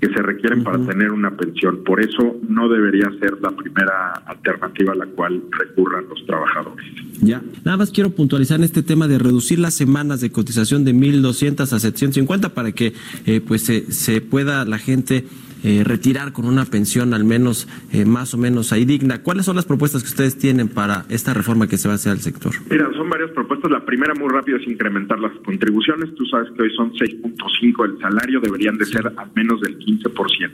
que 0.00 0.08
se 0.08 0.22
requieren 0.22 0.64
para 0.64 0.78
tener 0.78 1.12
una 1.12 1.36
pensión. 1.36 1.84
Por 1.84 2.00
eso 2.00 2.40
no 2.48 2.70
debería 2.70 3.10
ser 3.20 3.34
la 3.42 3.50
primera 3.50 4.12
alternativa 4.24 4.94
a 4.94 4.96
la 4.96 5.06
cual 5.08 5.42
recurran 5.58 6.04
los 6.08 6.24
trabajadores. 6.24 6.86
Ya, 7.20 7.42
nada 7.66 7.76
más 7.76 7.90
quiero 7.90 8.10
puntualizar 8.10 8.58
en 8.58 8.64
este 8.64 8.82
tema 8.82 9.08
de 9.08 9.18
reducir 9.18 9.58
las 9.58 9.74
semanas 9.74 10.22
de 10.22 10.30
cotización 10.30 10.86
de 10.86 10.94
1.200 10.94 11.60
a 11.60 11.78
750 11.78 12.54
para 12.54 12.72
que 12.72 12.94
eh, 13.26 13.42
pues 13.46 13.62
se, 13.62 13.92
se 13.92 14.22
pueda 14.22 14.64
la 14.64 14.78
gente 14.78 15.26
eh, 15.64 15.82
retirar 15.84 16.32
con 16.32 16.46
una 16.46 16.64
pensión 16.64 17.14
al 17.14 17.24
menos 17.24 17.68
eh, 17.92 18.04
más 18.04 18.34
o 18.34 18.38
menos 18.38 18.72
ahí 18.72 18.84
digna. 18.84 19.22
¿Cuáles 19.22 19.46
son 19.46 19.56
las 19.56 19.64
propuestas 19.64 20.02
que 20.02 20.08
ustedes 20.08 20.38
tienen 20.38 20.68
para 20.68 21.04
esta 21.08 21.34
reforma 21.34 21.66
que 21.66 21.76
se 21.76 21.88
va 21.88 21.94
a 21.94 21.96
hacer 21.96 22.12
al 22.12 22.20
sector? 22.20 22.52
Mira, 22.70 22.88
son 22.94 23.08
varias 23.10 23.30
propuestas. 23.30 23.70
La 23.70 23.84
primera 23.84 24.14
muy 24.14 24.28
rápida 24.28 24.56
es 24.56 24.66
incrementar 24.68 25.18
las 25.18 25.32
contribuciones. 25.44 26.14
Tú 26.14 26.24
sabes 26.26 26.50
que 26.52 26.62
hoy 26.62 26.74
son 26.74 26.92
6.5 26.92 27.84
el 27.84 27.98
salario, 27.98 28.40
deberían 28.40 28.78
de 28.78 28.86
ser 28.86 29.06
al 29.16 29.30
menos 29.34 29.60
del 29.60 29.78
15%. 29.78 30.50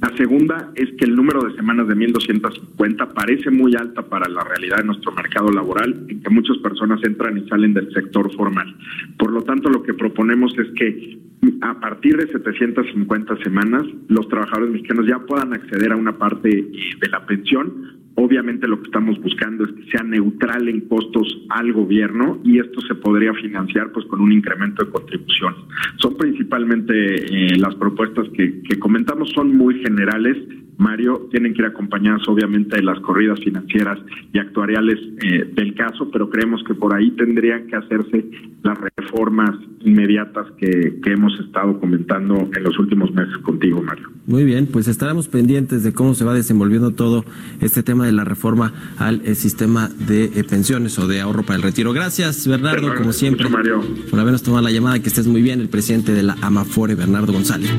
La 0.00 0.16
segunda 0.16 0.70
es 0.74 0.88
que 0.96 1.04
el 1.04 1.14
número 1.14 1.42
de 1.42 1.54
semanas 1.54 1.86
de 1.88 1.94
1.250 1.94 3.12
parece 3.12 3.50
muy 3.50 3.74
alta 3.76 4.02
para 4.02 4.28
la 4.28 4.42
realidad 4.42 4.78
de 4.78 4.84
nuestro 4.84 5.12
mercado 5.12 5.50
laboral, 5.50 6.06
en 6.08 6.22
que 6.22 6.30
muchas 6.30 6.58
personas 6.58 7.00
entran 7.04 7.38
y 7.38 7.48
salen 7.48 7.74
del 7.74 7.92
sector 7.92 8.34
formal. 8.34 8.74
Por 9.18 9.30
lo 9.32 9.42
tanto, 9.42 9.68
lo 9.68 9.82
que 9.82 9.94
proponemos 9.94 10.52
es 10.58 10.68
que 10.76 11.20
a 11.62 11.80
partir 11.80 12.16
de 12.16 12.26
750 12.26 13.36
semanas, 13.42 13.86
los 14.08 14.28
trabajadores 14.28 14.39
mexicanos 14.70 15.06
ya 15.06 15.18
puedan 15.18 15.52
acceder 15.52 15.92
a 15.92 15.96
una 15.96 16.16
parte 16.16 16.48
eh, 16.50 16.72
de 17.00 17.08
la 17.08 17.24
pensión. 17.26 17.98
Obviamente 18.16 18.66
lo 18.66 18.78
que 18.80 18.86
estamos 18.86 19.20
buscando 19.20 19.64
es 19.64 19.72
que 19.72 19.90
sea 19.90 20.02
neutral 20.02 20.68
en 20.68 20.82
costos 20.82 21.46
al 21.48 21.72
gobierno 21.72 22.40
y 22.44 22.58
esto 22.58 22.80
se 22.82 22.94
podría 22.94 23.32
financiar 23.34 23.92
pues 23.92 24.04
con 24.06 24.20
un 24.20 24.32
incremento 24.32 24.84
de 24.84 24.90
contribución. 24.90 25.54
Son 25.96 26.16
principalmente 26.16 26.92
eh, 26.94 27.56
las 27.58 27.74
propuestas 27.76 28.28
que 28.30 28.78
comentamos, 28.78 29.30
son 29.30 29.56
muy 29.56 29.80
generales 29.82 30.36
Mario, 30.80 31.28
tienen 31.30 31.52
que 31.52 31.60
ir 31.60 31.66
acompañadas 31.66 32.26
obviamente 32.26 32.76
de 32.76 32.82
las 32.82 32.98
corridas 33.00 33.38
financieras 33.40 33.98
y 34.32 34.38
actuariales 34.38 34.98
eh, 35.22 35.50
del 35.54 35.74
caso, 35.74 36.10
pero 36.10 36.30
creemos 36.30 36.64
que 36.64 36.74
por 36.74 36.94
ahí 36.94 37.10
tendrían 37.10 37.66
que 37.66 37.76
hacerse 37.76 38.24
las 38.62 38.78
reformas 38.96 39.50
inmediatas 39.80 40.46
que, 40.58 40.98
hemos 41.10 41.38
estado 41.40 41.80
comentando 41.80 42.48
en 42.54 42.62
los 42.62 42.78
últimos 42.78 43.12
meses 43.12 43.36
contigo, 43.38 43.82
Mario. 43.82 44.08
Muy 44.26 44.44
bien, 44.44 44.68
pues 44.70 44.86
estaremos 44.86 45.26
pendientes 45.26 45.82
de 45.82 45.92
cómo 45.92 46.14
se 46.14 46.24
va 46.24 46.32
desenvolviendo 46.34 46.92
todo 46.92 47.24
este 47.60 47.82
tema 47.82 48.06
de 48.06 48.12
la 48.12 48.22
reforma 48.22 48.72
al 48.96 49.20
eh, 49.24 49.34
sistema 49.34 49.88
de 50.06 50.26
eh, 50.26 50.44
pensiones 50.48 50.96
o 51.00 51.08
de 51.08 51.20
ahorro 51.20 51.42
para 51.42 51.56
el 51.56 51.62
retiro. 51.62 51.92
Gracias, 51.92 52.46
Bernardo, 52.46 52.94
como 52.94 53.12
siempre, 53.12 53.48
Mario. 53.48 53.82
por 54.08 54.20
habernos 54.20 54.44
tomado 54.44 54.62
la 54.62 54.70
llamada. 54.70 55.00
Que 55.00 55.08
estés 55.08 55.26
muy 55.26 55.42
bien, 55.42 55.60
el 55.60 55.68
presidente 55.68 56.12
de 56.12 56.22
la 56.22 56.36
Amafore, 56.40 56.94
Bernardo 56.94 57.32
González. 57.32 57.70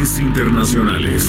Internacionales. 0.00 1.28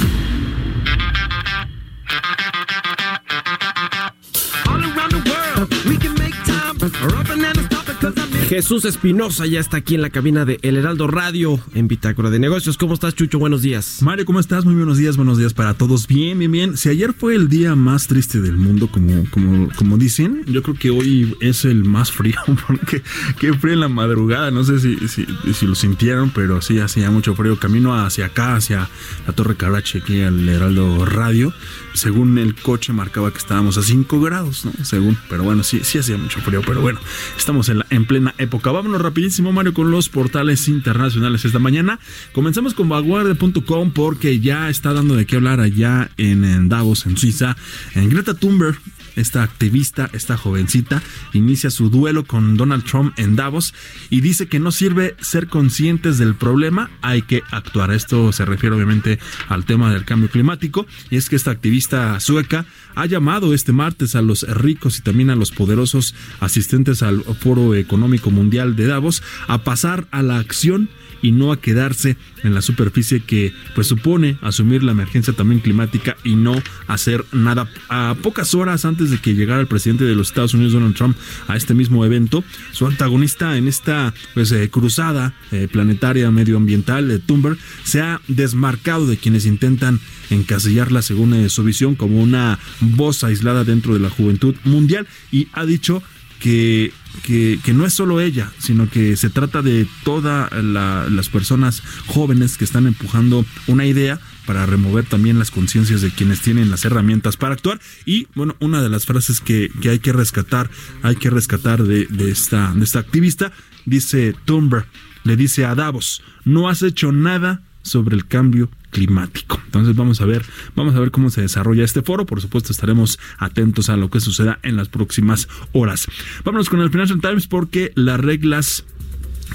Jesús 8.51 8.83
Espinosa 8.83 9.45
ya 9.45 9.61
está 9.61 9.77
aquí 9.77 9.95
en 9.95 10.01
la 10.01 10.09
cabina 10.09 10.43
de 10.43 10.59
El 10.61 10.75
Heraldo 10.75 11.07
Radio 11.07 11.57
en 11.73 11.87
Bitácora 11.87 12.29
de 12.29 12.37
Negocios. 12.37 12.77
¿Cómo 12.77 12.93
estás, 12.93 13.15
Chucho? 13.15 13.39
Buenos 13.39 13.61
días. 13.61 13.99
Mario, 14.01 14.25
¿cómo 14.25 14.41
estás? 14.41 14.65
Muy 14.65 14.75
buenos 14.75 14.97
días, 14.97 15.15
buenos 15.15 15.37
días 15.37 15.53
para 15.53 15.73
todos. 15.75 16.05
Bien, 16.05 16.37
bien, 16.37 16.51
bien. 16.51 16.75
Si 16.75 16.89
ayer 16.89 17.13
fue 17.13 17.33
el 17.35 17.47
día 17.47 17.77
más 17.77 18.07
triste 18.07 18.41
del 18.41 18.57
mundo, 18.57 18.89
como, 18.91 19.23
como, 19.29 19.69
como 19.77 19.97
dicen, 19.97 20.43
yo 20.47 20.61
creo 20.63 20.75
que 20.75 20.89
hoy 20.89 21.33
es 21.39 21.63
el 21.63 21.85
más 21.85 22.11
frío, 22.11 22.35
porque 22.67 23.01
qué 23.39 23.53
frío 23.53 23.75
en 23.75 23.79
la 23.79 23.87
madrugada. 23.87 24.51
No 24.51 24.65
sé 24.65 24.81
si, 24.81 24.97
si, 25.07 25.25
si 25.53 25.65
lo 25.65 25.73
sintieron, 25.73 26.29
pero 26.31 26.61
sí 26.61 26.77
hacía 26.79 27.09
mucho 27.09 27.35
frío. 27.35 27.57
Camino 27.57 27.97
hacia 27.97 28.25
acá, 28.25 28.57
hacia 28.57 28.89
la 29.25 29.33
Torre 29.33 29.55
Carache, 29.55 29.99
aquí 29.99 30.23
al 30.23 30.49
Heraldo 30.49 31.05
Radio. 31.05 31.53
Según 31.93 32.37
el 32.37 32.55
coche 32.55 32.91
marcaba 32.91 33.31
que 33.31 33.37
estábamos 33.37 33.77
a 33.77 33.81
5 33.81 34.19
grados, 34.19 34.65
¿no? 34.65 34.73
Según, 34.83 35.17
pero 35.29 35.43
bueno, 35.43 35.63
sí, 35.63 35.79
sí 35.83 35.99
hacía 35.99 36.17
mucho 36.17 36.41
frío, 36.41 36.61
pero 36.65 36.81
bueno, 36.81 36.99
estamos 37.37 37.69
en, 37.69 37.79
la, 37.79 37.85
en 37.89 38.05
plena 38.05 38.33
época. 38.41 38.71
Vámonos 38.71 39.01
rapidísimo, 39.01 39.51
Mario, 39.51 39.73
con 39.73 39.91
los 39.91 40.09
portales 40.09 40.67
internacionales 40.67 41.45
esta 41.45 41.59
mañana. 41.59 41.99
Comenzamos 42.33 42.73
con 42.73 42.89
vanguardia.com 42.89 43.91
porque 43.91 44.39
ya 44.39 44.69
está 44.69 44.93
dando 44.93 45.15
de 45.15 45.25
qué 45.25 45.37
hablar 45.37 45.59
allá 45.59 46.09
en, 46.17 46.43
en 46.43 46.69
Davos, 46.69 47.05
en 47.05 47.17
Suiza. 47.17 47.55
En 47.95 48.09
Greta 48.09 48.33
Thunberg 48.33 48.79
esta 49.15 49.43
activista, 49.43 50.09
esta 50.13 50.37
jovencita, 50.37 51.01
inicia 51.33 51.69
su 51.69 51.89
duelo 51.89 52.25
con 52.25 52.57
Donald 52.57 52.83
Trump 52.83 53.13
en 53.17 53.35
Davos 53.35 53.73
y 54.09 54.21
dice 54.21 54.47
que 54.47 54.59
no 54.59 54.71
sirve 54.71 55.15
ser 55.21 55.47
conscientes 55.47 56.17
del 56.17 56.35
problema, 56.35 56.89
hay 57.01 57.21
que 57.21 57.43
actuar. 57.51 57.91
Esto 57.91 58.31
se 58.31 58.45
refiere 58.45 58.75
obviamente 58.75 59.19
al 59.49 59.65
tema 59.65 59.91
del 59.93 60.05
cambio 60.05 60.29
climático 60.29 60.85
y 61.09 61.17
es 61.17 61.29
que 61.29 61.35
esta 61.35 61.51
activista 61.51 62.19
sueca 62.19 62.65
ha 62.95 63.05
llamado 63.05 63.53
este 63.53 63.71
martes 63.71 64.15
a 64.15 64.21
los 64.21 64.43
ricos 64.43 64.97
y 64.97 65.01
también 65.01 65.29
a 65.29 65.35
los 65.35 65.51
poderosos 65.51 66.15
asistentes 66.39 67.03
al 67.03 67.23
Foro 67.23 67.75
Económico 67.75 68.31
Mundial 68.31 68.75
de 68.75 68.87
Davos 68.87 69.23
a 69.47 69.63
pasar 69.63 70.07
a 70.11 70.21
la 70.21 70.37
acción 70.37 70.89
y 71.21 71.31
no 71.31 71.51
a 71.51 71.61
quedarse 71.61 72.17
en 72.43 72.53
la 72.53 72.61
superficie 72.61 73.21
que 73.21 73.53
pues 73.75 73.87
supone 73.87 74.37
asumir 74.41 74.83
la 74.83 74.91
emergencia 74.91 75.33
también 75.33 75.61
climática 75.61 76.17
y 76.23 76.35
no 76.35 76.55
hacer 76.87 77.25
nada. 77.31 77.69
A 77.89 78.15
pocas 78.21 78.53
horas 78.53 78.85
antes 78.85 79.00
de 79.09 79.17
que 79.17 79.33
llegara 79.33 79.61
el 79.61 79.67
presidente 79.67 80.05
de 80.05 80.15
los 80.15 80.27
Estados 80.27 80.53
Unidos 80.53 80.73
Donald 80.73 80.95
Trump 80.95 81.17
a 81.47 81.55
este 81.55 81.73
mismo 81.73 82.05
evento, 82.05 82.43
su 82.71 82.85
antagonista 82.85 83.57
en 83.57 83.67
esta 83.67 84.13
pues 84.33 84.51
eh, 84.51 84.69
cruzada 84.69 85.33
eh, 85.51 85.67
planetaria 85.71 86.29
medioambiental 86.31 87.07
de 87.07 87.19
Thunberg 87.19 87.57
se 87.83 88.01
ha 88.01 88.21
desmarcado 88.27 89.07
de 89.07 89.17
quienes 89.17 89.45
intentan 89.45 89.99
encasillarla 90.29 91.01
según 91.01 91.33
eh, 91.33 91.49
su 91.49 91.63
visión 91.63 91.95
como 91.95 92.21
una 92.21 92.59
voz 92.79 93.23
aislada 93.23 93.63
dentro 93.63 93.93
de 93.93 93.99
la 93.99 94.09
juventud 94.09 94.55
mundial. 94.63 95.07
Y 95.31 95.47
ha 95.53 95.65
dicho 95.65 96.03
que, 96.39 96.91
que, 97.23 97.73
no 97.73 97.85
es 97.85 97.93
solo 97.93 98.19
ella, 98.19 98.51
sino 98.57 98.89
que 98.89 99.15
se 99.15 99.29
trata 99.29 99.61
de 99.61 99.87
todas 100.03 100.51
la, 100.51 101.07
las 101.09 101.29
personas 101.29 101.83
jóvenes 102.07 102.57
que 102.57 102.65
están 102.65 102.87
empujando 102.87 103.45
una 103.67 103.85
idea 103.85 104.19
para 104.45 104.65
remover 104.65 105.05
también 105.05 105.39
las 105.39 105.51
conciencias 105.51 106.01
de 106.01 106.11
quienes 106.11 106.41
tienen 106.41 106.69
las 106.69 106.85
herramientas 106.85 107.37
para 107.37 107.53
actuar. 107.53 107.79
Y 108.05 108.27
bueno, 108.35 108.55
una 108.59 108.81
de 108.81 108.89
las 108.89 109.05
frases 109.05 109.41
que, 109.41 109.71
que 109.81 109.89
hay 109.89 109.99
que 109.99 110.13
rescatar, 110.13 110.69
hay 111.01 111.15
que 111.15 111.29
rescatar 111.29 111.83
de, 111.83 112.05
de, 112.07 112.31
esta, 112.31 112.73
de 112.73 112.83
esta 112.83 112.99
activista, 112.99 113.51
dice 113.85 114.35
Thunberg, 114.45 114.85
le 115.23 115.35
dice 115.35 115.65
a 115.65 115.75
Davos, 115.75 116.23
no 116.45 116.69
has 116.69 116.81
hecho 116.81 117.11
nada 117.11 117.61
sobre 117.83 118.15
el 118.15 118.25
cambio 118.27 118.69
climático. 118.91 119.59
Entonces 119.65 119.95
vamos 119.95 120.21
a 120.21 120.25
ver, 120.25 120.45
vamos 120.75 120.95
a 120.95 120.99
ver 120.99 121.11
cómo 121.11 121.29
se 121.29 121.41
desarrolla 121.41 121.83
este 121.83 122.01
foro. 122.01 122.25
Por 122.25 122.41
supuesto, 122.41 122.71
estaremos 122.71 123.19
atentos 123.37 123.89
a 123.89 123.97
lo 123.97 124.09
que 124.09 124.19
suceda 124.19 124.59
en 124.63 124.75
las 124.75 124.89
próximas 124.89 125.47
horas. 125.71 126.07
Vámonos 126.43 126.69
con 126.69 126.81
el 126.81 126.89
Financial 126.89 127.19
Times 127.19 127.47
porque 127.47 127.91
las 127.95 128.19
reglas 128.19 128.85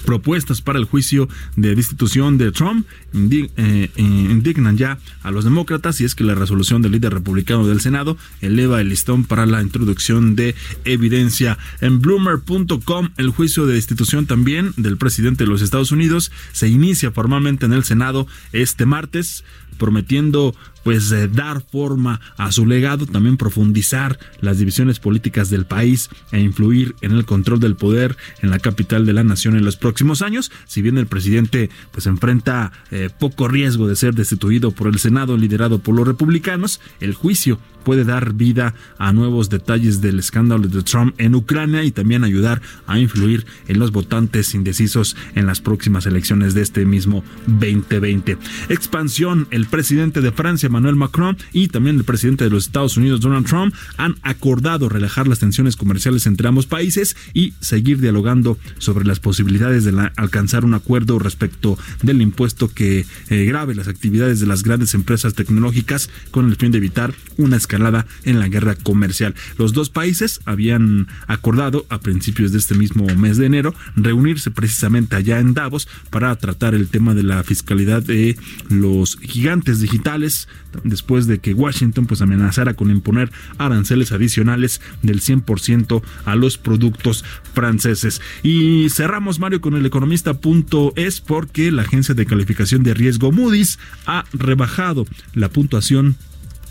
propuestas 0.04 0.62
para 0.62 0.78
el 0.78 0.84
juicio 0.84 1.28
de 1.56 1.74
destitución 1.74 2.38
de 2.38 2.52
Trump 2.52 2.86
indignan 3.12 4.76
ya 4.76 4.98
a 5.22 5.30
los 5.30 5.44
demócratas 5.44 6.00
y 6.00 6.04
es 6.04 6.14
que 6.14 6.24
la 6.24 6.34
resolución 6.34 6.82
del 6.82 6.92
líder 6.92 7.14
republicano 7.14 7.66
del 7.66 7.80
Senado 7.80 8.16
eleva 8.40 8.80
el 8.80 8.88
listón 8.88 9.24
para 9.24 9.46
la 9.46 9.62
introducción 9.62 10.36
de 10.36 10.54
evidencia. 10.84 11.58
En 11.80 12.00
bloomer.com 12.00 13.10
el 13.16 13.30
juicio 13.30 13.66
de 13.66 13.74
destitución 13.74 14.26
también 14.26 14.72
del 14.76 14.96
presidente 14.96 15.44
de 15.44 15.50
los 15.50 15.62
Estados 15.62 15.92
Unidos 15.92 16.30
se 16.52 16.68
inicia 16.68 17.10
formalmente 17.10 17.66
en 17.66 17.72
el 17.72 17.84
Senado 17.84 18.26
este 18.52 18.86
martes 18.86 19.44
prometiendo 19.78 20.54
pues 20.86 21.10
eh, 21.10 21.26
dar 21.26 21.62
forma 21.62 22.20
a 22.36 22.52
su 22.52 22.64
legado, 22.64 23.06
también 23.06 23.36
profundizar 23.36 24.20
las 24.40 24.58
divisiones 24.58 25.00
políticas 25.00 25.50
del 25.50 25.66
país 25.66 26.10
e 26.30 26.38
influir 26.38 26.94
en 27.00 27.10
el 27.10 27.24
control 27.24 27.58
del 27.58 27.74
poder 27.74 28.16
en 28.40 28.50
la 28.50 28.60
capital 28.60 29.04
de 29.04 29.12
la 29.12 29.24
nación 29.24 29.56
en 29.56 29.64
los 29.64 29.76
próximos 29.76 30.22
años. 30.22 30.52
Si 30.64 30.82
bien 30.82 30.96
el 30.96 31.08
presidente 31.08 31.70
pues 31.90 32.06
enfrenta 32.06 32.70
eh, 32.92 33.10
poco 33.18 33.48
riesgo 33.48 33.88
de 33.88 33.96
ser 33.96 34.14
destituido 34.14 34.70
por 34.70 34.86
el 34.86 35.00
Senado 35.00 35.36
liderado 35.36 35.80
por 35.80 35.96
los 35.96 36.06
republicanos, 36.06 36.80
el 37.00 37.14
juicio 37.14 37.58
puede 37.86 38.02
dar 38.02 38.32
vida 38.32 38.74
a 38.98 39.12
nuevos 39.12 39.48
detalles 39.48 40.00
del 40.00 40.18
escándalo 40.18 40.66
de 40.66 40.82
Trump 40.82 41.14
en 41.18 41.36
Ucrania 41.36 41.84
y 41.84 41.92
también 41.92 42.24
ayudar 42.24 42.60
a 42.88 42.98
influir 42.98 43.46
en 43.68 43.78
los 43.78 43.92
votantes 43.92 44.56
indecisos 44.56 45.16
en 45.36 45.46
las 45.46 45.60
próximas 45.60 46.04
elecciones 46.04 46.52
de 46.54 46.62
este 46.62 46.84
mismo 46.84 47.22
2020. 47.46 48.38
Expansión, 48.70 49.46
el 49.52 49.66
presidente 49.66 50.20
de 50.20 50.32
Francia, 50.32 50.68
Emmanuel 50.76 50.96
Macron, 50.96 51.38
y 51.54 51.68
también 51.68 51.96
el 51.96 52.04
presidente 52.04 52.44
de 52.44 52.50
los 52.50 52.66
Estados 52.66 52.98
Unidos, 52.98 53.20
Donald 53.20 53.46
Trump, 53.46 53.74
han 53.96 54.16
acordado 54.22 54.90
relajar 54.90 55.26
las 55.26 55.38
tensiones 55.38 55.74
comerciales 55.74 56.26
entre 56.26 56.48
ambos 56.48 56.66
países 56.66 57.16
y 57.32 57.54
seguir 57.60 57.98
dialogando 58.00 58.58
sobre 58.78 59.06
las 59.06 59.18
posibilidades 59.18 59.84
de 59.84 59.92
la, 59.92 60.12
alcanzar 60.16 60.66
un 60.66 60.74
acuerdo 60.74 61.18
respecto 61.18 61.78
del 62.02 62.20
impuesto 62.20 62.68
que 62.68 63.06
eh, 63.30 63.44
grave 63.46 63.74
las 63.74 63.88
actividades 63.88 64.38
de 64.38 64.46
las 64.46 64.62
grandes 64.62 64.92
empresas 64.92 65.32
tecnológicas 65.32 66.10
con 66.30 66.46
el 66.46 66.56
fin 66.56 66.72
de 66.72 66.78
evitar 66.78 67.14
una 67.38 67.56
escalada 67.56 68.06
en 68.24 68.38
la 68.38 68.48
guerra 68.48 68.74
comercial. 68.74 69.34
Los 69.56 69.72
dos 69.72 69.88
países 69.88 70.40
habían 70.44 71.08
acordado 71.26 71.86
a 71.88 72.00
principios 72.00 72.52
de 72.52 72.58
este 72.58 72.74
mismo 72.74 73.06
mes 73.16 73.38
de 73.38 73.46
enero 73.46 73.74
reunirse 73.96 74.50
precisamente 74.50 75.16
allá 75.16 75.38
en 75.38 75.54
Davos 75.54 75.88
para 76.10 76.36
tratar 76.36 76.74
el 76.74 76.88
tema 76.88 77.14
de 77.14 77.22
la 77.22 77.42
fiscalidad 77.42 78.02
de 78.02 78.36
los 78.68 79.16
gigantes 79.18 79.80
digitales 79.80 80.48
después 80.84 81.26
de 81.26 81.38
que 81.38 81.54
Washington 81.54 82.06
pues 82.06 82.22
amenazara 82.22 82.74
con 82.74 82.90
imponer 82.90 83.30
aranceles 83.58 84.12
adicionales 84.12 84.80
del 85.02 85.20
100% 85.20 86.02
a 86.24 86.36
los 86.36 86.58
productos 86.58 87.24
franceses. 87.54 88.20
Y 88.42 88.88
cerramos 88.90 89.38
Mario 89.38 89.60
con 89.60 89.74
el 89.74 89.86
economista 89.86 90.34
punto 90.34 90.92
es 90.96 91.20
porque 91.20 91.70
la 91.70 91.82
agencia 91.82 92.14
de 92.14 92.26
calificación 92.26 92.82
de 92.82 92.94
riesgo 92.94 93.32
Moody's 93.32 93.78
ha 94.06 94.24
rebajado 94.32 95.06
la 95.34 95.48
puntuación 95.48 96.16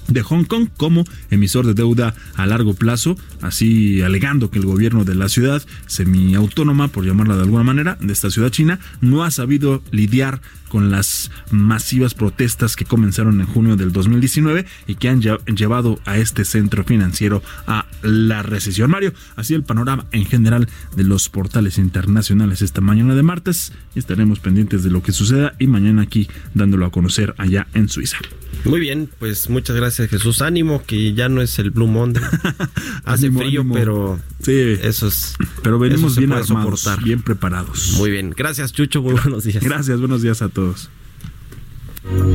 de 0.08 0.22
Hong 0.22 0.44
Kong 0.44 0.70
como 0.78 1.04
emisor 1.32 1.66
de 1.66 1.74
deuda 1.74 2.14
a 2.36 2.46
largo 2.46 2.74
plazo, 2.74 3.18
así 3.42 4.02
alegando 4.02 4.52
que 4.52 4.60
el 4.60 4.66
gobierno 4.66 5.04
de 5.04 5.16
la 5.16 5.30
ciudad 5.30 5.64
semiautónoma, 5.88 6.90
por 6.90 7.06
llamarla 7.06 7.36
de 7.36 7.44
alguna 7.44 7.64
manera, 7.64 7.98
de 8.00 8.14
esta 8.14 8.30
ciudad 8.30 8.50
china, 8.50 8.80
no 9.02 9.24
ha 9.24 9.32
sabido 9.32 9.82
lidiar 9.92 10.42
con 10.76 10.92
las 10.92 11.32
masivas 11.52 12.16
protestas 12.16 12.76
que 12.76 12.84
comenzaron 12.84 13.40
en 13.40 13.48
junio 13.48 13.78
del 13.78 13.94
2019 13.94 14.66
y 14.88 14.96
que 14.96 15.08
han 15.08 15.22
llevado 15.22 16.02
a 16.04 16.18
este 16.18 16.44
centro 16.44 16.84
financiero 16.84 17.42
a 17.66 17.86
la 18.02 18.44
recesión. 18.44 18.92
Mario, 18.92 19.14
así 19.38 19.54
el 19.54 19.64
panorama 19.64 20.06
en 20.12 20.26
general 20.26 20.68
de 20.98 21.06
los 21.06 21.30
portales 21.30 21.78
internacionales 21.78 22.62
esta 22.62 22.82
mañana 22.82 23.16
de 23.16 23.24
martes 23.24 23.72
y 23.96 24.00
estaremos 24.00 24.42
pendientes 24.42 24.84
de 24.84 24.90
lo 24.92 25.02
que 25.02 25.14
suceda 25.14 25.56
y 25.60 25.68
mañana 25.68 26.02
aquí 26.02 26.28
dándolo 26.54 26.86
a 26.86 26.92
conocer 26.92 27.36
allá 27.38 27.68
en 27.74 27.88
Suiza. 27.88 28.18
Muy 28.66 28.82
bien, 28.82 29.10
pues 29.18 29.50
muchas 29.50 29.78
gracias 29.78 30.10
Jesús. 30.10 30.42
Ánimo, 30.42 30.84
que 30.86 31.14
ya 31.14 31.30
no 31.30 31.42
es 31.42 31.58
el 31.58 31.72
Blue 31.72 31.88
Monday. 31.88 32.22
Hace 33.06 33.28
ánimo, 33.28 33.40
frío, 33.40 33.62
ánimo. 33.62 33.76
pero 33.76 34.20
sí, 34.46 34.80
eso 34.82 35.08
es. 35.08 35.36
Pero 35.64 35.80
venimos 35.80 36.18
bien 36.18 36.32
armados, 36.32 36.82
soportar. 36.82 37.04
bien 37.04 37.22
preparados. 37.22 37.94
Muy 37.98 38.12
bien, 38.12 38.34
gracias 38.36 38.72
Chucho, 38.72 39.02
muy 39.02 39.14
buenos 39.14 39.44
días. 39.44 39.64
Gracias, 39.64 40.00
buenos 40.00 40.22
días 40.22 40.42
a 40.42 40.50
todos. 40.50 40.90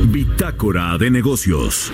Bitácora 0.09 0.97
de 0.97 1.09
negocios. 1.09 1.91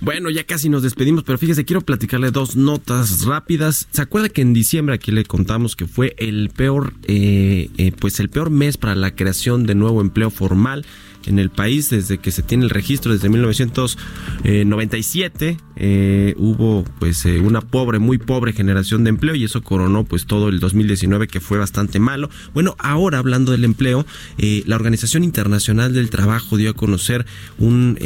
Bueno, 0.00 0.30
ya 0.30 0.44
casi 0.44 0.70
nos 0.70 0.82
despedimos, 0.82 1.22
pero 1.22 1.36
fíjese, 1.36 1.66
quiero 1.66 1.82
platicarle 1.82 2.30
dos 2.30 2.56
notas 2.56 3.26
rápidas. 3.26 3.88
¿Se 3.90 4.00
acuerda 4.00 4.30
que 4.30 4.40
en 4.40 4.54
diciembre 4.54 4.94
aquí 4.94 5.10
le 5.10 5.24
contamos 5.26 5.76
que 5.76 5.86
fue 5.86 6.14
el 6.16 6.48
peor, 6.48 6.94
eh, 7.02 7.68
eh, 7.76 7.92
pues 7.92 8.18
el 8.18 8.30
peor 8.30 8.48
mes 8.48 8.78
para 8.78 8.94
la 8.94 9.14
creación 9.14 9.66
de 9.66 9.74
nuevo 9.74 10.00
empleo 10.00 10.30
formal? 10.30 10.86
En 11.26 11.38
el 11.38 11.50
país 11.50 11.90
desde 11.90 12.16
que 12.18 12.30
se 12.30 12.42
tiene 12.42 12.64
el 12.64 12.70
registro 12.70 13.12
desde 13.12 13.28
1997 13.28 15.58
eh, 15.80 16.34
hubo 16.38 16.84
pues 16.98 17.24
eh, 17.24 17.38
una 17.38 17.60
pobre 17.60 18.00
muy 18.00 18.18
pobre 18.18 18.52
generación 18.52 19.04
de 19.04 19.10
empleo 19.10 19.36
y 19.36 19.44
eso 19.44 19.62
coronó 19.62 20.04
pues 20.04 20.26
todo 20.26 20.48
el 20.48 20.58
2019 20.58 21.28
que 21.28 21.40
fue 21.40 21.58
bastante 21.58 22.00
malo. 22.00 22.30
Bueno 22.52 22.74
ahora 22.78 23.18
hablando 23.18 23.52
del 23.52 23.64
empleo 23.64 24.04
eh, 24.38 24.64
la 24.66 24.76
organización 24.76 25.22
internacional 25.22 25.94
del 25.94 26.10
trabajo 26.10 26.56
dio 26.56 26.70
a 26.70 26.74
conocer 26.74 27.26
un 27.58 27.98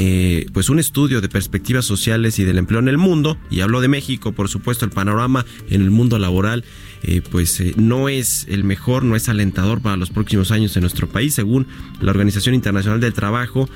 pues 0.52 0.68
un 0.68 0.78
estudio 0.78 1.20
de 1.20 1.28
perspectivas 1.28 1.84
sociales 1.84 2.38
y 2.38 2.44
del 2.44 2.58
empleo 2.58 2.80
en 2.80 2.88
el 2.88 2.98
mundo 2.98 3.38
y 3.50 3.60
habló 3.60 3.80
de 3.80 3.88
México 3.88 4.32
por 4.32 4.48
supuesto 4.48 4.84
el 4.84 4.90
panorama 4.90 5.46
en 5.70 5.82
el 5.82 5.90
mundo 5.90 6.18
laboral 6.18 6.64
eh, 7.02 7.20
pues 7.20 7.60
eh, 7.60 7.74
no 7.76 8.08
es 8.08 8.46
el 8.48 8.64
mejor, 8.64 9.04
no 9.04 9.16
es 9.16 9.28
alentador 9.28 9.80
para 9.80 9.96
los 9.96 10.10
próximos 10.10 10.50
años 10.50 10.76
en 10.76 10.82
nuestro 10.82 11.08
país, 11.08 11.34
según 11.34 11.66
la 12.00 12.10
Organización 12.10 12.54
Internacional 12.54 13.00
del 13.00 13.12
Trabajo. 13.12 13.68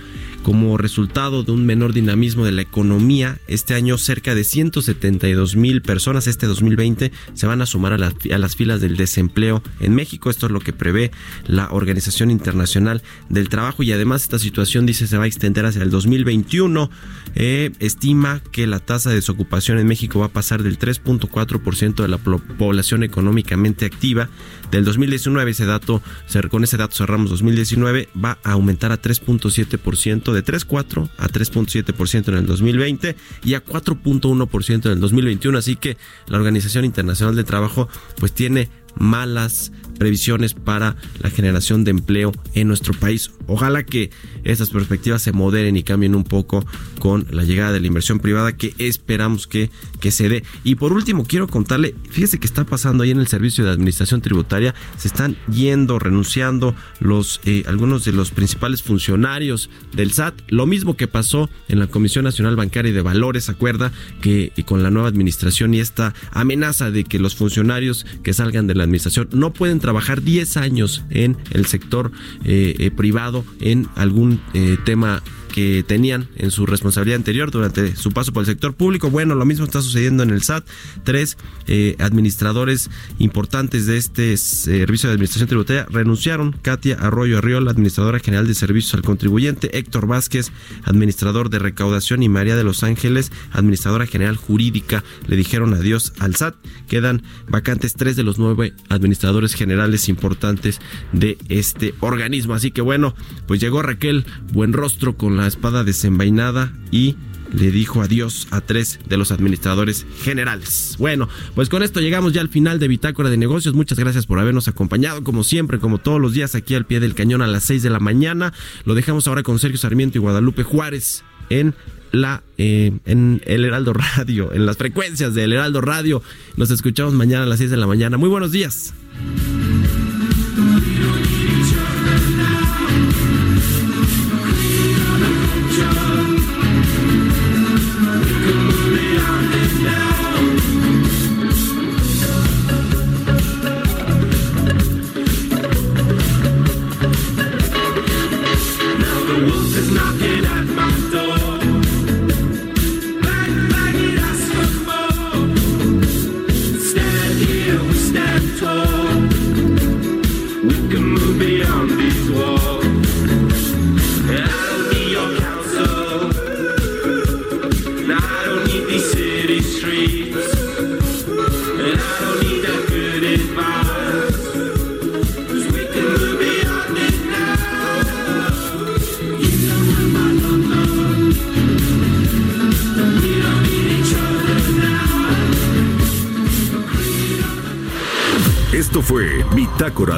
Como 0.47 0.78
resultado 0.78 1.42
de 1.42 1.51
un 1.51 1.66
menor 1.66 1.92
dinamismo 1.92 2.44
de 2.44 2.53
la 2.53 2.62
economía, 2.62 3.40
este 3.49 3.74
año 3.74 3.99
cerca 3.99 4.32
de 4.36 4.44
172 4.44 5.57
mil 5.57 5.82
personas, 5.82 6.28
este 6.28 6.47
2020, 6.47 7.11
se 7.34 7.47
van 7.49 7.62
a 7.62 7.66
sumar 7.66 7.94
a, 7.94 7.99
las 7.99 8.55
filas 8.55 8.80
del 8.80 8.97
desempleo 8.97 9.61
en 9.80 9.97
México. 9.97 10.30
Esto 10.30 10.47
es 10.47 10.53
lo 10.53 10.61
que 10.61 10.72
prevé 10.72 11.11
la 11.49 11.66
Organización 11.72 12.30
Internacional 12.30 13.03
del 13.28 13.49
Trabajo 13.49 13.82
y 13.82 13.90
además 13.90 14.22
esta 14.22 14.38
situación 14.38 14.86
dice 14.86 15.09
se 15.09 15.18
va 15.18 15.24
a 15.24 15.26
extender 15.26 15.66
hacia 15.66 15.82
el 15.82 15.90
2021. 15.90 16.90
Eh, 17.34 17.72
estima 17.80 18.40
que 18.53 18.68
la 18.68 18.78
tasa 18.78 19.11
de 19.11 19.16
desocupación 19.16 19.80
en 19.80 19.88
México 19.88 20.20
va 20.20 20.26
a 20.26 20.32
pasar 20.32 20.62
del 20.62 20.78
3.4% 20.78 22.03
de 22.03 22.09
la 22.09 22.18
población 22.18 23.03
económicamente 23.03 23.84
activa 23.84 24.28
del 24.70 24.84
2019. 24.84 25.51
Ese 25.51 25.66
dato, 25.66 26.03
con 26.51 26.62
ese 26.62 26.76
dato 26.76 26.94
cerramos 26.94 27.30
2019, 27.30 28.11
va 28.24 28.38
a 28.44 28.53
aumentar 28.53 28.92
a 28.92 29.03
3.7% 29.03 30.36
de 30.37 30.45
3.4 30.45 31.09
a 31.18 31.28
3.7% 31.28 32.28
en 32.28 32.34
el 32.34 32.47
2020 32.47 33.16
y 33.45 33.55
a 33.55 33.64
4.1% 33.64 34.87
en 34.87 34.93
el 34.93 35.01
2021. 35.01 35.59
Así 35.59 35.76
que 35.76 35.97
la 36.28 36.39
Organización 36.39 36.84
Internacional 36.84 37.34
de 37.37 37.45
Trabajo 37.45 37.89
pues 38.18 38.32
tiene 38.32 38.68
malas 38.99 39.72
previsiones 39.97 40.55
para 40.55 40.97
la 41.20 41.30
generación 41.30 41.84
de 41.84 41.90
empleo 41.90 42.32
en 42.55 42.68
nuestro 42.68 42.94
país. 42.94 43.30
Ojalá 43.47 43.84
que 43.84 44.11
estas 44.44 44.70
perspectivas 44.70 45.22
se 45.22 45.32
moderen 45.32 45.76
y 45.76 45.82
cambien 45.82 46.14
un 46.14 46.24
poco 46.24 46.64
con 46.99 47.26
la 47.30 47.44
llegada 47.44 47.72
de 47.72 47.80
la 47.80 47.86
inversión 47.86 48.18
privada 48.20 48.57
que 48.57 48.74
esperamos 48.78 49.47
que, 49.47 49.70
que 50.01 50.11
se 50.11 50.28
dé. 50.28 50.44
Y 50.64 50.76
por 50.76 50.92
último, 50.92 51.24
quiero 51.24 51.49
contarle, 51.49 51.94
fíjese 52.11 52.38
que 52.38 52.47
está 52.47 52.64
pasando 52.64 53.05
ahí 53.05 53.11
en 53.11 53.18
el 53.18 53.26
Servicio 53.26 53.64
de 53.64 53.70
Administración 53.70 54.20
Tributaria, 54.20 54.74
se 54.97 55.09
están 55.09 55.36
yendo, 55.51 55.99
renunciando 55.99 56.74
los 57.01 57.40
eh, 57.44 57.64
algunos 57.66 58.05
de 58.05 58.12
los 58.12 58.30
principales 58.30 58.82
funcionarios 58.82 59.70
del 59.94 60.12
SAT, 60.12 60.34
lo 60.49 60.66
mismo 60.66 60.97
que 60.97 61.09
pasó 61.09 61.49
en 61.68 61.78
la 61.78 61.86
Comisión 61.86 62.24
Nacional 62.24 62.57
Bancaria 62.57 62.90
y 62.90 62.94
de 62.94 63.03
Valores, 63.03 63.49
acuerda 63.49 63.92
que 64.20 64.53
con 64.64 64.82
la 64.82 64.90
nueva 64.90 65.09
administración 65.09 65.74
y 65.74 65.80
esta 65.80 66.14
amenaza 66.32 66.90
de 66.90 67.05
que 67.05 67.18
los 67.18 67.34
funcionarios 67.36 68.07
que 68.22 68.32
salgan 68.32 68.66
de 68.66 68.74
la 68.74 68.86
administración. 68.87 69.28
No 69.32 69.53
pueden 69.53 69.78
trabajar 69.80 70.22
10 70.22 70.57
años 70.57 71.05
en 71.11 71.37
el 71.53 71.66
sector 71.66 72.12
eh, 72.45 72.74
eh, 72.78 72.91
privado 72.91 73.45
en 73.61 73.89
algún 73.95 74.41
eh, 74.55 74.76
tema 74.84 75.22
que 75.57 75.83
tenían 75.83 76.29
en 76.37 76.51
su 76.51 76.67
responsabilidad 76.67 77.17
anterior 77.17 77.51
durante 77.51 77.97
su 77.97 78.13
paso 78.13 78.31
por 78.31 78.43
el 78.43 78.47
sector 78.47 78.75
público. 78.75 79.09
Bueno, 79.09 79.35
lo 79.35 79.47
mismo 79.47 79.65
está 79.65 79.81
sucediendo 79.81 80.23
en 80.23 80.29
el 80.29 80.43
SAT. 80.43 80.67
Tres 81.03 81.39
eh, 81.67 81.97
administradores 81.99 82.91
importantes 83.19 83.87
de 83.87 83.97
este 83.97 84.37
servicio 84.37 85.09
de 85.09 85.15
administración 85.15 85.49
tributaria 85.49 85.87
renunciaron. 85.89 86.53
Katia 86.61 86.97
Arroyo 86.97 87.39
Arriola, 87.39 87.71
administradora 87.71 88.19
general 88.19 88.47
de 88.47 88.53
servicios 88.53 88.93
al 88.93 89.01
contribuyente. 89.01 89.79
Héctor 89.79 90.07
Vázquez, 90.07 90.53
administrador 90.85 91.49
de 91.49 91.59
recaudación. 91.59 92.23
Y 92.23 92.29
María 92.29 92.55
de 92.55 92.63
los 92.63 92.83
Ángeles, 92.83 93.33
administradora 93.53 94.07
general 94.07 94.37
jurídica, 94.37 95.05
le 95.27 95.37
dijeron 95.37 95.73
adiós 95.73 96.13
al 96.19 96.37
SAT. 96.37 96.55
Quedan 96.87 97.23
vacantes 97.49 97.95
tres 97.95 98.15
de 98.17 98.25
los 98.25 98.39
nueve 98.39 98.75
administradores 98.91 99.55
generales 99.55 100.11
importantes 100.11 100.83
de 101.15 101.39
este 101.49 101.95
organismo. 102.01 102.53
Así 102.53 102.73
que 102.73 102.83
bueno, 102.83 103.15
pues 103.47 103.59
llegó 103.59 103.81
Raquel 103.81 104.27
Buenrostro 104.53 105.17
con 105.17 105.39
la 105.39 105.45
espada 105.49 105.84
desenvainada 105.84 106.72
y 106.90 107.16
le 107.53 107.70
dijo 107.70 108.03
adiós 108.03 108.49
a 108.51 108.61
tres 108.61 108.99
de 109.09 109.16
los 109.16 109.30
administradores 109.30 110.07
generales. 110.22 110.97
Bueno, 110.99 111.28
pues 111.55 111.68
con 111.68 111.82
esto 111.82 112.01
llegamos 112.01 112.32
ya 112.32 112.40
al 112.40 112.49
final 112.49 112.78
de 112.78 112.88
Bitácora 112.88 113.30
de 113.30 113.36
Negocios. 113.36 113.74
Muchas 113.74 113.99
gracias 113.99 114.26
por 114.26 114.38
habernos 114.38 114.68
acompañado, 114.68 115.22
como 115.24 115.44
siempre, 115.44 115.78
como 115.78 115.99
todos 115.99 116.20
los 116.20 116.32
días, 116.32 116.55
aquí 116.55 116.74
al 116.74 116.86
pie 116.86 117.01
del 117.01 117.14
cañón 117.14 117.42
a 117.42 117.47
las 117.47 117.64
6 117.64 117.82
de 117.82 117.90
la 117.90 118.01
mañana. 118.01 118.53
Lo 118.84 118.94
dejamos 118.94 119.26
ahora 119.28 119.42
con 119.42 119.59
Sergio 119.59 119.78
Sarmiento 119.78 120.18
y 120.18 120.20
Guadalupe 120.20 120.62
Juárez 120.62 121.24
en 121.49 121.74
la 122.12 122.42
eh, 122.59 122.92
en 123.05 123.42
el 123.44 123.64
Heraldo 123.64 123.92
Radio, 123.92 124.53
en 124.53 124.66
las 124.66 124.76
frecuencias 124.76 125.34
del 125.34 125.53
Heraldo 125.53 125.80
Radio. 125.80 126.22
Nos 126.57 126.70
escuchamos 126.70 127.14
mañana 127.14 127.44
a 127.44 127.47
las 127.47 127.59
6 127.59 127.70
de 127.70 127.76
la 127.76 127.86
mañana. 127.86 128.16
Muy 128.16 128.28
buenos 128.28 128.53
días. 128.53 128.94